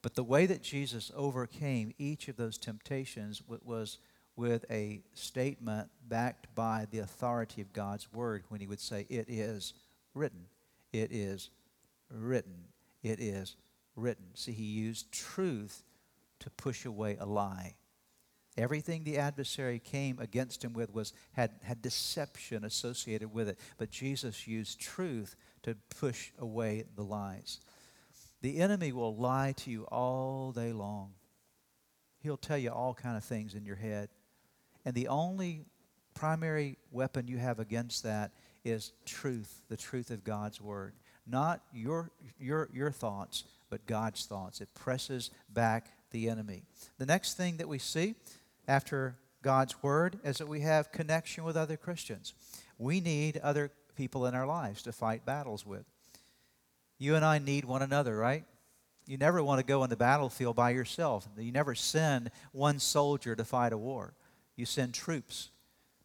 But 0.00 0.14
the 0.14 0.22
way 0.22 0.46
that 0.46 0.62
Jesus 0.62 1.10
overcame 1.16 1.92
each 1.98 2.28
of 2.28 2.36
those 2.36 2.56
temptations 2.56 3.42
was 3.48 3.98
with 4.36 4.64
a 4.70 5.02
statement 5.14 5.88
backed 6.08 6.54
by 6.54 6.86
the 6.90 6.98
authority 6.98 7.60
of 7.60 7.72
God's 7.72 8.12
word 8.12 8.44
when 8.48 8.60
he 8.60 8.66
would 8.66 8.80
say, 8.80 9.06
It 9.08 9.26
is 9.28 9.74
written. 10.14 10.46
It 10.92 11.12
is 11.12 11.50
written. 12.10 12.64
It 13.02 13.20
is 13.20 13.56
written. 13.96 14.26
See, 14.34 14.52
he 14.52 14.64
used 14.64 15.12
truth 15.12 15.82
to 16.40 16.50
push 16.50 16.84
away 16.84 17.16
a 17.18 17.26
lie. 17.26 17.74
Everything 18.56 19.02
the 19.02 19.18
adversary 19.18 19.80
came 19.80 20.18
against 20.20 20.64
him 20.64 20.74
with 20.74 20.94
was 20.94 21.12
had, 21.32 21.50
had 21.62 21.82
deception 21.82 22.64
associated 22.64 23.32
with 23.32 23.48
it. 23.48 23.58
But 23.78 23.90
Jesus 23.90 24.46
used 24.46 24.80
truth 24.80 25.34
to 25.64 25.76
push 25.98 26.30
away 26.38 26.84
the 26.94 27.02
lies. 27.02 27.58
The 28.42 28.58
enemy 28.58 28.92
will 28.92 29.16
lie 29.16 29.54
to 29.58 29.70
you 29.70 29.84
all 29.84 30.52
day 30.52 30.72
long. 30.72 31.14
He'll 32.20 32.36
tell 32.36 32.58
you 32.58 32.70
all 32.70 32.94
kind 32.94 33.16
of 33.16 33.24
things 33.24 33.54
in 33.54 33.64
your 33.64 33.76
head. 33.76 34.08
And 34.84 34.94
the 34.94 35.08
only 35.08 35.64
primary 36.14 36.78
weapon 36.90 37.26
you 37.26 37.38
have 37.38 37.58
against 37.58 38.02
that 38.04 38.32
is 38.64 38.92
truth, 39.04 39.62
the 39.68 39.76
truth 39.76 40.10
of 40.10 40.24
God's 40.24 40.60
word. 40.60 40.94
Not 41.26 41.60
your, 41.72 42.10
your, 42.38 42.68
your 42.72 42.90
thoughts, 42.90 43.44
but 43.70 43.86
God's 43.86 44.26
thoughts. 44.26 44.60
It 44.60 44.68
presses 44.74 45.30
back 45.48 45.90
the 46.10 46.28
enemy. 46.28 46.62
The 46.98 47.06
next 47.06 47.36
thing 47.36 47.56
that 47.58 47.68
we 47.68 47.78
see 47.78 48.14
after 48.68 49.16
God's 49.42 49.82
word 49.82 50.18
is 50.24 50.38
that 50.38 50.48
we 50.48 50.60
have 50.60 50.92
connection 50.92 51.44
with 51.44 51.56
other 51.56 51.76
Christians. 51.76 52.34
We 52.78 53.00
need 53.00 53.38
other 53.38 53.70
people 53.96 54.26
in 54.26 54.34
our 54.34 54.46
lives 54.46 54.82
to 54.82 54.92
fight 54.92 55.24
battles 55.26 55.66
with. 55.66 55.84
You 56.98 57.16
and 57.16 57.24
I 57.24 57.38
need 57.38 57.64
one 57.64 57.82
another, 57.82 58.16
right? 58.16 58.44
You 59.06 59.18
never 59.18 59.42
want 59.42 59.60
to 59.60 59.66
go 59.66 59.82
on 59.82 59.90
the 59.90 59.96
battlefield 59.96 60.56
by 60.56 60.70
yourself. 60.70 61.28
You 61.36 61.52
never 61.52 61.74
send 61.74 62.30
one 62.52 62.78
soldier 62.78 63.36
to 63.36 63.44
fight 63.44 63.72
a 63.72 63.78
war. 63.78 64.14
You 64.56 64.66
send 64.66 64.94
troops. 64.94 65.50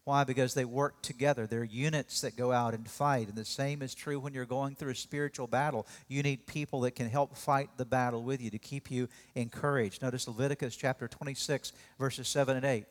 Why? 0.04 0.24
Because 0.24 0.54
they 0.54 0.64
work 0.64 1.02
together. 1.02 1.46
They're 1.46 1.62
units 1.62 2.22
that 2.22 2.36
go 2.36 2.52
out 2.52 2.74
and 2.74 2.88
fight. 2.88 3.28
And 3.28 3.36
the 3.36 3.44
same 3.44 3.82
is 3.82 3.94
true 3.94 4.18
when 4.18 4.32
you're 4.32 4.46
going 4.46 4.74
through 4.74 4.92
a 4.92 4.96
spiritual 4.96 5.46
battle. 5.46 5.86
You 6.08 6.22
need 6.22 6.46
people 6.46 6.80
that 6.80 6.96
can 6.96 7.08
help 7.08 7.36
fight 7.36 7.70
the 7.76 7.84
battle 7.84 8.22
with 8.22 8.40
you 8.40 8.50
to 8.50 8.58
keep 8.58 8.90
you 8.90 9.08
encouraged. 9.34 10.02
Notice 10.02 10.26
Leviticus 10.26 10.74
chapter 10.74 11.06
26, 11.06 11.72
verses 11.98 12.28
7 12.28 12.56
and 12.56 12.64
8. 12.64 12.86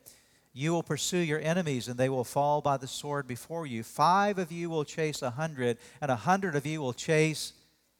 You 0.54 0.72
will 0.72 0.84
pursue 0.84 1.18
your 1.18 1.40
enemies, 1.40 1.88
and 1.88 2.00
they 2.00 2.10
will 2.10 2.24
fall 2.24 2.62
by 2.62 2.78
the 2.78 2.88
sword 2.88 3.28
before 3.28 3.66
you. 3.66 3.84
Five 3.84 4.38
of 4.40 4.52
you 4.52 4.70
will 4.70 4.84
chase 4.84 5.22
a 5.22 5.32
hundred, 5.32 5.78
and 6.02 6.10
a 6.10 6.16
hundred 6.16 6.56
of 6.56 6.66
you 6.66 6.82
will 6.82 6.94
chase 6.94 7.54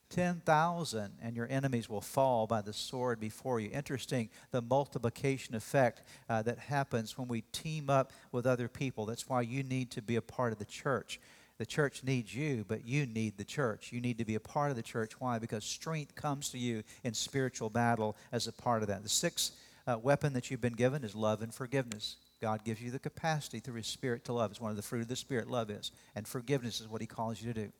10,000, 0.10 1.12
and 1.22 1.36
your 1.36 1.48
enemies 1.50 1.90
will 1.90 2.02
fall 2.02 2.48
by 2.48 2.62
the 2.62 2.74
sword 2.74 3.20
before 3.20 3.60
you. 3.60 3.70
Interesting, 3.72 4.30
the 4.52 4.62
multiplication 4.62 5.56
effect 5.56 6.02
uh, 6.30 6.42
that 6.42 6.58
happens 6.58 7.18
when 7.18 7.28
we 7.28 7.42
team 7.52 7.90
up 7.90 8.12
with 8.32 8.46
other 8.46 8.68
people. 8.68 9.06
That's 9.06 9.30
why 9.30 9.42
you 9.42 9.64
need 9.64 9.92
to 9.92 10.02
be 10.02 10.16
a 10.16 10.22
part 10.22 10.52
of 10.52 10.60
the 10.60 10.66
church. 10.66 11.20
The 11.60 11.66
church 11.66 12.04
needs 12.04 12.34
you, 12.34 12.66
but 12.68 12.86
you 12.86 13.06
need 13.06 13.38
the 13.38 13.44
church. 13.44 13.92
You 13.92 14.00
need 14.00 14.18
to 14.18 14.26
be 14.26 14.36
a 14.36 14.40
part 14.40 14.72
of 14.72 14.78
the 14.78 14.82
church. 14.82 15.20
Why? 15.20 15.40
Because 15.40 15.66
strength 15.66 16.16
comes 16.16 16.50
to 16.50 16.58
you 16.58 16.84
in 17.04 17.14
spiritual 17.14 17.70
battle 17.70 18.16
as 18.32 18.48
a 18.48 18.54
part 18.54 18.82
of 18.82 18.88
that. 18.88 19.04
The 19.04 19.10
sixth 19.10 19.52
uh, 19.86 19.98
weapon 19.98 20.34
that 20.34 20.50
you've 20.50 20.62
been 20.62 20.74
given 20.74 21.04
is 21.04 21.16
love 21.16 21.42
and 21.42 21.54
forgiveness. 21.54 22.16
God 22.42 22.64
gives 22.64 22.82
you 22.82 22.92
the 22.92 23.00
capacity 23.00 23.60
through 23.60 23.76
His 23.76 23.88
Spirit 23.88 24.24
to 24.26 24.34
love. 24.34 24.52
It's 24.52 24.62
one 24.62 24.72
of 24.72 24.78
the 24.78 24.84
fruit 24.84 25.02
of 25.02 25.10
the 25.10 25.18
Spirit, 25.18 25.50
love 25.50 25.70
is. 25.70 25.92
And 26.16 26.26
forgiveness 26.26 26.80
is 26.80 26.88
what 26.88 27.02
He 27.02 27.08
calls 27.08 27.42
you 27.42 27.52
to 27.54 27.66
do. 27.66 27.72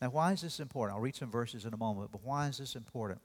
Now, 0.00 0.10
why 0.10 0.32
is 0.32 0.42
this 0.42 0.60
important? 0.60 0.96
I'll 0.96 1.02
read 1.02 1.16
some 1.16 1.30
verses 1.30 1.64
in 1.64 1.72
a 1.72 1.76
moment, 1.78 2.12
but 2.12 2.22
why 2.22 2.48
is 2.48 2.58
this 2.58 2.76
important? 2.76 3.20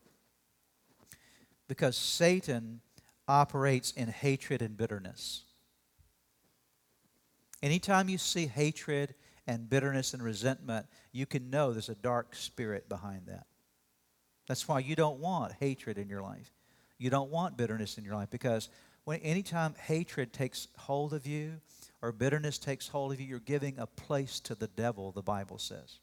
Because 1.67 1.97
Satan 1.97 2.81
operates 3.27 3.91
in 3.91 4.07
hatred 4.07 4.61
and 4.61 4.77
bitterness. 4.77 5.43
Anytime 7.61 8.09
you 8.09 8.17
see 8.17 8.47
hatred 8.47 9.15
and 9.47 9.69
bitterness 9.69 10.13
and 10.13 10.23
resentment, 10.23 10.87
you 11.11 11.25
can 11.25 11.49
know 11.49 11.71
there's 11.71 11.89
a 11.89 11.95
dark 11.95 12.35
spirit 12.35 12.89
behind 12.89 13.27
that. 13.27 13.45
That's 14.47 14.67
why 14.67 14.79
you 14.79 14.95
don't 14.95 15.19
want 15.19 15.53
hatred 15.59 15.97
in 15.97 16.09
your 16.09 16.21
life. 16.21 16.51
You 16.97 17.09
don't 17.09 17.31
want 17.31 17.57
bitterness 17.57 17.97
in 17.97 18.03
your 18.03 18.15
life 18.15 18.29
because 18.29 18.69
when 19.03 19.19
anytime 19.19 19.75
hatred 19.75 20.33
takes 20.33 20.67
hold 20.77 21.13
of 21.13 21.25
you 21.25 21.61
or 22.01 22.11
bitterness 22.11 22.57
takes 22.57 22.87
hold 22.87 23.11
of 23.11 23.19
you, 23.19 23.27
you're 23.27 23.39
giving 23.39 23.77
a 23.77 23.87
place 23.87 24.39
to 24.41 24.55
the 24.55 24.67
devil, 24.67 25.11
the 25.11 25.21
Bible 25.21 25.57
says. 25.57 25.99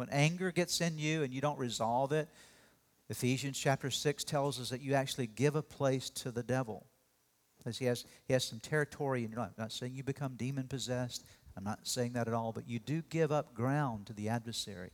When 0.00 0.08
anger 0.08 0.50
gets 0.50 0.80
in 0.80 0.96
you 0.96 1.24
and 1.24 1.30
you 1.30 1.42
don't 1.42 1.58
resolve 1.58 2.10
it, 2.10 2.26
Ephesians 3.10 3.58
chapter 3.58 3.90
6 3.90 4.24
tells 4.24 4.58
us 4.58 4.70
that 4.70 4.80
you 4.80 4.94
actually 4.94 5.26
give 5.26 5.56
a 5.56 5.62
place 5.62 6.08
to 6.08 6.30
the 6.30 6.42
devil. 6.42 6.86
Because 7.58 7.76
he 7.76 7.84
has, 7.84 8.06
he 8.24 8.32
has 8.32 8.42
some 8.42 8.60
territory 8.60 9.26
in 9.26 9.30
your 9.30 9.40
life. 9.40 9.50
I'm 9.58 9.64
not 9.64 9.72
saying 9.72 9.92
you 9.92 10.02
become 10.02 10.36
demon 10.36 10.68
possessed. 10.68 11.26
I'm 11.54 11.64
not 11.64 11.80
saying 11.82 12.14
that 12.14 12.28
at 12.28 12.32
all. 12.32 12.50
But 12.50 12.66
you 12.66 12.78
do 12.78 13.02
give 13.10 13.30
up 13.30 13.52
ground 13.52 14.06
to 14.06 14.14
the 14.14 14.30
adversary. 14.30 14.92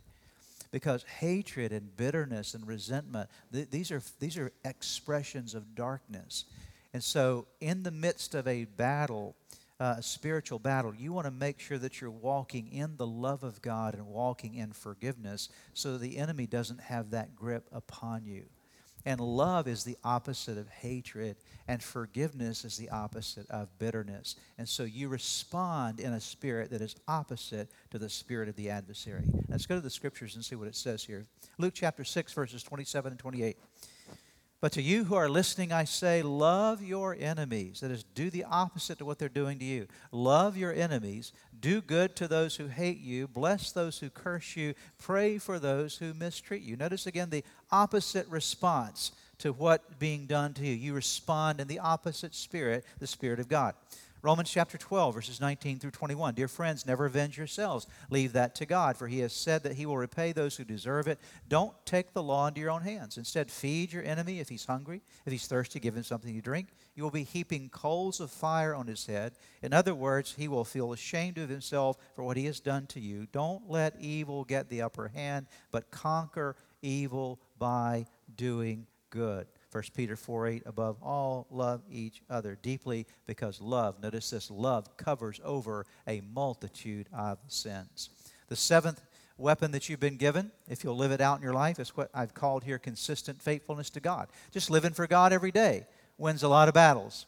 Because 0.73 1.05
hatred 1.05 1.71
and 1.71 1.97
bitterness 1.97 2.55
and 2.55 2.67
resentment, 2.67 3.31
th- 3.53 3.71
these, 3.71 3.93
are, 3.93 4.03
these 4.19 4.37
are 4.37 4.51
expressions 4.65 5.55
of 5.55 5.77
darkness. 5.77 6.47
And 6.93 7.05
so, 7.05 7.47
in 7.61 7.85
the 7.85 7.93
midst 7.93 8.35
of 8.35 8.49
a 8.49 8.65
battle, 8.65 9.37
uh, 9.79 10.01
spiritual 10.01 10.59
battle, 10.59 10.95
you 10.95 11.13
want 11.13 11.27
to 11.27 11.31
make 11.31 11.61
sure 11.61 11.79
that 11.79 12.01
you're 12.01 12.11
walking 12.11 12.69
in 12.73 12.97
the 12.97 13.07
love 13.07 13.43
of 13.43 13.61
God 13.61 13.95
and 13.95 14.07
walking 14.07 14.55
in 14.55 14.73
forgiveness 14.73 15.49
so 15.75 15.99
the 15.99 16.19
enemy 16.19 16.47
doesn't 16.47 16.81
have 16.81 17.11
that 17.11 17.37
grip 17.37 17.67
upon 17.73 18.25
you. 18.25 18.47
And 19.07 19.21
love 19.21 19.69
is 19.69 19.85
the 19.85 19.97
opposite 20.03 20.59
of 20.59 20.69
hatred, 20.69 21.37
and 21.69 21.81
forgiveness 21.81 22.65
is 22.65 22.77
the 22.77 22.91
opposite 22.91 23.49
of 23.51 23.79
bitterness. 23.79 24.35
And 24.59 24.69
so 24.69 24.83
you 24.83 25.09
respond 25.09 26.01
in 26.01 26.13
a 26.13 26.21
spirit 26.21 26.71
that 26.71 26.81
is 26.81 26.97
opposite 27.07 27.71
to 27.93 28.01
the 28.01 28.09
spirit 28.09 28.49
of 28.49 28.57
the 28.57 28.69
adversary. 28.69 29.23
Let's 29.49 29.65
go 29.65 29.77
to 29.77 29.81
the 29.81 29.91
scriptures 29.91 30.35
and 30.35 30.45
see 30.45 30.57
what 30.57 30.67
it 30.67 30.75
says 30.75 31.05
here. 31.05 31.25
Luke 31.57 31.75
chapter 31.75 32.03
6, 32.03 32.33
verses 32.33 32.65
27 32.65 33.13
and 33.13 33.19
28. 33.19 33.57
But 34.67 34.73
to 34.73 34.83
you 34.83 35.05
who 35.05 35.15
are 35.15 35.29
listening, 35.29 35.71
I 35.71 35.85
say, 35.85 36.23
love 36.23 36.83
your 36.83 37.17
enemies. 37.17 37.79
That 37.83 37.93
is, 37.93 38.03
do 38.03 38.31
the 38.31 38.43
opposite 38.43 38.99
to 38.99 39.05
what 39.05 39.17
they're 39.17 39.29
doing 39.29 39.61
to 39.61 39.65
you. 39.65 39.87
Love 40.11 40.57
your 40.57 40.73
enemies. 40.73 41.33
Do 41.61 41.81
good 41.81 42.17
to 42.17 42.27
those 42.27 42.57
who 42.57 42.67
hate 42.67 42.99
you. 42.99 43.29
Bless 43.29 43.71
those 43.71 44.01
who 44.01 44.11
curse 44.11 44.57
you. 44.57 44.75
Pray 44.99 45.39
for 45.39 45.61
those 45.61 45.99
who 45.99 46.15
mistreat 46.15 46.63
you. 46.63 46.75
Notice 46.75 47.07
again 47.07 47.31
the 47.31 47.45
opposite 47.71 48.27
response 48.27 49.13
to 49.39 49.53
what 49.53 50.01
being 50.01 50.27
done 50.27 50.53
to 50.55 50.67
you. 50.67 50.75
You 50.75 50.95
respond 50.95 51.61
in 51.61 51.69
the 51.69 51.79
opposite 51.79 52.35
spirit, 52.35 52.85
the 52.99 53.07
Spirit 53.07 53.39
of 53.39 53.49
God. 53.49 53.75
Romans 54.27 54.51
chapter 54.51 54.77
12, 54.77 55.15
verses 55.15 55.41
19 55.41 55.79
through 55.79 55.93
21. 55.93 56.35
Dear 56.35 56.49
friends, 56.49 56.85
never 56.85 57.07
avenge 57.07 57.39
yourselves. 57.39 57.87
Leave 58.11 58.33
that 58.33 58.57
to 58.57 58.67
God, 58.67 58.97
for 58.97 59.07
he 59.07 59.21
has 59.21 59.33
said 59.33 59.63
that 59.63 59.75
he 59.75 59.87
will 59.87 59.97
repay 59.97 60.33
those 60.33 60.57
who 60.57 60.65
deserve 60.65 61.07
it. 61.07 61.21
Don't 61.49 61.73
take 61.87 62.13
the 62.13 62.25
law 62.25 62.49
into 62.49 62.61
your 62.61 62.73
own 62.73 62.83
hands. 62.83 63.19
Instead, 63.19 63.53
feed 63.53 63.93
your 63.93 64.03
enemy 64.03 64.41
if 64.41 64.49
he's 64.49 64.65
hungry. 64.65 65.01
If 65.27 65.31
he's 65.31 65.47
thirsty, 65.47 65.79
give 65.79 65.97
him 65.97 66.03
something 66.03 66.35
to 66.35 66.41
drink. 66.41 66.71
You 66.97 67.05
will 67.05 67.13
be 67.13 67.23
heaping 67.23 67.69
coals 67.69 68.19
of 68.19 68.33
fire 68.33 68.75
on 68.75 68.89
his 68.89 69.07
head. 69.07 69.35
In 69.63 69.73
other 69.73 69.95
words, 69.95 70.35
he 70.37 70.49
will 70.49 70.65
feel 70.65 70.93
ashamed 70.93 71.39
of 71.39 71.49
himself 71.49 71.97
for 72.17 72.25
what 72.25 72.37
he 72.37 72.47
has 72.47 72.59
done 72.59 72.87
to 72.89 73.01
you. 73.01 73.29
Don't 73.31 73.71
let 73.71 73.95
evil 74.01 74.43
get 74.43 74.69
the 74.69 74.83
upper 74.83 75.07
hand, 75.07 75.47
but 75.71 75.93
conquer 75.93 76.57
evil 76.83 77.39
by 77.61 78.07
doing 78.35 78.89
good. 79.09 79.47
1 79.73 79.85
Peter 79.95 80.17
4 80.17 80.47
8, 80.47 80.63
above 80.67 80.97
all, 81.03 81.47
love 81.51 81.83
each 81.91 82.23
other 82.31 82.57
deeply 82.63 83.07
because 83.27 83.61
love, 83.61 84.03
notice 84.03 84.31
this, 84.31 84.51
love 84.51 84.97
covers 84.97 85.41
over 85.45 85.85
a 86.07 86.23
multitude 86.33 87.09
of 87.13 87.39
sins. 87.49 88.11
The 88.49 88.57
seventh 88.57 89.03
weapon 89.39 89.73
that 89.73 89.89
you've 89.89 90.01
been 90.01 90.17
given, 90.17 90.51
if 90.69 90.83
you'll 90.83 90.97
live 90.97 91.13
it 91.13 91.21
out 91.21 91.39
in 91.39 91.43
your 91.43 91.53
life, 91.53 91.79
is 91.79 91.97
what 91.97 92.11
I've 92.15 92.35
called 92.35 92.65
here 92.65 92.79
consistent 92.79 93.43
faithfulness 93.43 93.91
to 93.91 94.01
God. 94.01 94.29
Just 94.53 94.71
living 94.71 94.93
for 94.93 95.07
God 95.07 95.33
every 95.33 95.51
day 95.51 95.87
wins 96.17 96.43
a 96.43 96.49
lot 96.49 96.69
of 96.69 96.75
battles. 96.75 97.27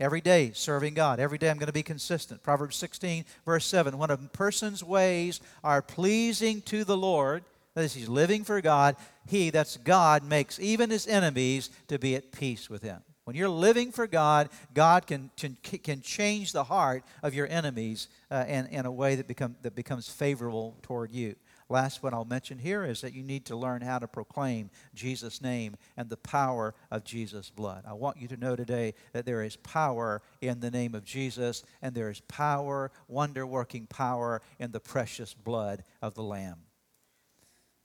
Every 0.00 0.22
day 0.22 0.52
serving 0.54 0.94
God. 0.94 1.20
Every 1.20 1.36
day 1.36 1.50
I'm 1.50 1.58
going 1.58 1.66
to 1.66 1.72
be 1.72 1.82
consistent. 1.82 2.42
Proverbs 2.42 2.76
16, 2.76 3.26
verse 3.44 3.66
7. 3.66 3.98
When 3.98 4.10
a 4.10 4.16
person's 4.16 4.82
ways 4.82 5.40
are 5.62 5.82
pleasing 5.82 6.62
to 6.62 6.84
the 6.84 6.96
Lord, 6.96 7.44
that 7.74 7.84
is, 7.84 7.94
he's 7.94 8.08
living 8.08 8.44
for 8.44 8.60
God. 8.60 8.96
He, 9.26 9.50
that's 9.50 9.76
God, 9.76 10.24
makes 10.24 10.58
even 10.58 10.90
his 10.90 11.06
enemies 11.06 11.70
to 11.88 11.98
be 11.98 12.16
at 12.16 12.32
peace 12.32 12.68
with 12.68 12.82
him. 12.82 13.02
When 13.24 13.36
you're 13.36 13.48
living 13.48 13.92
for 13.92 14.06
God, 14.06 14.48
God 14.74 15.06
can, 15.06 15.30
can, 15.36 15.56
can 15.62 16.00
change 16.00 16.52
the 16.52 16.64
heart 16.64 17.04
of 17.22 17.32
your 17.32 17.46
enemies 17.46 18.08
uh, 18.30 18.44
in, 18.48 18.66
in 18.66 18.86
a 18.86 18.90
way 18.90 19.14
that, 19.14 19.28
become, 19.28 19.56
that 19.62 19.76
becomes 19.76 20.08
favorable 20.08 20.76
toward 20.82 21.12
you. 21.12 21.36
Last 21.68 22.02
one 22.02 22.12
I'll 22.12 22.24
mention 22.24 22.58
here 22.58 22.84
is 22.84 23.02
that 23.02 23.14
you 23.14 23.22
need 23.22 23.44
to 23.46 23.56
learn 23.56 23.82
how 23.82 24.00
to 24.00 24.08
proclaim 24.08 24.70
Jesus' 24.92 25.40
name 25.40 25.76
and 25.96 26.10
the 26.10 26.16
power 26.16 26.74
of 26.90 27.04
Jesus' 27.04 27.50
blood. 27.50 27.84
I 27.86 27.92
want 27.92 28.16
you 28.16 28.26
to 28.26 28.36
know 28.36 28.56
today 28.56 28.94
that 29.12 29.24
there 29.24 29.44
is 29.44 29.54
power 29.54 30.22
in 30.40 30.58
the 30.58 30.70
name 30.72 30.96
of 30.96 31.04
Jesus, 31.04 31.62
and 31.80 31.94
there 31.94 32.10
is 32.10 32.20
power, 32.22 32.90
wonder 33.06 33.46
working 33.46 33.86
power, 33.86 34.42
in 34.58 34.72
the 34.72 34.80
precious 34.80 35.32
blood 35.32 35.84
of 36.02 36.14
the 36.14 36.24
Lamb. 36.24 36.56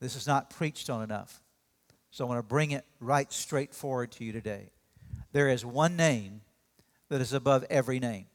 This 0.00 0.16
is 0.16 0.26
not 0.26 0.50
preached 0.50 0.90
on 0.90 1.02
enough. 1.02 1.40
So 2.10 2.24
I 2.24 2.28
want 2.28 2.38
to 2.38 2.42
bring 2.42 2.70
it 2.70 2.84
right 3.00 3.30
straight 3.32 3.74
forward 3.74 4.12
to 4.12 4.24
you 4.24 4.32
today. 4.32 4.70
There 5.32 5.48
is 5.48 5.64
one 5.64 5.96
name 5.96 6.42
that 7.08 7.20
is 7.20 7.32
above 7.32 7.64
every 7.70 7.98
name. 7.98 8.26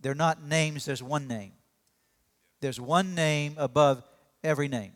They're 0.00 0.14
not 0.14 0.42
names, 0.42 0.84
there's 0.84 1.02
one 1.02 1.26
name. 1.26 1.52
There's 2.60 2.80
one 2.80 3.14
name 3.14 3.54
above 3.56 4.02
every 4.42 4.68
name. 4.68 4.92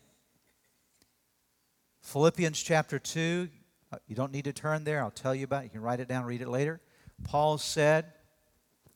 Philippians 2.02 2.60
chapter 2.60 2.98
2, 2.98 3.48
uh, 3.92 3.96
you 4.06 4.16
don't 4.16 4.32
need 4.32 4.44
to 4.44 4.52
turn 4.52 4.84
there. 4.84 5.00
I'll 5.00 5.10
tell 5.10 5.34
you 5.34 5.44
about 5.44 5.62
it. 5.62 5.64
You 5.64 5.70
can 5.70 5.82
write 5.82 6.00
it 6.00 6.08
down, 6.08 6.24
read 6.24 6.40
it 6.40 6.48
later. 6.48 6.80
Paul 7.24 7.58
said, 7.58 8.06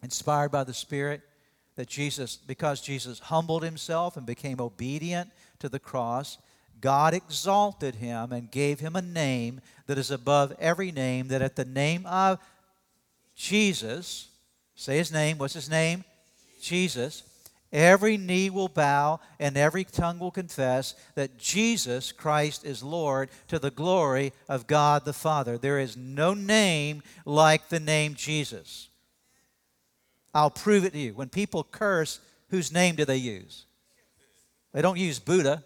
inspired 0.02 0.50
by 0.50 0.64
the 0.64 0.74
Spirit, 0.74 1.22
that 1.76 1.88
Jesus, 1.88 2.36
because 2.36 2.80
Jesus 2.80 3.18
humbled 3.18 3.62
himself 3.62 4.16
and 4.16 4.26
became 4.26 4.60
obedient 4.60 5.30
to 5.60 5.68
the 5.68 5.78
cross, 5.78 6.38
God 6.80 7.14
exalted 7.14 7.96
him 7.96 8.32
and 8.32 8.50
gave 8.50 8.80
him 8.80 8.96
a 8.96 9.02
name 9.02 9.60
that 9.86 9.98
is 9.98 10.10
above 10.10 10.54
every 10.58 10.92
name, 10.92 11.28
that 11.28 11.42
at 11.42 11.56
the 11.56 11.64
name 11.64 12.04
of 12.06 12.38
Jesus, 13.34 14.28
say 14.74 14.98
his 14.98 15.12
name, 15.12 15.38
what's 15.38 15.54
his 15.54 15.70
name? 15.70 16.04
Jesus. 16.60 17.22
Every 17.72 18.16
knee 18.16 18.48
will 18.48 18.68
bow 18.68 19.20
and 19.40 19.56
every 19.56 19.84
tongue 19.84 20.18
will 20.18 20.30
confess 20.30 20.94
that 21.14 21.38
Jesus 21.38 22.12
Christ 22.12 22.64
is 22.64 22.82
Lord 22.82 23.28
to 23.48 23.58
the 23.58 23.70
glory 23.70 24.32
of 24.48 24.66
God 24.66 25.04
the 25.04 25.12
Father. 25.12 25.58
There 25.58 25.78
is 25.78 25.96
no 25.96 26.32
name 26.32 27.02
like 27.24 27.68
the 27.68 27.80
name 27.80 28.14
Jesus. 28.14 28.88
I'll 30.32 30.50
prove 30.50 30.84
it 30.84 30.92
to 30.92 30.98
you. 30.98 31.14
When 31.14 31.28
people 31.28 31.64
curse, 31.64 32.20
whose 32.50 32.72
name 32.72 32.94
do 32.94 33.04
they 33.04 33.16
use? 33.16 33.66
They 34.76 34.82
don't 34.82 34.98
use 34.98 35.18
Buddha. 35.18 35.64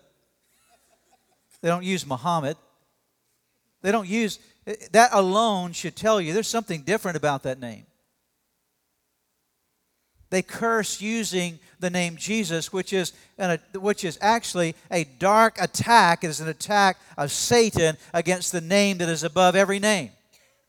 They 1.63 1.69
don't 1.69 1.83
use 1.83 2.07
Muhammad. 2.07 2.57
They 3.83 3.91
don't 3.91 4.07
use, 4.07 4.39
that 4.93 5.11
alone 5.13 5.73
should 5.73 5.97
tell 5.97 6.21
you 6.21 6.33
there's 6.33 6.47
something 6.47 6.83
different 6.83 7.17
about 7.17 7.43
that 7.43 7.59
name. 7.59 7.87
They 10.31 10.43
curse 10.43 11.01
using 11.01 11.59
the 11.81 11.91
name 11.91 12.19
Jesus, 12.19 12.73
which 12.73 12.93
is, 12.93 13.13
an, 13.37 13.59
which 13.75 14.05
is 14.05 14.17
actually 14.21 14.77
a 14.93 15.03
dark 15.03 15.61
attack. 15.61 16.23
It 16.23 16.29
is 16.29 16.39
an 16.39 16.47
attack 16.47 16.97
of 17.19 17.33
Satan 17.33 17.97
against 18.15 18.53
the 18.53 18.61
name 18.61 18.99
that 18.99 19.09
is 19.09 19.25
above 19.25 19.57
every 19.57 19.81
name. 19.81 20.11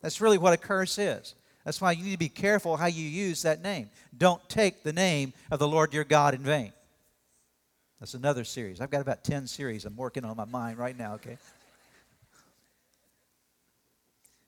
That's 0.01 0.19
really 0.19 0.39
what 0.39 0.53
a 0.53 0.57
curse 0.57 0.97
is. 0.97 1.35
That's 1.63 1.79
why 1.79 1.91
you 1.91 2.03
need 2.03 2.13
to 2.13 2.17
be 2.17 2.27
careful 2.27 2.75
how 2.75 2.87
you 2.87 3.05
use 3.05 3.43
that 3.43 3.61
name. 3.61 3.91
Don't 4.17 4.41
take 4.49 4.81
the 4.81 4.93
name 4.93 5.33
of 5.51 5.59
the 5.59 5.67
Lord 5.67 5.93
your 5.93 6.05
God 6.05 6.33
in 6.33 6.41
vain. 6.41 6.73
That's 8.01 8.15
another 8.15 8.43
series. 8.43 8.81
I've 8.81 8.89
got 8.89 9.01
about 9.01 9.23
10 9.23 9.45
series 9.45 9.85
I'm 9.85 9.95
working 9.95 10.25
on 10.25 10.35
my 10.35 10.45
mind 10.45 10.79
right 10.79 10.97
now, 10.97 11.13
okay? 11.13 11.37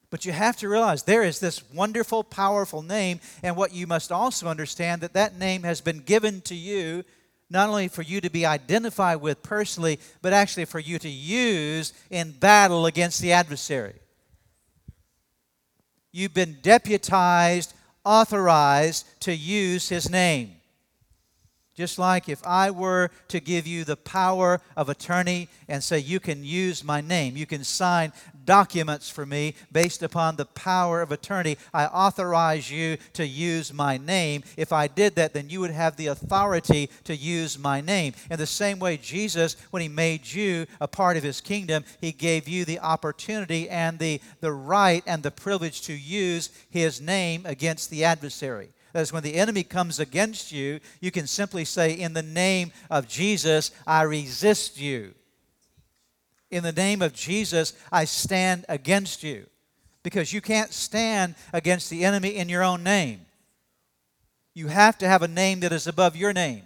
But 0.10 0.26
you 0.26 0.32
have 0.32 0.58
to 0.58 0.68
realize 0.68 1.04
there 1.04 1.22
is 1.22 1.40
this 1.40 1.62
wonderful, 1.72 2.24
powerful 2.24 2.82
name, 2.82 3.20
and 3.44 3.56
what 3.56 3.72
you 3.72 3.86
must 3.86 4.12
also 4.12 4.48
understand 4.48 5.02
that 5.02 5.14
that 5.14 5.38
name 5.38 5.62
has 5.64 5.82
been 5.82 6.00
given 6.00 6.42
to 6.42 6.56
you 6.56 7.04
not 7.48 7.70
only 7.70 7.88
for 7.88 8.02
you 8.02 8.20
to 8.22 8.32
be 8.32 8.44
identified 8.44 9.22
with 9.22 9.44
personally, 9.44 10.00
but 10.24 10.34
actually 10.34 10.66
for 10.66 10.80
you 10.80 10.98
to 10.98 11.10
use 11.10 11.94
in 12.10 12.32
battle 12.32 12.88
against 12.88 13.22
the 13.22 13.34
adversary. 13.34 13.94
You've 16.12 16.34
been 16.34 16.58
deputized, 16.64 17.72
authorized 18.04 19.06
to 19.22 19.36
use 19.36 19.90
his 19.90 20.10
name. 20.10 20.56
Just 21.76 21.98
like 21.98 22.30
if 22.30 22.46
I 22.46 22.70
were 22.70 23.10
to 23.30 23.40
give 23.40 23.66
you 23.66 23.84
the 23.84 23.98
power 23.98 24.62
of 24.78 24.90
attorney 24.90 25.50
and 25.68 25.84
say, 25.84 25.98
you 25.98 26.20
can 26.20 26.44
use 26.44 26.84
my 26.84 27.02
name, 27.02 27.36
you 27.36 27.48
can 27.48 27.64
sign 27.64 28.14
documents 28.46 29.10
for 29.10 29.26
me 29.26 29.56
based 29.72 30.04
upon 30.04 30.36
the 30.36 30.46
power 30.46 31.02
of 31.02 31.12
attorney, 31.12 31.58
I 31.74 31.86
authorize 31.86 32.70
you 32.70 32.98
to 33.14 33.26
use 33.26 33.74
my 33.74 33.98
name. 33.98 34.44
If 34.56 34.72
I 34.72 34.88
did 34.88 35.16
that, 35.16 35.34
then 35.34 35.50
you 35.50 35.62
would 35.62 35.72
have 35.72 35.96
the 35.96 36.08
authority 36.08 36.92
to 37.06 37.16
use 37.16 37.58
my 37.58 37.82
name. 37.82 38.14
In 38.30 38.38
the 38.38 38.46
same 38.46 38.78
way, 38.78 38.98
Jesus, 38.98 39.56
when 39.72 39.82
he 39.82 39.88
made 39.88 40.32
you 40.32 40.68
a 40.80 40.88
part 40.88 41.18
of 41.18 41.24
his 41.24 41.42
kingdom, 41.42 41.86
he 42.02 42.12
gave 42.12 42.48
you 42.48 42.66
the 42.66 42.80
opportunity 42.80 43.68
and 43.68 43.98
the, 43.98 44.22
the 44.42 44.54
right 44.54 45.04
and 45.08 45.24
the 45.24 45.32
privilege 45.32 45.82
to 45.84 45.94
use 45.94 46.50
his 46.70 47.02
name 47.02 47.48
against 47.48 47.90
the 47.90 48.04
adversary. 48.04 48.70
That 48.94 49.02
is, 49.02 49.12
when 49.12 49.24
the 49.24 49.36
enemy 49.36 49.64
comes 49.64 50.00
against 50.00 50.52
you, 50.52 50.80
you 51.02 51.12
can 51.12 51.28
simply 51.28 51.66
say, 51.66 51.94
In 51.94 52.14
the 52.14 52.24
name 52.24 52.72
of 52.90 53.08
Jesus, 53.08 53.72
I 53.86 54.04
resist 54.04 54.80
you. 54.80 55.14
In 56.52 56.64
the 56.64 56.72
name 56.72 57.02
of 57.02 57.14
Jesus, 57.14 57.74
I 57.92 58.06
stand 58.06 58.66
against 58.70 59.24
you. 59.24 59.48
Because 60.04 60.32
you 60.32 60.42
can't 60.42 60.72
stand 60.72 61.34
against 61.54 61.90
the 61.90 62.06
enemy 62.06 62.36
in 62.36 62.50
your 62.50 62.64
own 62.64 62.84
name. 62.84 63.22
You 64.54 64.68
have 64.68 64.98
to 65.00 65.08
have 65.08 65.24
a 65.24 65.28
name 65.28 65.62
that 65.62 65.72
is 65.72 65.88
above 65.88 66.16
your 66.16 66.34
name. 66.34 66.64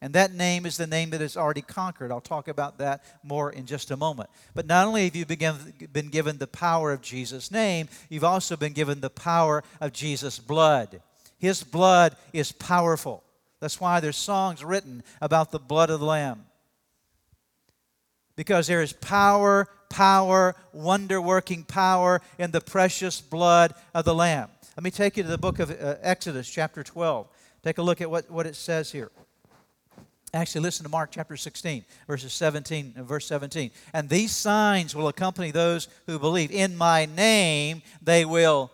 And 0.00 0.12
that 0.14 0.34
name 0.34 0.66
is 0.66 0.76
the 0.76 0.86
name 0.86 1.10
that 1.10 1.22
is 1.22 1.36
already 1.36 1.62
conquered. 1.62 2.12
I'll 2.12 2.20
talk 2.20 2.46
about 2.46 2.78
that 2.78 3.02
more 3.24 3.50
in 3.50 3.64
just 3.64 3.90
a 3.90 3.96
moment. 3.96 4.28
But 4.54 4.66
not 4.66 4.86
only 4.86 5.06
have 5.06 5.16
you 5.16 5.24
been 5.24 6.08
given 6.10 6.36
the 6.36 6.46
power 6.46 6.92
of 6.92 7.00
Jesus' 7.00 7.50
name, 7.50 7.88
you've 8.10 8.22
also 8.22 8.54
been 8.54 8.74
given 8.74 9.00
the 9.00 9.10
power 9.10 9.64
of 9.80 9.94
Jesus' 9.94 10.38
blood. 10.38 11.00
His 11.44 11.62
blood 11.62 12.16
is 12.32 12.52
powerful. 12.52 13.22
That's 13.60 13.78
why 13.78 14.00
there's 14.00 14.16
songs 14.16 14.64
written 14.64 15.02
about 15.20 15.50
the 15.50 15.58
blood 15.58 15.90
of 15.90 16.00
the 16.00 16.06
Lamb. 16.06 16.46
Because 18.34 18.66
there 18.66 18.80
is 18.80 18.94
power, 18.94 19.68
power, 19.90 20.56
wonder 20.72 21.20
working 21.20 21.62
power 21.62 22.22
in 22.38 22.50
the 22.50 22.62
precious 22.62 23.20
blood 23.20 23.74
of 23.94 24.06
the 24.06 24.14
Lamb. 24.14 24.48
Let 24.74 24.84
me 24.84 24.90
take 24.90 25.18
you 25.18 25.22
to 25.22 25.28
the 25.28 25.36
book 25.36 25.58
of 25.58 25.70
uh, 25.70 25.96
Exodus, 26.00 26.48
chapter 26.48 26.82
12. 26.82 27.28
Take 27.62 27.76
a 27.76 27.82
look 27.82 28.00
at 28.00 28.10
what, 28.10 28.30
what 28.30 28.46
it 28.46 28.56
says 28.56 28.90
here. 28.90 29.10
Actually, 30.32 30.62
listen 30.62 30.84
to 30.84 30.90
Mark 30.90 31.10
chapter 31.12 31.36
16, 31.36 31.84
verses 32.06 32.32
17 32.32 32.94
and 32.96 33.06
verse 33.06 33.26
17. 33.26 33.70
And 33.92 34.08
these 34.08 34.32
signs 34.34 34.94
will 34.94 35.08
accompany 35.08 35.50
those 35.50 35.88
who 36.06 36.18
believe. 36.18 36.50
In 36.50 36.74
my 36.74 37.04
name 37.04 37.82
they 38.00 38.24
will 38.24 38.70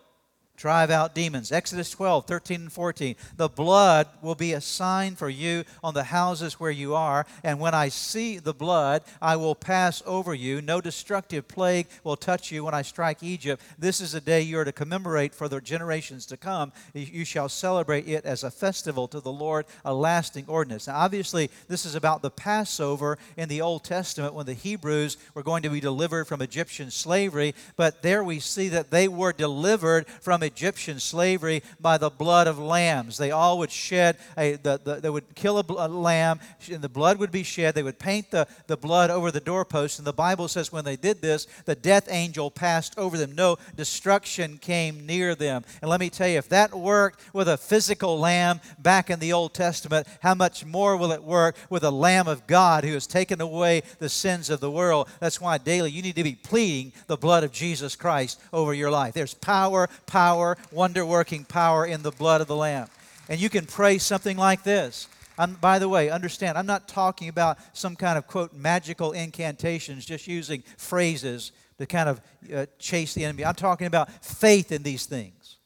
drive 0.61 0.90
out 0.90 1.14
demons. 1.14 1.51
Exodus 1.53 1.90
12, 1.90 2.27
13, 2.27 2.61
and 2.61 2.73
14. 2.73 3.16
The 3.38 3.49
blood 3.49 4.07
will 4.20 4.35
be 4.35 4.53
a 4.53 4.61
sign 4.61 5.16
for 5.16 5.31
you 5.31 5.64
on 5.83 5.94
the 5.94 6.05
houses 6.05 6.61
where 6.61 6.70
you 6.70 6.94
are, 6.94 7.25
and 7.42 7.59
when 7.59 7.73
I 7.73 7.88
see 7.88 8.38
the 8.38 8.53
blood, 8.53 9.03
I 9.23 9.37
will 9.37 9.55
pass 9.55 10.03
over 10.05 10.35
you. 10.35 10.61
No 10.61 10.83
destructive 10.83 11.49
plague 11.49 11.87
will 12.05 12.16
touch 12.16 12.53
you 12.53 12.64
when 12.64 12.75
I 12.75 12.83
strike 12.83 13.23
Egypt. 13.23 13.62
This 13.79 14.03
is 14.03 14.14
a 14.14 14.20
day 14.20 14.42
you 14.42 14.59
are 14.59 14.64
to 14.66 14.73
commemorate 14.73 15.35
for 15.35 15.49
the 15.49 15.62
generations 15.62 16.27
to 16.27 16.37
come. 16.37 16.73
You 16.92 17.25
shall 17.25 17.49
celebrate 17.49 18.07
it 18.07 18.27
as 18.27 18.44
a 18.44 18.51
festival 18.51 19.09
to 19.09 19.20
the 19.20 19.33
Lord, 19.33 19.64
a 19.87 19.94
lasting 19.94 20.44
ordinance. 20.46 20.88
Now, 20.88 20.99
obviously, 20.99 21.51
this 21.68 21.87
is 21.87 21.94
about 21.94 22.20
the 22.20 22.31
Passover 22.31 23.16
in 23.38 23.49
the 23.49 23.62
Old 23.62 23.83
Testament 23.83 24.35
when 24.35 24.44
the 24.44 24.53
Hebrews 24.53 25.16
were 25.33 25.42
going 25.42 25.62
to 25.62 25.70
be 25.70 25.81
delivered 25.81 26.27
from 26.27 26.42
Egyptian 26.42 26.90
slavery, 26.90 27.55
but 27.77 28.03
there 28.03 28.23
we 28.23 28.40
see 28.40 28.68
that 28.68 28.90
they 28.90 29.09
were 29.09 29.33
delivered 29.33 30.07
from 30.20 30.42
Egyptian 30.50 30.98
slavery 30.98 31.62
by 31.80 31.98
the 31.98 32.10
blood 32.10 32.46
of 32.46 32.58
lambs. 32.58 33.16
They 33.16 33.30
all 33.30 33.58
would 33.58 33.70
shed, 33.70 34.16
a, 34.36 34.56
the, 34.56 34.80
the, 34.82 34.94
they 34.96 35.10
would 35.10 35.34
kill 35.34 35.58
a, 35.58 35.64
a 35.68 35.88
lamb, 35.88 36.40
and 36.70 36.82
the 36.82 36.88
blood 36.88 37.18
would 37.18 37.32
be 37.32 37.42
shed. 37.42 37.74
They 37.74 37.82
would 37.82 37.98
paint 37.98 38.30
the, 38.30 38.46
the 38.66 38.76
blood 38.76 39.10
over 39.10 39.30
the 39.30 39.40
doorpost. 39.40 39.98
And 39.98 40.06
the 40.06 40.12
Bible 40.12 40.48
says 40.48 40.72
when 40.72 40.84
they 40.84 40.96
did 40.96 41.22
this, 41.22 41.46
the 41.64 41.74
death 41.74 42.08
angel 42.10 42.50
passed 42.50 42.98
over 42.98 43.16
them. 43.16 43.32
No 43.34 43.56
destruction 43.76 44.58
came 44.58 45.06
near 45.06 45.34
them. 45.34 45.64
And 45.80 45.90
let 45.90 46.00
me 46.00 46.10
tell 46.10 46.28
you, 46.28 46.38
if 46.38 46.48
that 46.48 46.74
worked 46.74 47.20
with 47.32 47.48
a 47.48 47.56
physical 47.56 48.18
lamb 48.18 48.60
back 48.78 49.10
in 49.10 49.18
the 49.20 49.32
Old 49.32 49.54
Testament, 49.54 50.06
how 50.20 50.34
much 50.34 50.64
more 50.64 50.96
will 50.96 51.12
it 51.12 51.22
work 51.22 51.56
with 51.68 51.84
a 51.84 51.90
Lamb 51.90 52.28
of 52.28 52.46
God 52.46 52.84
who 52.84 52.94
has 52.94 53.06
taken 53.06 53.40
away 53.40 53.82
the 53.98 54.08
sins 54.08 54.50
of 54.50 54.60
the 54.60 54.70
world? 54.70 55.08
That's 55.20 55.40
why 55.40 55.58
daily 55.58 55.90
you 55.90 56.02
need 56.02 56.16
to 56.16 56.24
be 56.24 56.34
pleading 56.34 56.92
the 57.06 57.16
blood 57.16 57.44
of 57.44 57.52
Jesus 57.52 57.96
Christ 57.96 58.40
over 58.52 58.74
your 58.74 58.90
life. 58.90 59.14
There's 59.14 59.34
power, 59.34 59.88
power, 60.06 60.39
power, 60.40 60.57
wonder 60.72 61.05
working 61.05 61.44
power 61.44 61.85
in 61.85 62.03
the 62.03 62.11
blood 62.11 62.40
of 62.40 62.46
the 62.46 62.57
Lamb. 62.57 62.88
And 63.29 63.40
you 63.40 63.50
can 63.50 63.66
pray 63.66 63.98
something 63.98 64.37
like 64.37 64.62
this. 64.62 65.09
I'm, 65.38 65.55
by 65.55 65.79
the 65.79 65.88
way, 65.88 66.11
understand, 66.11 66.59
I'm 66.59 66.66
not 66.66 66.88
talking 66.88 67.29
about 67.29 67.59
some 67.72 67.96
kind 67.96 68.18
of, 68.18 68.26
quote, 68.26 68.53
magical 68.53 69.12
incantations, 69.12 70.05
just 70.05 70.26
using 70.26 70.62
phrases 70.76 71.53
to 71.79 71.87
kind 71.87 72.09
of 72.09 72.20
uh, 72.55 72.66
chase 72.79 73.14
the 73.14 73.24
enemy. 73.24 73.44
I'm 73.44 73.55
talking 73.55 73.87
about 73.87 74.11
faith 74.24 74.72
in 74.72 74.83
these 74.83 75.07
things. 75.07 75.59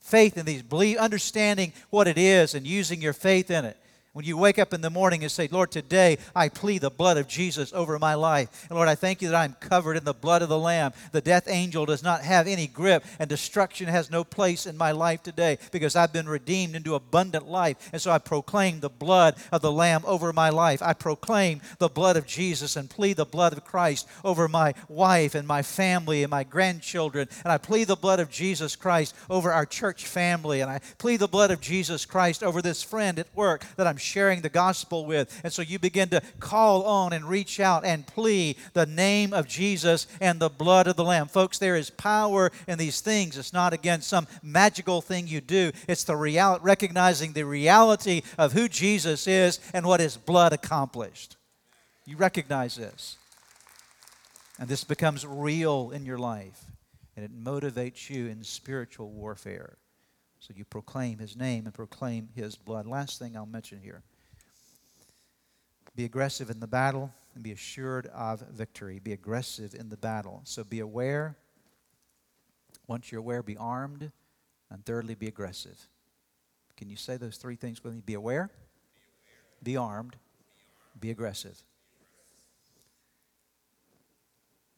Faith 0.00 0.36
in 0.36 0.46
these, 0.46 0.62
believe, 0.62 0.96
understanding 0.98 1.72
what 1.90 2.06
it 2.08 2.18
is 2.18 2.54
and 2.54 2.66
using 2.66 3.02
your 3.02 3.12
faith 3.12 3.50
in 3.50 3.64
it. 3.64 3.76
When 4.12 4.24
you 4.24 4.36
wake 4.36 4.58
up 4.58 4.74
in 4.74 4.80
the 4.80 4.90
morning 4.90 5.22
and 5.22 5.30
say, 5.30 5.46
Lord, 5.52 5.70
today 5.70 6.18
I 6.34 6.48
plead 6.48 6.80
the 6.80 6.90
blood 6.90 7.16
of 7.16 7.28
Jesus 7.28 7.72
over 7.72 7.96
my 7.96 8.14
life. 8.14 8.66
And 8.68 8.74
Lord, 8.74 8.88
I 8.88 8.96
thank 8.96 9.22
you 9.22 9.28
that 9.28 9.36
I'm 9.36 9.54
covered 9.60 9.96
in 9.96 10.02
the 10.02 10.12
blood 10.12 10.42
of 10.42 10.48
the 10.48 10.58
Lamb. 10.58 10.94
The 11.12 11.20
death 11.20 11.46
angel 11.46 11.86
does 11.86 12.02
not 12.02 12.22
have 12.22 12.48
any 12.48 12.66
grip, 12.66 13.04
and 13.20 13.30
destruction 13.30 13.86
has 13.86 14.10
no 14.10 14.24
place 14.24 14.66
in 14.66 14.76
my 14.76 14.90
life 14.90 15.22
today 15.22 15.58
because 15.70 15.94
I've 15.94 16.12
been 16.12 16.28
redeemed 16.28 16.74
into 16.74 16.96
abundant 16.96 17.46
life. 17.46 17.88
And 17.92 18.02
so 18.02 18.10
I 18.10 18.18
proclaim 18.18 18.80
the 18.80 18.90
blood 18.90 19.36
of 19.52 19.62
the 19.62 19.70
Lamb 19.70 20.02
over 20.04 20.32
my 20.32 20.50
life. 20.50 20.82
I 20.82 20.92
proclaim 20.92 21.60
the 21.78 21.88
blood 21.88 22.16
of 22.16 22.26
Jesus 22.26 22.74
and 22.74 22.90
plead 22.90 23.16
the 23.16 23.24
blood 23.24 23.52
of 23.52 23.64
Christ 23.64 24.08
over 24.24 24.48
my 24.48 24.74
wife 24.88 25.36
and 25.36 25.46
my 25.46 25.62
family 25.62 26.24
and 26.24 26.32
my 26.32 26.42
grandchildren. 26.42 27.28
And 27.44 27.52
I 27.52 27.58
plead 27.58 27.86
the 27.86 27.94
blood 27.94 28.18
of 28.18 28.28
Jesus 28.28 28.74
Christ 28.74 29.14
over 29.30 29.52
our 29.52 29.66
church 29.66 30.04
family. 30.04 30.62
And 30.62 30.70
I 30.70 30.80
plead 30.98 31.20
the 31.20 31.28
blood 31.28 31.52
of 31.52 31.60
Jesus 31.60 32.04
Christ 32.04 32.42
over 32.42 32.60
this 32.60 32.82
friend 32.82 33.16
at 33.20 33.32
work 33.36 33.64
that 33.76 33.86
I'm 33.86 33.99
sharing 34.00 34.40
the 34.40 34.48
gospel 34.48 35.06
with. 35.06 35.40
And 35.44 35.52
so 35.52 35.62
you 35.62 35.78
begin 35.78 36.08
to 36.10 36.22
call 36.38 36.82
on 36.84 37.12
and 37.12 37.24
reach 37.24 37.60
out 37.60 37.84
and 37.84 38.06
plead 38.06 38.56
the 38.72 38.86
name 38.86 39.32
of 39.32 39.46
Jesus 39.46 40.06
and 40.20 40.40
the 40.40 40.48
blood 40.48 40.86
of 40.86 40.96
the 40.96 41.04
Lamb. 41.04 41.28
Folks, 41.28 41.58
there 41.58 41.76
is 41.76 41.90
power 41.90 42.50
in 42.66 42.78
these 42.78 43.00
things. 43.00 43.38
It's 43.38 43.52
not, 43.52 43.72
again, 43.72 44.02
some 44.02 44.26
magical 44.42 45.00
thing 45.00 45.26
you 45.26 45.40
do, 45.40 45.72
it's 45.88 46.04
the 46.04 46.16
real, 46.16 46.58
recognizing 46.62 47.32
the 47.32 47.44
reality 47.44 48.22
of 48.38 48.52
who 48.52 48.68
Jesus 48.68 49.26
is 49.26 49.60
and 49.74 49.86
what 49.86 50.00
his 50.00 50.16
blood 50.16 50.52
accomplished. 50.52 51.36
You 52.06 52.16
recognize 52.16 52.76
this. 52.76 53.16
And 54.58 54.68
this 54.68 54.84
becomes 54.84 55.26
real 55.26 55.90
in 55.90 56.04
your 56.04 56.18
life, 56.18 56.64
and 57.16 57.24
it 57.24 57.32
motivates 57.32 58.10
you 58.10 58.26
in 58.26 58.44
spiritual 58.44 59.10
warfare. 59.10 59.78
So 60.40 60.52
you 60.56 60.64
proclaim 60.64 61.18
his 61.18 61.36
name 61.36 61.66
and 61.66 61.74
proclaim 61.74 62.30
his 62.34 62.56
blood. 62.56 62.86
Last 62.86 63.18
thing 63.18 63.36
I'll 63.36 63.46
mention 63.46 63.80
here 63.80 64.02
be 65.96 66.04
aggressive 66.04 66.50
in 66.50 66.60
the 66.60 66.66
battle 66.66 67.12
and 67.34 67.44
be 67.44 67.52
assured 67.52 68.06
of 68.06 68.40
victory. 68.50 68.98
Be 68.98 69.12
aggressive 69.12 69.74
in 69.74 69.88
the 69.88 69.96
battle. 69.96 70.40
So 70.44 70.64
be 70.64 70.80
aware. 70.80 71.36
Once 72.86 73.12
you're 73.12 73.20
aware, 73.20 73.42
be 73.42 73.56
armed. 73.56 74.10
And 74.70 74.84
thirdly, 74.84 75.14
be 75.14 75.26
aggressive. 75.26 75.88
Can 76.80 76.88
you 76.88 76.96
say 76.96 77.18
those 77.18 77.36
three 77.36 77.56
things 77.56 77.84
with 77.84 77.94
me? 77.94 78.00
Be 78.04 78.14
aware, 78.14 78.48
be 79.62 79.76
armed, 79.76 80.16
be 80.98 81.10
aggressive. 81.10 81.62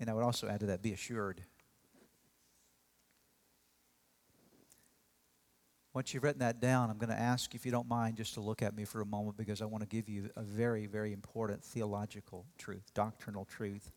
And 0.01 0.11
I 0.11 0.14
would 0.14 0.25
also 0.25 0.48
add 0.48 0.59
to 0.61 0.66
that, 0.66 0.83
be 0.83 0.92
assured. 0.92 1.42
Once 5.94 6.14
you've 6.14 6.22
written 6.22 6.40
that 6.40 6.61
down, 6.61 6.88
I'm 6.88 6.96
going 6.96 7.11
to 7.11 7.18
ask, 7.18 7.55
if 7.55 7.66
you 7.66 7.72
don't 7.72 7.88
mind, 7.88 8.16
just 8.16 8.35
to 8.35 8.40
look 8.40 8.62
at 8.62 8.74
me 8.74 8.85
for 8.85 9.02
a 9.02 9.07
moment 9.07 9.37
because 9.37 9.61
I 9.61 9.66
want 9.66 9.83
to 9.83 9.88
give 9.88 10.09
you 10.09 10.31
a 10.37 10.42
very, 10.42 10.87
very 10.87 11.12
important 11.12 11.62
theological 11.62 12.46
truth, 12.57 12.90
doctrinal 12.94 13.44
truth 13.44 13.90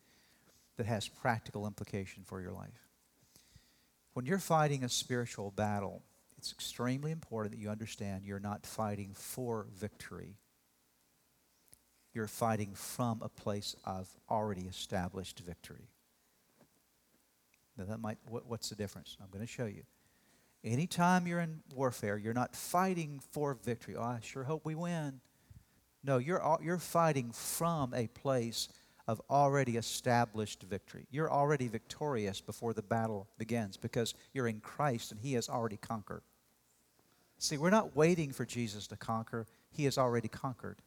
that 0.75 0.85
has 0.85 1.07
practical 1.07 1.65
implication 1.65 2.23
for 2.25 2.41
your 2.41 2.51
life. 2.51 2.89
When 4.13 4.25
you're 4.25 4.39
fighting 4.39 4.83
a 4.83 4.89
spiritual 4.89 5.51
battle, 5.51 6.01
it's 6.37 6.51
extremely 6.51 7.11
important 7.11 7.55
that 7.55 7.61
you 7.61 7.69
understand 7.69 8.25
you're 8.25 8.39
not 8.39 8.65
fighting 8.65 9.11
for 9.13 9.67
victory. 9.73 10.35
You're 12.13 12.27
fighting 12.27 12.73
from 12.75 13.21
a 13.21 13.29
place 13.29 13.75
of 13.85 14.09
already 14.29 14.63
established 14.63 15.39
victory. 15.39 15.89
Now 17.77 17.85
that 17.85 17.99
might 17.99 18.17
what, 18.27 18.45
what's 18.45 18.69
the 18.69 18.75
difference? 18.75 19.17
I'm 19.21 19.29
going 19.31 19.45
to 19.45 19.51
show 19.51 19.65
you. 19.65 19.83
Anytime 20.65 21.27
you're 21.27 21.41
in 21.41 21.61
warfare, 21.75 22.17
you're 22.17 22.33
not 22.33 22.55
fighting 22.55 23.21
for 23.31 23.53
victory. 23.53 23.95
Oh, 23.95 24.01
I 24.01 24.19
sure 24.23 24.43
hope 24.43 24.65
we 24.65 24.73
win. 24.73 25.21
No, 26.03 26.17
you're 26.17 26.41
you're 26.63 26.79
fighting 26.79 27.31
from 27.31 27.93
a 27.93 28.07
place 28.07 28.67
of 29.07 29.21
already 29.29 29.77
established 29.77 30.63
victory. 30.63 31.05
You're 31.11 31.31
already 31.31 31.67
victorious 31.67 32.41
before 32.41 32.73
the 32.73 32.81
battle 32.81 33.27
begins 33.37 33.77
because 33.77 34.15
you're 34.33 34.47
in 34.47 34.59
Christ 34.59 35.11
and 35.11 35.21
He 35.21 35.33
has 35.33 35.49
already 35.49 35.77
conquered. 35.77 36.23
See, 37.37 37.57
we're 37.57 37.69
not 37.69 37.95
waiting 37.95 38.31
for 38.31 38.43
Jesus 38.43 38.87
to 38.87 38.97
conquer, 38.97 39.45
He 39.69 39.83
has 39.83 39.99
already 39.99 40.27
conquered. 40.27 40.81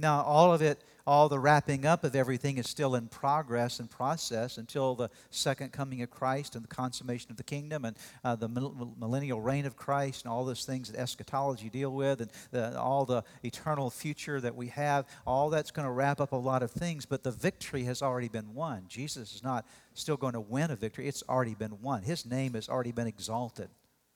Now, 0.00 0.22
all 0.22 0.54
of 0.54 0.62
it, 0.62 0.84
all 1.08 1.28
the 1.28 1.40
wrapping 1.40 1.84
up 1.84 2.04
of 2.04 2.14
everything 2.14 2.56
is 2.56 2.68
still 2.68 2.94
in 2.94 3.08
progress 3.08 3.80
and 3.80 3.90
process 3.90 4.56
until 4.56 4.94
the 4.94 5.10
second 5.30 5.72
coming 5.72 6.02
of 6.02 6.10
Christ 6.10 6.54
and 6.54 6.62
the 6.62 6.68
consummation 6.68 7.32
of 7.32 7.36
the 7.36 7.42
kingdom 7.42 7.84
and 7.84 7.96
uh, 8.22 8.36
the 8.36 8.48
millennial 8.48 9.40
reign 9.40 9.66
of 9.66 9.76
Christ 9.76 10.24
and 10.24 10.32
all 10.32 10.44
those 10.44 10.64
things 10.64 10.92
that 10.92 11.00
eschatology 11.00 11.68
deal 11.68 11.92
with 11.92 12.20
and 12.20 12.30
the, 12.52 12.78
all 12.78 13.04
the 13.04 13.24
eternal 13.42 13.90
future 13.90 14.40
that 14.40 14.54
we 14.54 14.68
have. 14.68 15.04
All 15.26 15.50
that's 15.50 15.72
going 15.72 15.86
to 15.86 15.92
wrap 15.92 16.20
up 16.20 16.30
a 16.30 16.36
lot 16.36 16.62
of 16.62 16.70
things, 16.70 17.04
but 17.04 17.24
the 17.24 17.32
victory 17.32 17.82
has 17.84 18.00
already 18.00 18.28
been 18.28 18.54
won. 18.54 18.84
Jesus 18.86 19.34
is 19.34 19.42
not 19.42 19.66
still 19.94 20.16
going 20.16 20.34
to 20.34 20.40
win 20.40 20.70
a 20.70 20.76
victory, 20.76 21.08
it's 21.08 21.24
already 21.28 21.54
been 21.54 21.82
won. 21.82 22.02
His 22.02 22.24
name 22.24 22.54
has 22.54 22.68
already 22.68 22.92
been 22.92 23.08
exalted. 23.08 23.68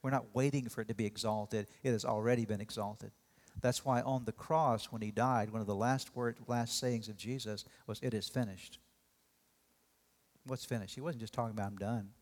We're 0.03 0.11
not 0.11 0.27
waiting 0.33 0.69
for 0.69 0.83
it 0.83 0.89
to 0.89 0.95
be 0.95 1.07
exalted, 1.07 1.67
it 1.83 1.91
has 1.91 2.05
already 2.05 2.45
been 2.45 2.61
exalted. 2.61 3.11
That's 3.61 3.85
why 3.85 4.01
on 4.01 4.25
the 4.25 4.33
cross, 4.33 4.87
when 4.87 5.03
he 5.03 5.11
died, 5.11 5.51
one 5.51 5.61
of 5.61 5.67
the 5.67 5.75
last 5.75 6.17
word, 6.17 6.39
last 6.47 6.79
sayings 6.79 7.09
of 7.09 7.17
Jesus 7.17 7.65
was, 7.87 8.01
"It 8.01 8.15
is 8.15 8.29
finished." 8.29 8.81
What's 10.45 10.65
finished? 10.65 10.95
He 10.95 11.01
wasn't 11.01 11.21
just 11.21 11.33
talking 11.33 11.53
about 11.53 11.69
I'm 11.69 11.77
done. 11.77 12.15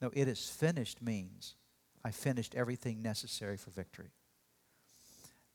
No, 0.00 0.10
it 0.12 0.28
is 0.28 0.50
finished 0.50 1.00
means 1.00 1.54
I 2.04 2.10
finished 2.10 2.54
everything 2.54 3.00
necessary 3.00 3.56
for 3.56 3.70
victory. 3.70 4.12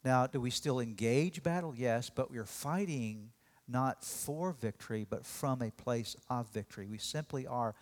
Now, 0.03 0.25
do 0.25 0.39
we 0.39 0.49
still 0.49 0.79
engage 0.79 1.43
battle? 1.43 1.75
Yes, 1.75 2.09
but 2.09 2.31
we're 2.31 2.45
fighting 2.45 3.33
not 3.67 4.05
for 4.05 4.53
victory, 4.53 5.03
but 5.03 5.25
from 5.25 5.61
a 5.61 5.71
place 5.71 6.15
of 6.29 6.47
victory. 6.49 6.87
We 6.87 6.97
simply 6.97 7.45
are 7.45 7.75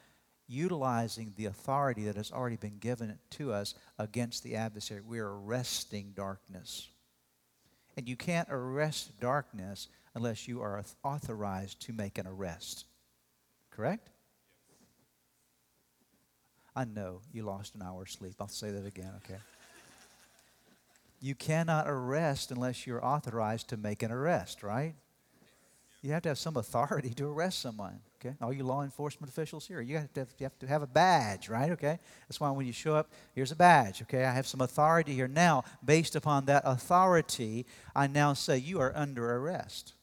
utilizing 0.48 1.34
the 1.36 1.46
authority 1.46 2.06
that 2.06 2.16
has 2.16 2.32
already 2.32 2.58
been 2.58 2.78
given 2.78 3.18
to 3.32 3.52
us 3.52 3.74
against 3.98 4.44
the 4.44 4.56
adversary. 4.56 5.02
We're 5.02 5.28
arresting 5.28 6.14
darkness. 6.16 6.90
And 7.98 8.08
you 8.08 8.16
can't 8.16 8.48
arrest 8.52 9.20
darkness 9.20 9.88
unless 10.14 10.48
you 10.48 10.62
are 10.62 10.84
authorized 11.04 11.82
to 11.82 11.94
make 11.94 12.18
an 12.18 12.28
arrest. 12.28 12.86
Correct? 13.72 14.10
I 16.76 16.86
know 16.86 17.22
you 17.32 17.44
lost 17.44 17.76
an 17.76 17.82
hour's 17.82 18.12
sleep. 18.12 18.36
I'll 18.40 18.48
say 18.48 18.70
that 18.72 18.86
again, 18.86 19.12
okay? 19.24 19.40
You 21.22 21.34
cannot 21.34 21.88
arrest 21.88 22.52
unless 22.52 22.86
you're 22.86 23.04
authorized 23.04 23.70
to 23.70 23.78
make 23.78 24.04
an 24.04 24.12
arrest, 24.12 24.62
right? 24.62 24.96
You 26.06 26.12
have 26.12 26.22
to 26.22 26.30
have 26.30 26.38
some 26.38 26.56
authority 26.56 27.10
to 27.15 27.26
arrest 27.26 27.62
someone. 27.62 28.00
Okay, 28.22 28.36
all 28.39 28.54
you 28.54 28.63
law 28.63 28.84
enforcement 28.84 29.32
officials 29.32 29.65
here, 29.65 29.82
you 29.82 29.98
have, 29.98 30.13
to 30.13 30.20
have, 30.20 30.30
have 30.39 30.60
to 30.60 30.68
have 30.68 30.84
a 30.84 30.88
badge, 30.88 31.50
right? 31.50 31.72
Okay, 31.72 31.98
that's 32.28 32.39
why 32.39 32.52
when 32.52 32.68
you 32.68 32.74
show 32.74 32.94
up, 32.94 33.12
here's 33.34 33.52
a 33.52 33.56
badge. 33.56 34.04
Okay, 34.04 34.24
I 34.24 34.32
have 34.32 34.46
some 34.46 34.62
authority 34.62 35.15
here. 35.15 35.28
Now, 35.28 35.63
based 35.84 36.15
upon 36.15 36.46
that 36.46 36.62
authority, 36.63 37.65
I 37.96 38.06
now 38.06 38.34
say 38.34 38.60
you 38.60 38.80
are 38.82 38.94
under 38.96 39.36
arrest, 39.38 39.94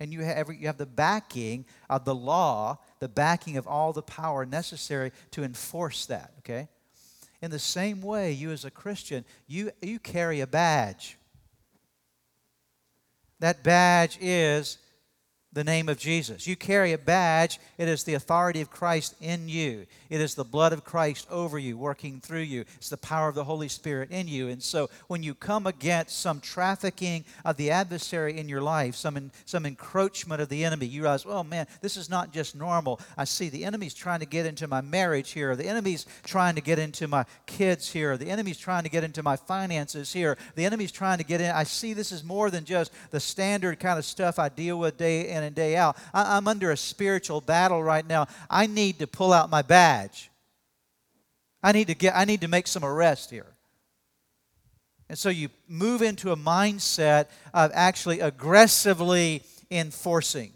and 0.00 0.10
you 0.10 0.22
have 0.22 0.48
you 0.48 0.68
have 0.68 0.78
the 0.78 0.86
backing 0.86 1.66
of 1.90 2.06
the 2.06 2.14
law, 2.14 2.78
the 3.00 3.08
backing 3.08 3.58
of 3.58 3.66
all 3.66 3.92
the 3.92 4.00
power 4.00 4.46
necessary 4.46 5.12
to 5.32 5.44
enforce 5.44 6.06
that. 6.06 6.32
Okay, 6.38 6.68
in 7.42 7.50
the 7.50 7.58
same 7.58 8.00
way, 8.00 8.32
you 8.32 8.52
as 8.52 8.64
a 8.64 8.70
Christian, 8.70 9.26
you 9.46 9.70
you 9.82 9.98
carry 9.98 10.40
a 10.40 10.46
badge. 10.46 11.18
That 13.38 13.62
badge 13.62 14.16
is 14.18 14.78
the 15.52 15.64
name 15.64 15.88
of 15.88 15.98
Jesus. 15.98 16.46
You 16.46 16.56
carry 16.56 16.92
a 16.92 16.98
badge, 16.98 17.60
it 17.76 17.86
is 17.86 18.04
the 18.04 18.14
authority 18.14 18.60
of 18.62 18.70
Christ 18.70 19.14
in 19.20 19.48
you. 19.48 19.86
It 20.08 20.20
is 20.20 20.34
the 20.34 20.44
blood 20.44 20.72
of 20.72 20.84
Christ 20.84 21.26
over 21.30 21.58
you, 21.58 21.76
working 21.76 22.20
through 22.20 22.40
you. 22.40 22.64
It's 22.76 22.88
the 22.88 22.96
power 22.96 23.28
of 23.28 23.34
the 23.34 23.44
Holy 23.44 23.68
Spirit 23.68 24.10
in 24.10 24.28
you. 24.28 24.48
And 24.48 24.62
so 24.62 24.88
when 25.08 25.22
you 25.22 25.34
come 25.34 25.66
against 25.66 26.20
some 26.20 26.40
trafficking 26.40 27.24
of 27.44 27.56
the 27.56 27.70
adversary 27.70 28.38
in 28.38 28.48
your 28.48 28.62
life, 28.62 28.94
some, 28.94 29.16
in, 29.16 29.30
some 29.44 29.66
encroachment 29.66 30.40
of 30.40 30.48
the 30.48 30.64
enemy, 30.64 30.86
you 30.86 31.02
realize, 31.02 31.26
oh 31.26 31.44
man, 31.44 31.66
this 31.82 31.96
is 31.96 32.08
not 32.08 32.32
just 32.32 32.56
normal. 32.56 33.00
I 33.18 33.24
see 33.24 33.48
the 33.48 33.64
enemy's 33.64 33.94
trying 33.94 34.20
to 34.20 34.26
get 34.26 34.46
into 34.46 34.66
my 34.66 34.80
marriage 34.80 35.32
here, 35.32 35.54
the 35.54 35.66
enemy's 35.66 36.06
trying 36.24 36.54
to 36.54 36.62
get 36.62 36.78
into 36.78 37.08
my 37.08 37.26
kids 37.46 37.90
here, 37.90 38.16
the 38.16 38.30
enemy's 38.30 38.58
trying 38.58 38.84
to 38.84 38.90
get 38.90 39.04
into 39.04 39.22
my 39.22 39.36
finances 39.36 40.12
here, 40.12 40.38
the 40.54 40.64
enemy's 40.64 40.92
trying 40.92 41.18
to 41.18 41.24
get 41.24 41.40
in. 41.40 41.50
I 41.50 41.64
see 41.64 41.92
this 41.92 42.12
is 42.12 42.24
more 42.24 42.50
than 42.50 42.64
just 42.64 42.90
the 43.10 43.20
standard 43.20 43.78
kind 43.80 43.98
of 43.98 44.04
stuff 44.06 44.38
I 44.38 44.48
deal 44.48 44.78
with 44.78 44.96
day 44.96 45.28
in 45.28 45.41
in 45.42 45.48
and 45.48 45.56
day 45.56 45.76
out. 45.76 45.96
I, 46.14 46.36
I'm 46.36 46.48
under 46.48 46.70
a 46.70 46.76
spiritual 46.76 47.40
battle 47.40 47.82
right 47.82 48.06
now. 48.06 48.26
I 48.48 48.66
need 48.66 48.98
to 49.00 49.06
pull 49.06 49.32
out 49.32 49.50
my 49.50 49.62
badge. 49.62 50.30
I 51.62 51.72
need 51.72 51.88
to 51.88 51.94
get 51.94 52.16
I 52.16 52.24
need 52.24 52.40
to 52.40 52.48
make 52.48 52.66
some 52.66 52.84
arrest 52.84 53.30
here. 53.30 53.46
And 55.08 55.18
so 55.18 55.28
you 55.28 55.50
move 55.68 56.00
into 56.00 56.32
a 56.32 56.36
mindset 56.36 57.26
of 57.52 57.70
actually 57.74 58.20
aggressively 58.20 59.42
enforcing. 59.70 60.52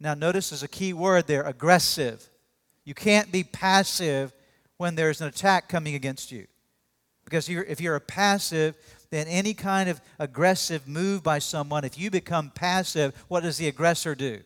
Now, 0.00 0.14
notice 0.14 0.50
there's 0.50 0.62
a 0.62 0.68
key 0.68 0.92
word 0.92 1.26
there 1.26 1.42
aggressive. 1.42 2.28
You 2.84 2.94
can't 2.94 3.30
be 3.30 3.44
passive 3.44 4.32
when 4.78 4.94
there's 4.94 5.20
an 5.20 5.28
attack 5.28 5.68
coming 5.68 5.94
against 5.94 6.32
you. 6.32 6.46
Because 7.24 7.48
if 7.48 7.80
you're 7.80 7.96
a 7.96 8.00
passive, 8.00 8.74
then 9.12 9.28
any 9.28 9.52
kind 9.52 9.90
of 9.90 10.00
aggressive 10.18 10.88
move 10.88 11.22
by 11.22 11.38
someone, 11.38 11.84
if 11.84 11.98
you 11.98 12.10
become 12.10 12.50
passive, 12.50 13.14
what 13.28 13.42
does 13.42 13.58
the 13.58 13.68
aggressor 13.68 14.14
do? 14.14 14.40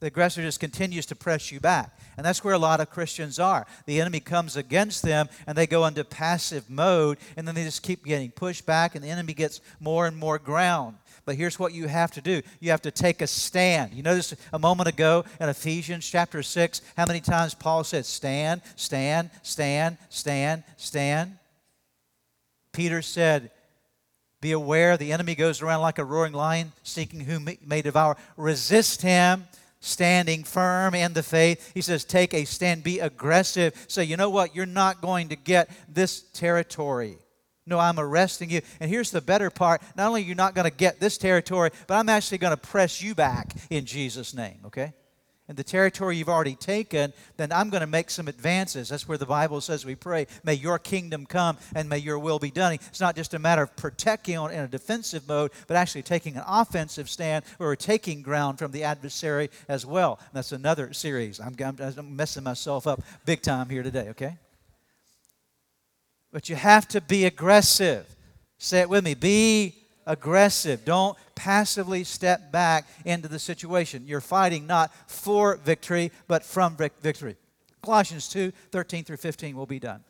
The 0.00 0.06
aggressor 0.06 0.40
just 0.40 0.58
continues 0.58 1.04
to 1.06 1.16
press 1.16 1.52
you 1.52 1.60
back. 1.60 1.98
And 2.16 2.24
that's 2.24 2.42
where 2.42 2.54
a 2.54 2.58
lot 2.58 2.80
of 2.80 2.88
Christians 2.88 3.38
are. 3.38 3.66
The 3.84 4.00
enemy 4.00 4.20
comes 4.20 4.56
against 4.56 5.02
them 5.02 5.28
and 5.46 5.56
they 5.56 5.66
go 5.66 5.84
into 5.84 6.02
passive 6.02 6.70
mode 6.70 7.18
and 7.36 7.46
then 7.46 7.54
they 7.54 7.64
just 7.64 7.82
keep 7.82 8.06
getting 8.06 8.30
pushed 8.30 8.64
back 8.64 8.94
and 8.94 9.04
the 9.04 9.10
enemy 9.10 9.34
gets 9.34 9.60
more 9.80 10.06
and 10.06 10.16
more 10.16 10.38
ground. 10.38 10.96
But 11.26 11.36
here's 11.36 11.58
what 11.58 11.74
you 11.74 11.88
have 11.88 12.12
to 12.12 12.22
do 12.22 12.40
you 12.60 12.70
have 12.70 12.82
to 12.82 12.90
take 12.90 13.20
a 13.20 13.26
stand. 13.26 13.92
You 13.92 14.02
notice 14.02 14.34
a 14.50 14.58
moment 14.58 14.88
ago 14.88 15.26
in 15.38 15.50
Ephesians 15.50 16.08
chapter 16.08 16.42
6 16.42 16.80
how 16.96 17.04
many 17.04 17.20
times 17.20 17.52
Paul 17.52 17.84
said, 17.84 18.06
Stand, 18.06 18.62
stand, 18.76 19.28
stand, 19.42 19.98
stand, 20.08 20.64
stand. 20.78 21.36
Peter 22.76 23.00
said, 23.00 23.50
Be 24.42 24.52
aware 24.52 24.98
the 24.98 25.12
enemy 25.12 25.34
goes 25.34 25.62
around 25.62 25.80
like 25.80 25.98
a 25.98 26.04
roaring 26.04 26.34
lion, 26.34 26.72
seeking 26.82 27.20
whom 27.20 27.48
may 27.64 27.80
devour. 27.80 28.18
Resist 28.36 29.00
him, 29.00 29.46
standing 29.80 30.44
firm 30.44 30.94
in 30.94 31.14
the 31.14 31.22
faith. 31.22 31.72
He 31.72 31.80
says, 31.80 32.04
Take 32.04 32.34
a 32.34 32.44
stand, 32.44 32.84
be 32.84 33.00
aggressive. 33.00 33.86
Say, 33.88 34.04
you 34.04 34.18
know 34.18 34.28
what? 34.28 34.54
You're 34.54 34.66
not 34.66 35.00
going 35.00 35.30
to 35.30 35.36
get 35.36 35.70
this 35.88 36.20
territory. 36.20 37.16
No, 37.64 37.78
I'm 37.78 37.98
arresting 37.98 38.50
you. 38.50 38.60
And 38.78 38.90
here's 38.90 39.10
the 39.10 39.22
better 39.22 39.48
part 39.48 39.80
not 39.96 40.08
only 40.08 40.20
are 40.22 40.26
you 40.26 40.34
not 40.34 40.54
going 40.54 40.70
to 40.70 40.76
get 40.76 41.00
this 41.00 41.16
territory, 41.16 41.70
but 41.86 41.94
I'm 41.94 42.10
actually 42.10 42.38
going 42.38 42.52
to 42.52 42.58
press 42.58 43.00
you 43.00 43.14
back 43.14 43.54
in 43.70 43.86
Jesus' 43.86 44.34
name, 44.34 44.58
okay? 44.66 44.92
And 45.48 45.56
the 45.56 45.62
territory 45.62 46.16
you've 46.16 46.28
already 46.28 46.56
taken, 46.56 47.12
then 47.36 47.52
I'm 47.52 47.70
going 47.70 47.82
to 47.82 47.86
make 47.86 48.10
some 48.10 48.26
advances. 48.26 48.88
That's 48.88 49.06
where 49.06 49.16
the 49.16 49.26
Bible 49.26 49.60
says 49.60 49.86
we 49.86 49.94
pray, 49.94 50.26
may 50.42 50.54
your 50.54 50.80
kingdom 50.80 51.24
come 51.24 51.56
and 51.76 51.88
may 51.88 51.98
your 51.98 52.18
will 52.18 52.40
be 52.40 52.50
done. 52.50 52.72
It's 52.72 53.00
not 53.00 53.14
just 53.14 53.32
a 53.32 53.38
matter 53.38 53.62
of 53.62 53.76
protecting 53.76 54.34
in 54.34 54.50
a 54.50 54.66
defensive 54.66 55.28
mode, 55.28 55.52
but 55.68 55.76
actually 55.76 56.02
taking 56.02 56.36
an 56.36 56.42
offensive 56.48 57.08
stand 57.08 57.44
where 57.58 57.68
we're 57.68 57.76
taking 57.76 58.22
ground 58.22 58.58
from 58.58 58.72
the 58.72 58.82
adversary 58.82 59.50
as 59.68 59.86
well. 59.86 60.18
And 60.20 60.30
that's 60.34 60.50
another 60.50 60.92
series. 60.92 61.38
I'm, 61.38 61.54
I'm 61.60 62.16
messing 62.16 62.42
myself 62.42 62.88
up 62.88 63.02
big 63.24 63.40
time 63.40 63.68
here 63.68 63.84
today, 63.84 64.08
okay? 64.10 64.38
But 66.32 66.48
you 66.48 66.56
have 66.56 66.88
to 66.88 67.00
be 67.00 67.24
aggressive. 67.24 68.04
Say 68.58 68.80
it 68.80 68.88
with 68.88 69.04
me 69.04 69.14
be 69.14 69.85
aggressive. 70.06 70.84
Don't 70.84 71.16
passively 71.34 72.04
step 72.04 72.52
back 72.52 72.86
into 73.04 73.28
the 73.28 73.38
situation. 73.38 74.06
You're 74.06 74.20
fighting 74.20 74.66
not 74.66 74.92
for 75.10 75.56
victory, 75.56 76.12
but 76.28 76.44
from 76.44 76.76
victory. 76.76 77.36
Colossians 77.82 78.28
2 78.28 78.52
13 78.70 79.04
through 79.04 79.16
15 79.16 79.56
will 79.56 79.66
be 79.66 79.78
done. 79.78 80.02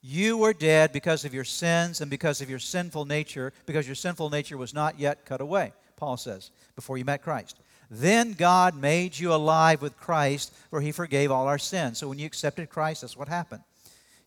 You 0.00 0.36
were 0.36 0.52
dead 0.52 0.92
because 0.92 1.24
of 1.24 1.32
your 1.32 1.44
sins 1.44 2.00
and 2.00 2.10
because 2.10 2.40
of 2.40 2.50
your 2.50 2.58
sinful 2.58 3.04
nature, 3.04 3.52
because 3.66 3.86
your 3.86 3.94
sinful 3.94 4.30
nature 4.30 4.56
was 4.56 4.74
not 4.74 4.98
yet 4.98 5.24
cut 5.24 5.40
away, 5.40 5.72
Paul 5.96 6.16
says, 6.16 6.50
before 6.74 6.98
you 6.98 7.04
met 7.04 7.22
Christ. 7.22 7.56
Then 7.88 8.32
God 8.32 8.74
made 8.74 9.16
you 9.16 9.32
alive 9.32 9.80
with 9.80 9.96
Christ, 9.96 10.52
for 10.70 10.80
he 10.80 10.90
forgave 10.90 11.30
all 11.30 11.46
our 11.46 11.58
sins. 11.58 11.98
So 11.98 12.08
when 12.08 12.18
you 12.18 12.26
accepted 12.26 12.68
Christ, 12.68 13.02
that's 13.02 13.16
what 13.16 13.28
happened. 13.28 13.62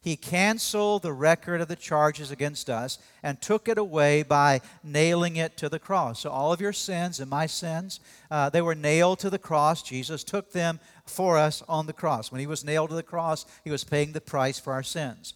He 0.05 0.15
canceled 0.15 1.01
the 1.01 1.11
record 1.11 1.61
of 1.61 1.67
the 1.67 1.75
charges 1.75 2.29
against 2.29 2.69
us 2.69 2.99
and 3.23 3.41
took 3.41 3.67
it 3.67 3.79
away 3.79 4.21
by 4.21 4.61
nailing 4.83 5.35
it 5.35 5.57
to 5.57 5.67
the 5.67 5.79
cross. 5.79 6.19
So, 6.19 6.29
all 6.29 6.53
of 6.53 6.61
your 6.61 6.73
sins 6.73 7.19
and 7.19 7.27
my 7.27 7.47
sins, 7.47 7.99
uh, 8.29 8.51
they 8.51 8.61
were 8.61 8.75
nailed 8.75 9.17
to 9.21 9.31
the 9.31 9.39
cross. 9.39 9.81
Jesus 9.81 10.23
took 10.23 10.51
them 10.51 10.79
for 11.07 11.39
us 11.39 11.63
on 11.67 11.87
the 11.87 11.91
cross. 11.91 12.31
When 12.31 12.39
he 12.39 12.45
was 12.45 12.63
nailed 12.63 12.91
to 12.91 12.95
the 12.95 13.01
cross, 13.01 13.47
he 13.63 13.71
was 13.71 13.83
paying 13.83 14.11
the 14.11 14.21
price 14.21 14.59
for 14.59 14.73
our 14.73 14.83
sins. 14.83 15.33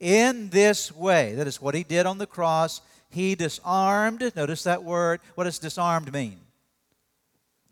In 0.00 0.48
this 0.48 0.90
way, 0.90 1.34
that 1.34 1.46
is 1.46 1.60
what 1.60 1.74
he 1.74 1.84
did 1.84 2.06
on 2.06 2.16
the 2.16 2.26
cross, 2.26 2.80
he 3.10 3.34
disarmed. 3.34 4.32
Notice 4.34 4.62
that 4.62 4.82
word. 4.82 5.20
What 5.34 5.44
does 5.44 5.58
disarmed 5.58 6.10
mean? 6.10 6.40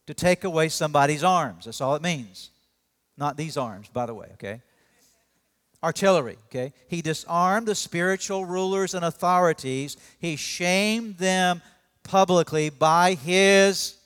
To 0.09 0.12
take 0.12 0.45
away 0.45 0.68
somebody's 0.68 1.24
arms. 1.24 1.64
That's 1.64 1.80
all 1.80 1.95
it 1.95 2.03
means. 2.03 2.51
Not 3.16 3.38
these 3.38 3.57
arms, 3.57 3.88
by 3.88 4.05
the 4.05 4.12
way, 4.12 4.28
okay? 4.34 4.61
Artillery, 5.85 6.39
okay? 6.47 6.72
He 6.89 7.03
disarmed 7.03 7.68
the 7.68 7.74
spiritual 7.74 8.47
rulers 8.47 8.95
and 8.95 9.05
authorities. 9.05 9.97
He 10.18 10.37
shamed 10.37 11.18
them 11.18 11.61
publicly 12.03 12.70
by 12.70 13.14
his 13.14 13.97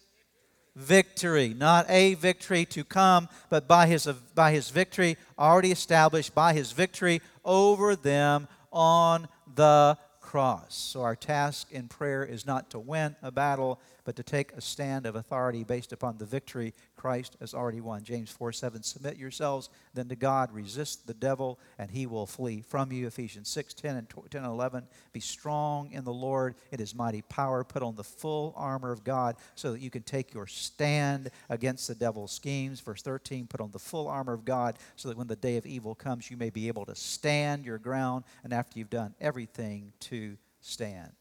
victory. 0.75 1.55
Not 1.57 1.89
a 1.89 2.15
victory 2.15 2.65
to 2.67 2.85
come, 2.85 3.29
but 3.49 3.69
by 3.69 3.87
his, 3.87 4.07
by 4.35 4.53
his 4.53 4.71
victory 4.71 5.17
already 5.39 5.71
established, 5.71 6.35
by 6.35 6.53
his 6.53 6.73
victory 6.73 7.23
over 7.45 7.95
them 7.97 8.49
on 8.73 9.29
the 9.55 9.97
cross. 10.21 10.75
So 10.75 11.03
our 11.03 11.17
task 11.17 11.73
in 11.73 11.89
prayer 11.89 12.25
is 12.25 12.45
not 12.45 12.71
to 12.71 12.79
win 12.79 13.17
a 13.23 13.31
battle, 13.31 13.81
but 14.09 14.17
to 14.17 14.23
take 14.23 14.53
a 14.55 14.61
stand 14.63 15.05
of 15.05 15.17
authority 15.17 15.65
based 15.65 15.93
upon 15.93 16.17
the 16.17 16.25
victory 16.25 16.73
Christ 16.97 17.37
has 17.41 17.53
already 17.53 17.83
won. 17.83 18.03
James 18.05 18.31
4 18.31 18.53
7, 18.53 18.83
submit 18.83 19.19
yourselves 19.19 19.69
then 19.93 20.09
to 20.09 20.17
God, 20.17 20.51
resist 20.51 21.07
the 21.07 21.13
devil, 21.13 21.59
and 21.79 21.91
he 21.91 22.07
will 22.07 22.25
flee 22.25 22.63
from 22.63 22.91
you. 22.91 23.07
Ephesians 23.07 23.51
6 23.51 23.75
10 23.75 23.97
and 23.97 24.09
10 24.09 24.23
and 24.33 24.47
11, 24.47 24.85
be 25.13 25.21
strong 25.21 25.93
in 25.93 26.05
the 26.05 26.11
Lord, 26.11 26.55
in 26.73 26.79
his 26.79 26.95
mighty 26.95 27.21
power. 27.21 27.65
Put 27.65 27.83
on 27.83 27.97
the 27.97 28.03
full 28.03 28.55
armor 28.57 28.93
of 28.93 29.05
God 29.05 29.37
so 29.55 29.73
that 29.73 29.83
you 29.83 29.91
can 29.91 30.05
take 30.05 30.33
your 30.33 30.47
stand 30.47 31.31
against 31.51 31.87
the 31.87 31.95
devil's 31.95 32.33
schemes. 32.33 32.81
Verse 32.81 33.03
13, 33.03 33.47
put 33.47 33.61
on 33.61 33.73
the 33.73 33.79
full 33.79 34.09
armor 34.09 34.33
of 34.33 34.47
God 34.47 34.79
so 34.97 35.11
that 35.11 35.19
when 35.19 35.27
the 35.27 35.37
day 35.37 35.59
of 35.59 35.67
evil 35.67 35.95
comes, 35.95 36.31
you 36.31 36.39
may 36.39 36.49
be 36.49 36.69
able 36.69 36.87
to 36.87 36.95
stand 36.95 37.67
your 37.67 37.77
ground, 37.77 38.25
and 38.43 38.55
after 38.55 38.79
you've 38.79 38.89
done 38.89 39.15
everything, 39.21 39.93
to 40.01 40.39
stand. 40.63 41.13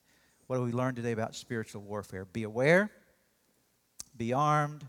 What 0.47 0.55
do 0.55 0.63
we 0.63 0.71
learn 0.71 0.95
today 0.95 1.11
about 1.11 1.35
spiritual 1.35 1.81
warfare? 1.81 2.23
Be 2.23 2.43
aware, 2.43 2.89
be 4.15 4.31
armed, 4.31 4.85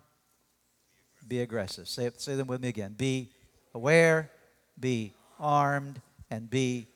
be 1.27 1.41
aggressive. 1.41 1.89
Say, 1.89 2.09
say 2.17 2.37
them 2.37 2.47
with 2.47 2.63
me 2.63 2.69
again. 2.69 2.95
Be 2.97 3.33
aware, 3.75 4.31
be 4.79 5.15
armed, 5.41 6.01
and 6.31 6.49
be 6.49 6.87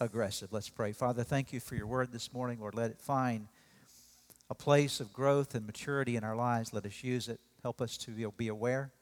aggressive. 0.00 0.50
Let's 0.50 0.70
pray. 0.70 0.92
Father, 0.92 1.24
thank 1.24 1.52
you 1.52 1.60
for 1.60 1.74
your 1.74 1.86
word 1.86 2.10
this 2.10 2.32
morning. 2.32 2.58
Lord, 2.58 2.74
let 2.74 2.90
it 2.90 3.02
find 3.02 3.48
a 4.48 4.54
place 4.54 4.98
of 4.98 5.12
growth 5.12 5.54
and 5.54 5.66
maturity 5.66 6.16
in 6.16 6.24
our 6.24 6.36
lives. 6.36 6.72
Let 6.72 6.86
us 6.86 7.04
use 7.04 7.28
it. 7.28 7.38
Help 7.62 7.82
us 7.82 7.98
to 7.98 8.30
be 8.30 8.48
aware, 8.48 8.92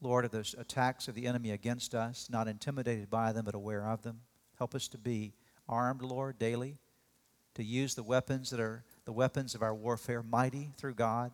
Lord, 0.00 0.24
of 0.24 0.30
those 0.30 0.54
attacks 0.56 1.08
of 1.08 1.16
the 1.16 1.26
enemy 1.26 1.50
against 1.50 1.96
us, 1.96 2.28
not 2.30 2.46
intimidated 2.46 3.10
by 3.10 3.32
them, 3.32 3.44
but 3.44 3.56
aware 3.56 3.88
of 3.88 4.02
them. 4.02 4.20
Help 4.56 4.76
us 4.76 4.86
to 4.88 4.98
be 4.98 5.32
armed, 5.68 6.02
Lord, 6.02 6.38
daily 6.38 6.78
to 7.60 7.66
use 7.66 7.94
the 7.94 8.02
weapons 8.02 8.48
that 8.50 8.58
are 8.58 8.82
the 9.04 9.12
weapons 9.12 9.54
of 9.54 9.62
our 9.62 9.74
warfare, 9.74 10.22
mighty 10.22 10.70
through 10.78 10.94
God, 10.94 11.30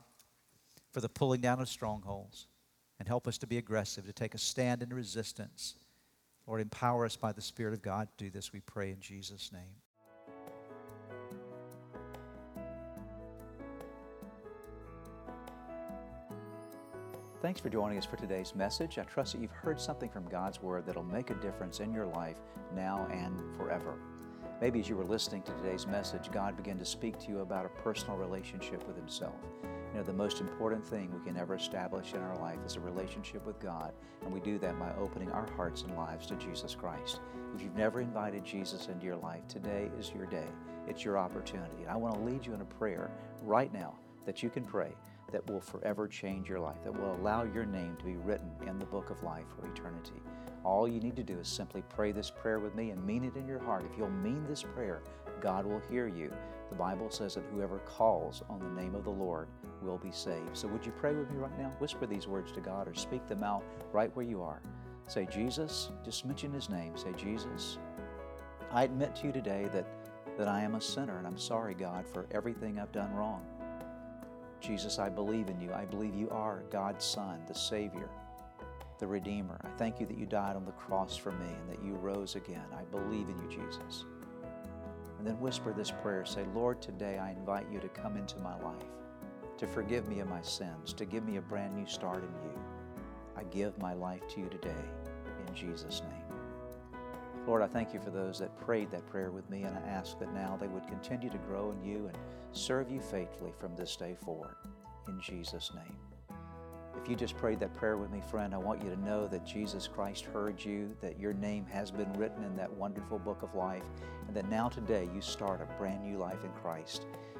for 0.91 1.01
the 1.01 1.09
pulling 1.09 1.41
down 1.41 1.61
of 1.61 1.69
strongholds. 1.69 2.49
And 2.99 3.07
help 3.07 3.29
us 3.29 3.39
to 3.39 3.47
be 3.47 3.59
aggressive, 3.59 4.07
to 4.07 4.13
take 4.13 4.35
a 4.35 4.39
stand 4.39 4.83
in 4.83 4.89
resistance. 4.93 5.77
Lord, 6.47 6.61
empower 6.61 7.05
us 7.05 7.15
by 7.15 7.33
the 7.33 7.43
Spirit 7.43 7.75
of 7.75 7.83
God 7.83 8.09
to 8.09 8.25
do 8.25 8.31
this, 8.31 8.53
we 8.53 8.61
pray 8.61 8.91
in 8.91 9.01
Jesus' 9.01 9.53
name. 9.53 9.63
Thanks 17.43 17.61
for 17.61 17.69
joining 17.69 17.99
us 17.99 18.07
for 18.07 18.17
today's 18.17 18.55
message. 18.57 18.99
I 18.99 19.05
trust 19.05 19.35
that 19.35 19.43
you've 19.43 19.51
heard 19.53 19.81
something 19.81 20.09
from 20.09 20.27
God's 20.29 20.61
Word 20.61 20.87
that'll 20.87 21.05
make 21.05 21.31
a 21.31 21.35
difference 21.35 21.79
in 21.79 21.93
your 21.93 22.07
life 22.07 22.39
now 22.75 23.07
and 23.13 23.39
forever. 23.57 23.95
Maybe 24.59 24.81
as 24.81 24.89
you 24.89 24.97
were 24.97 25.05
listening 25.05 25.43
to 25.43 25.53
today's 25.53 25.87
message, 25.87 26.31
God 26.33 26.57
began 26.57 26.79
to 26.79 26.85
speak 26.87 27.19
to 27.19 27.29
you 27.29 27.41
about 27.41 27.67
a 27.67 27.83
personal 27.83 28.17
relationship 28.17 28.87
with 28.87 28.97
Himself. 28.97 29.35
You 29.63 29.99
know, 29.99 30.03
the 30.03 30.15
most 30.15 30.41
important 30.41 30.83
thing 30.83 31.13
we 31.13 31.23
can 31.27 31.37
ever 31.37 31.57
establish 31.57 32.15
in 32.15 32.21
our 32.21 32.39
life 32.39 32.59
is 32.65 32.77
a 32.77 32.81
relationship 32.81 33.45
with 33.45 33.61
God, 33.61 33.93
and 34.23 34.33
we 34.33 34.41
do 34.41 34.59
that 34.61 34.79
by 34.79 34.95
opening 34.99 35.31
our 35.31 35.47
hearts 35.57 35.83
and 35.83 35.95
lives 35.95 36.27
to 36.29 36.37
Jesus 36.37 36.75
Christ. 36.75 37.21
If 37.55 37.61
you've 37.61 37.77
never 37.77 38.01
invited 38.01 38.47
Jesus 38.47 38.89
into 38.89 39.05
your 39.05 39.17
life, 39.17 39.47
today 39.47 39.91
is 39.99 40.11
your 40.15 40.27
day. 40.27 40.49
It's 40.89 41.05
your 41.05 41.19
opportunity. 41.19 41.83
And 41.83 41.91
I 41.91 41.97
want 41.97 42.15
to 42.15 42.21
lead 42.21 42.47
you 42.47 42.55
in 42.55 42.63
a 42.63 42.67
prayer 42.67 43.11
right 43.43 43.73
now 43.75 43.95
that 44.25 44.43
you 44.43 44.49
can 44.49 44.65
pray 44.65 44.95
that 45.33 45.49
will 45.51 45.61
forever 45.61 46.09
change 46.09 46.49
your 46.49 46.61
life, 46.61 46.83
that 46.83 46.99
will 46.99 47.15
allow 47.17 47.45
your 47.45 47.67
name 47.67 47.95
to 47.99 48.05
be 48.07 48.17
written 48.17 48.51
in 48.67 48.79
the 48.79 48.87
book 48.87 49.11
of 49.11 49.23
life 49.23 49.45
for 49.55 49.67
eternity. 49.71 50.23
All 50.67 50.89
you 50.89 50.99
need 50.99 51.15
to 51.15 51.23
do 51.23 51.39
is 51.39 51.47
simply 51.47 51.85
pray 51.89 52.11
this 52.11 52.29
prayer 52.29 52.59
with 52.59 52.75
me 52.75 52.91
and 52.91 53.07
mean 53.07 53.23
it 53.23 53.37
in 53.37 53.47
your 53.47 53.61
heart. 53.61 53.87
If 53.89 53.97
you'll 53.97 54.11
mean 54.11 54.45
this 54.49 54.65
prayer, 54.65 55.01
God 55.41 55.65
will 55.65 55.81
hear 55.89 56.09
you. 56.09 56.29
The 56.71 56.75
Bible 56.75 57.09
says 57.09 57.37
that 57.37 57.45
whoever 57.53 57.79
calls 57.79 58.43
on 58.51 58.59
the 58.59 58.83
name 58.83 58.97
of 58.97 59.05
the 59.05 59.11
Lord 59.11 59.47
will 59.81 59.99
be 59.99 60.11
saved. 60.11 60.55
So 60.55 60.67
would 60.67 60.85
you 60.85 60.91
pray 60.91 61.15
with 61.15 61.31
me 61.31 61.37
right 61.37 61.57
now? 61.57 61.73
Whisper 61.79 62.05
these 62.05 62.27
words 62.27 62.51
to 62.51 62.61
God 62.61 62.89
or 62.89 62.95
speak 62.95 63.29
them 63.29 63.45
out 63.45 63.63
right 63.93 64.11
where 64.17 64.27
you 64.27 64.43
are. 64.43 64.61
Say, 65.07 65.29
Jesus, 65.31 65.93
just 66.05 66.27
mention 66.27 66.53
his 66.53 66.69
name. 66.69 66.97
Say, 66.97 67.13
Jesus, 67.17 67.79
I 68.73 68.83
admit 68.83 69.15
to 69.17 69.29
you 69.29 69.33
today 69.33 69.69
that, 69.73 69.87
that 70.37 70.49
I 70.49 70.63
am 70.63 70.75
a 70.75 70.81
sinner 70.81 71.19
and 71.19 71.29
I'm 71.29 71.39
sorry, 71.39 71.75
God, 71.75 72.09
for 72.13 72.27
everything 72.33 72.81
I've 72.81 72.91
done 72.91 73.15
wrong. 73.15 73.47
Jesus, 74.61 74.99
I 74.99 75.11
believe 75.11 75.49
in 75.49 75.61
you. 75.61 75.73
I 75.73 75.85
believe 75.85 76.17
you 76.17 76.29
are 76.31 76.65
God's 76.73 77.05
Son, 77.05 77.41
the 77.47 77.55
Savior 77.55 78.11
the 78.99 79.07
Redeemer. 79.07 79.61
I 79.65 79.69
thank 79.79 80.01
you 80.01 80.07
that 80.07 80.19
you 80.19 80.27
died 80.27 80.57
on 80.57 80.65
the 80.65 80.73
cross 80.73 81.17
for 81.17 81.33
me 81.33 81.47
and 81.47 81.71
that 81.71 81.85
you 81.85 81.95
rose 81.95 82.37
again. 82.37 82.65
I 82.77 82.85
believe 82.85 83.29
in 83.29 83.39
you, 83.39 83.49
Jesus. 83.49 84.05
And 85.19 85.27
then 85.27 85.41
whisper 85.41 85.73
this 85.73 85.91
prayer 85.91 86.25
say, 86.25 86.45
Lord, 86.55 86.81
today 86.81 87.19
I 87.19 87.31
invite 87.31 87.67
you 87.73 87.81
to 87.81 87.89
come 87.89 88.17
into 88.17 88.39
my 88.39 88.59
life, 88.61 88.83
to 89.59 89.67
forgive 89.67 90.09
me 90.09 90.21
of 90.21 90.29
my 90.29 90.43
sins, 90.43 90.93
to 90.95 91.05
give 91.05 91.25
me 91.25 91.37
a 91.37 91.43
brand 91.43 91.75
new 91.75 91.87
start 91.87 92.23
in 92.23 92.31
you. 92.45 92.59
I 93.37 93.45
give 93.45 93.79
my 93.79 93.95
life 93.95 94.27
to 94.29 94.41
you 94.41 94.49
today 94.49 94.75
in 95.47 95.55
Jesus' 95.55 96.03
name. 96.03 97.01
Lord, 97.47 97.63
I 97.63 97.67
thank 97.69 97.95
you 97.95 98.01
for 98.01 98.11
those 98.11 98.41
that 98.41 98.59
prayed 98.59 98.91
that 98.91 99.07
prayer 99.07 99.31
with 99.31 99.49
me, 99.49 99.63
and 99.63 99.77
I 99.77 99.89
ask 99.89 100.19
that 100.19 100.35
now 100.35 100.59
they 100.61 100.67
would 100.67 100.87
continue 100.89 101.31
to 101.31 101.39
grow 101.39 101.71
in 101.71 101.89
you 101.89 102.07
and 102.09 102.19
serve 102.53 102.91
you 102.91 103.01
faithfully 103.01 103.53
from 103.59 103.77
this 103.77 103.95
day 103.95 104.17
forward. 104.25 104.57
In 105.07 105.21
Jesus' 105.21 105.71
name. 105.75 106.06
If 106.97 107.09
you 107.09 107.17
just 107.17 107.37
prayed 107.37 107.61
that 107.61 107.75
prayer 107.75 107.97
with 107.97 108.11
me, 108.11 108.21
friend, 108.31 108.55
I 108.55 108.59
want 108.59 108.83
you 108.83 108.91
to 108.91 109.01
know 109.01 109.27
that 109.29 109.47
Jesus 109.47 109.87
Christ 109.87 110.25
heard 110.25 110.65
you, 110.65 110.97
that 111.01 111.21
your 111.21 111.35
name 111.35 111.65
has 111.67 111.91
been 111.91 112.13
written 112.15 112.43
in 112.43 112.57
that 112.57 112.73
wonderful 112.73 113.19
book 113.19 113.43
of 113.43 113.55
life, 113.55 113.85
and 114.27 114.37
that 114.37 114.49
now 114.51 114.69
today 114.69 115.09
you 115.15 115.21
start 115.21 115.61
a 115.61 115.79
brand 115.79 116.03
new 116.03 116.19
life 116.19 116.43
in 116.43 116.51
Christ. 116.61 117.07